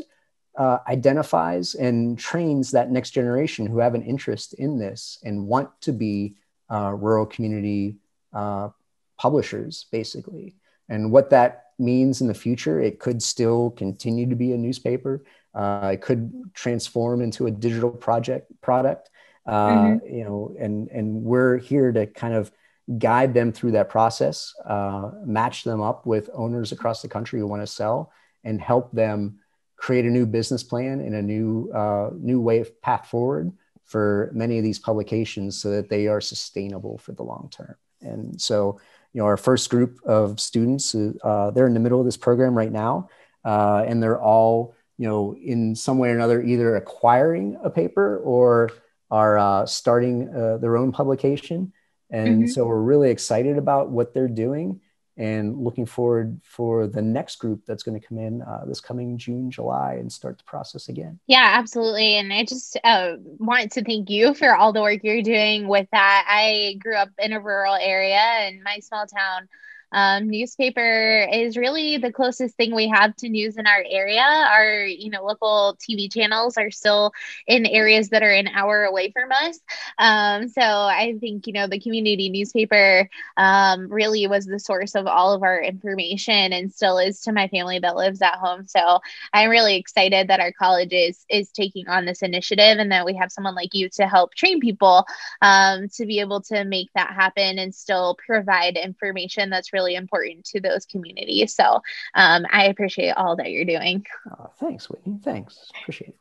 uh, 0.58 0.80
identifies 0.88 1.76
and 1.76 2.20
trains 2.20 2.72
that 2.72 2.92
next 2.92 3.12
generation 3.12 3.66
who 3.66 3.80
have 3.80 3.96
an 3.96 4.04
interest 4.04 4.54
in 4.54 4.78
this 4.78 5.20
and 5.24 5.48
want 5.48 5.70
to 5.82 5.94
be 5.94 6.36
uh, 6.70 6.92
rural 6.92 7.26
community 7.26 7.96
uh, 8.34 8.70
publishers, 9.18 9.86
basically. 9.92 10.56
And 10.90 11.12
what 11.12 11.30
that 11.30 11.71
means 11.82 12.22
in 12.22 12.28
the 12.28 12.34
future. 12.34 12.80
It 12.80 13.00
could 13.00 13.22
still 13.22 13.72
continue 13.72 14.30
to 14.30 14.36
be 14.36 14.54
a 14.54 14.58
newspaper. 14.58 15.24
Uh, 15.54 15.92
it 15.94 16.02
could 16.02 16.32
transform 16.54 17.22
into 17.22 17.48
a 17.48 17.52
digital 17.52 17.90
project 17.90 18.52
product. 18.62 19.10
Uh, 19.46 19.70
mm-hmm. 19.70 20.16
You 20.16 20.24
know, 20.24 20.56
and 20.60 20.88
and 20.90 21.24
we're 21.24 21.58
here 21.58 21.92
to 21.92 22.06
kind 22.06 22.34
of 22.34 22.52
guide 22.98 23.34
them 23.34 23.52
through 23.52 23.72
that 23.72 23.90
process, 23.90 24.54
uh, 24.66 25.12
match 25.26 25.64
them 25.64 25.82
up 25.82 26.06
with 26.06 26.30
owners 26.34 26.72
across 26.72 27.02
the 27.02 27.08
country 27.08 27.40
who 27.40 27.48
want 27.48 27.62
to 27.62 27.68
sell, 27.68 28.12
and 28.44 28.62
help 28.62 28.92
them 28.92 29.40
create 29.78 30.06
a 30.06 30.10
new 30.10 30.28
business 30.28 30.64
plan 30.64 31.02
and 31.02 31.16
a 31.16 31.22
new 31.22 31.72
uh, 31.74 32.12
new 32.16 32.40
way 32.40 32.60
of 32.60 32.82
path 32.82 33.08
forward 33.08 33.52
for 33.84 34.32
many 34.34 34.58
of 34.58 34.64
these 34.64 34.80
publications 34.80 35.60
so 35.60 35.72
that 35.72 35.90
they 35.90 36.08
are 36.08 36.22
sustainable 36.22 36.98
for 36.98 37.12
the 37.14 37.24
long 37.24 37.50
term. 37.52 37.76
And 38.02 38.40
so 38.40 38.80
you 39.14 39.22
know, 39.22 39.26
our 39.26 39.38
first 39.38 39.70
group 39.70 40.00
of 40.06 40.40
students, 40.40 40.96
uh, 40.96 41.52
they're 41.52 41.68
in 41.68 41.74
the 41.74 41.80
middle 41.80 42.00
of 42.00 42.06
this 42.06 42.18
program 42.18 42.58
right 42.58 42.72
now, 42.72 43.10
uh, 43.44 43.84
and 43.86 44.02
they're 44.02 44.22
all, 44.22 44.76
you 44.98 45.08
know, 45.08 45.36
in 45.36 45.76
some 45.76 45.98
way 45.98 46.10
or 46.10 46.16
another, 46.16 46.42
either 46.42 46.76
acquiring 46.76 47.58
a 47.64 47.70
paper 47.70 48.18
or 48.20 48.72
are 49.10 49.38
uh, 49.38 49.66
starting 49.66 50.34
uh, 50.34 50.58
their 50.58 50.78
own 50.78 50.92
publication. 50.92 51.74
And 52.10 52.44
mm-hmm. 52.44 52.48
so 52.48 52.66
we're 52.66 52.82
really 52.82 53.10
excited 53.10 53.58
about 53.58 53.90
what 53.90 54.14
they're 54.14 54.28
doing 54.28 54.80
and 55.22 55.56
looking 55.56 55.86
forward 55.86 56.42
for 56.44 56.88
the 56.88 57.02
next 57.02 57.36
group 57.36 57.62
that's 57.68 57.84
going 57.84 58.00
to 58.00 58.06
come 58.06 58.18
in 58.18 58.42
uh, 58.42 58.64
this 58.66 58.82
coming 58.82 59.20
June, 59.20 59.52
July, 59.52 59.94
and 60.00 60.12
start 60.12 60.40
the 60.40 60.44
process 60.46 60.90
again. 60.90 61.20
Yeah, 61.28 61.52
absolutely. 61.60 62.16
And 62.16 62.34
I 62.34 62.44
just 62.44 62.76
uh, 62.84 63.18
want 63.38 63.72
to 63.74 63.84
thank 63.84 64.10
you 64.10 64.34
for 64.34 64.56
all 64.56 64.74
the 64.74 64.82
work 64.82 65.02
you're 65.04 65.22
doing 65.22 65.68
with 65.68 65.88
that. 65.92 66.26
I 66.28 66.76
grew 66.80 66.96
up 66.96 67.10
in 67.20 67.34
a 67.34 67.40
rural 67.40 67.76
area 67.76 68.48
in 68.48 68.64
my 68.64 68.80
small 68.80 69.06
town 69.06 69.48
um, 69.92 70.30
newspaper 70.30 71.28
is 71.32 71.58
really 71.58 71.98
the 71.98 72.12
closest 72.12 72.56
thing 72.56 72.74
we 72.74 72.88
have 72.88 73.16
to 73.18 73.30
news 73.30 73.58
in 73.58 73.68
our 73.68 73.84
area. 73.90 74.22
Our, 74.22 74.86
you 74.86 75.10
know, 75.10 75.24
local 75.24 75.78
TV 75.80 76.12
channels 76.12 76.58
are 76.58 76.72
still 76.72 77.12
in 77.48 77.66
areas 77.66 78.10
that 78.10 78.24
are 78.24 78.32
an 78.32 78.48
hour 78.48 78.84
away 78.84 79.12
from 79.12 79.32
us. 79.32 79.60
Um, 79.98 80.48
so 80.48 80.62
I 80.62 81.16
think, 81.20 81.48
you 81.48 81.54
know, 81.54 81.68
the 81.68 81.80
community 81.80 82.30
newspaper 82.30 83.10
um, 83.38 83.92
really 83.92 84.28
was 84.28 84.46
the 84.46 84.60
source 84.60 84.96
of 84.96 85.08
all 85.08 85.34
of 85.34 85.44
our 85.44 85.62
information 85.62 86.54
and 86.54 86.72
still 86.72 86.98
is 86.98 87.22
to 87.22 87.34
my 87.34 87.48
family 87.48 87.80
that 87.80 87.96
lives 87.96 88.22
at 88.22 88.36
home. 88.36 88.66
So 88.68 89.00
I'm 89.34 89.50
really 89.50 89.76
excited 89.76 90.28
that 90.28 90.40
our 90.40 90.52
college 90.52 90.94
is, 90.94 91.26
is 91.30 91.50
taking 91.50 91.88
on 91.88 92.06
this 92.06 92.22
initiative 92.22 92.78
and 92.78 92.92
that 92.92 93.06
we 93.06 93.16
have 93.16 93.32
someone 93.32 93.56
like 93.56 93.74
you 93.74 93.90
to 93.90 94.08
help 94.08 94.34
train 94.36 94.60
people 94.60 95.06
um, 95.42 95.90
to 95.90 96.06
be 96.06 96.20
able 96.20 96.42
to 96.42 96.64
make 96.64 96.90
that 96.96 97.14
happen 97.14 97.60
and 97.60 97.74
still 97.74 98.18
provide 98.26 98.78
information 98.78 99.50
that's 99.50 99.74
really 99.74 99.81
really 99.82 99.96
important 99.96 100.46
to 100.46 100.62
those 100.62 100.86
communities. 100.86 101.54
So 101.54 101.82
um, 102.14 102.46
I 102.52 102.66
appreciate 102.68 103.12
all 103.12 103.36
that 103.38 103.52
you're 103.52 103.66
doing. 103.66 104.06
Oh, 104.32 104.52
thanks, 104.60 104.90
Whitney. 104.90 105.20
Thanks. 105.24 105.72
Appreciate 105.82 106.10
it. 106.10 106.16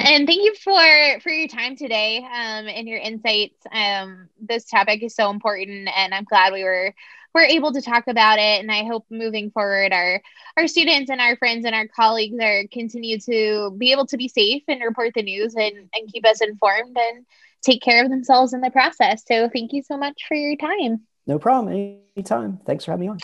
And 0.00 0.28
thank 0.28 0.42
you 0.42 0.54
for 0.54 1.20
for 1.22 1.30
your 1.30 1.48
time 1.48 1.74
today 1.74 2.18
um, 2.18 2.68
and 2.68 2.86
your 2.86 2.98
insights. 2.98 3.56
Um, 3.72 4.28
this 4.40 4.64
topic 4.64 5.02
is 5.02 5.16
so 5.16 5.28
important, 5.28 5.88
and 5.94 6.14
I'm 6.14 6.22
glad 6.22 6.52
we 6.52 6.62
were 6.62 6.94
we're 7.34 7.42
able 7.42 7.72
to 7.72 7.82
talk 7.82 8.06
about 8.06 8.38
it. 8.38 8.60
And 8.60 8.70
I 8.70 8.84
hope 8.84 9.06
moving 9.10 9.50
forward, 9.50 9.92
our 9.92 10.22
our 10.56 10.68
students 10.68 11.10
and 11.10 11.20
our 11.20 11.36
friends 11.36 11.64
and 11.64 11.74
our 11.74 11.88
colleagues 11.88 12.38
are 12.40 12.62
continue 12.72 13.18
to 13.20 13.74
be 13.76 13.90
able 13.90 14.06
to 14.06 14.16
be 14.16 14.28
safe 14.28 14.62
and 14.68 14.82
report 14.82 15.14
the 15.14 15.22
news 15.22 15.56
and 15.56 15.90
and 15.92 16.12
keep 16.12 16.24
us 16.24 16.40
informed 16.40 16.96
and 16.96 17.26
take 17.60 17.82
care 17.82 18.04
of 18.04 18.10
themselves 18.10 18.54
in 18.54 18.60
the 18.60 18.70
process. 18.70 19.24
So 19.26 19.48
thank 19.48 19.72
you 19.72 19.82
so 19.82 19.96
much 19.96 20.26
for 20.28 20.36
your 20.36 20.56
time. 20.56 21.00
No 21.28 21.38
problem. 21.38 22.02
Anytime. 22.16 22.58
Thanks 22.66 22.84
for 22.84 22.90
having 22.90 23.06
me 23.06 23.08
on. 23.10 23.18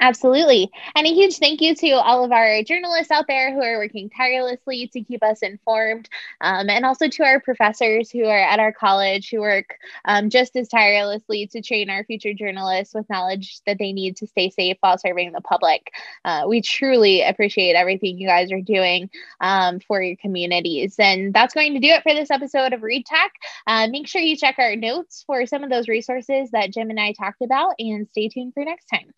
Absolutely. 0.00 0.70
And 0.96 1.06
a 1.06 1.10
huge 1.14 1.36
thank 1.38 1.60
you 1.60 1.74
to 1.76 1.90
all 1.92 2.24
of 2.24 2.32
our 2.32 2.62
journalists 2.64 3.12
out 3.12 3.26
there 3.28 3.54
who 3.54 3.62
are 3.62 3.78
working 3.78 4.10
tirelessly 4.10 4.88
to 4.88 5.00
keep 5.02 5.22
us 5.22 5.40
informed, 5.40 6.08
um, 6.40 6.68
and 6.68 6.84
also 6.84 7.08
to 7.08 7.22
our 7.22 7.40
professors 7.40 8.10
who 8.10 8.24
are 8.24 8.38
at 8.38 8.58
our 8.58 8.72
college 8.72 9.30
who 9.30 9.40
work 9.40 9.76
um, 10.04 10.30
just 10.30 10.56
as 10.56 10.68
tirelessly 10.68 11.46
to 11.46 11.62
train 11.62 11.90
our 11.90 12.04
future 12.04 12.34
journalists 12.34 12.92
with 12.92 13.08
knowledge 13.08 13.60
that 13.66 13.78
they 13.78 13.92
need 13.92 14.16
to 14.16 14.26
stay 14.26 14.50
safe 14.50 14.76
while 14.80 14.98
serving 14.98 15.32
the 15.32 15.40
public. 15.40 15.92
Uh, 16.24 16.44
we 16.48 16.60
truly 16.60 17.22
appreciate 17.22 17.74
everything 17.74 18.18
you 18.18 18.26
guys 18.26 18.50
are 18.52 18.60
doing 18.60 19.08
um, 19.40 19.78
for 19.80 20.02
your 20.02 20.16
communities. 20.16 20.96
And 20.98 21.32
that's 21.32 21.54
going 21.54 21.72
to 21.74 21.80
do 21.80 21.88
it 21.88 22.02
for 22.02 22.12
this 22.12 22.30
episode 22.30 22.72
of 22.72 22.82
Reed 22.82 23.06
Talk. 23.06 23.30
Uh, 23.66 23.86
make 23.88 24.08
sure 24.08 24.20
you 24.20 24.36
check 24.36 24.56
our 24.58 24.76
notes 24.76 25.22
for 25.26 25.46
some 25.46 25.62
of 25.62 25.70
those 25.70 25.88
resources 25.88 26.50
that 26.50 26.72
Jim 26.72 26.90
and 26.90 27.00
I 27.00 27.12
talked 27.12 27.42
about, 27.42 27.74
and 27.78 28.08
stay 28.08 28.28
tuned 28.28 28.54
for 28.54 28.64
next 28.64 28.86
time. 28.86 29.14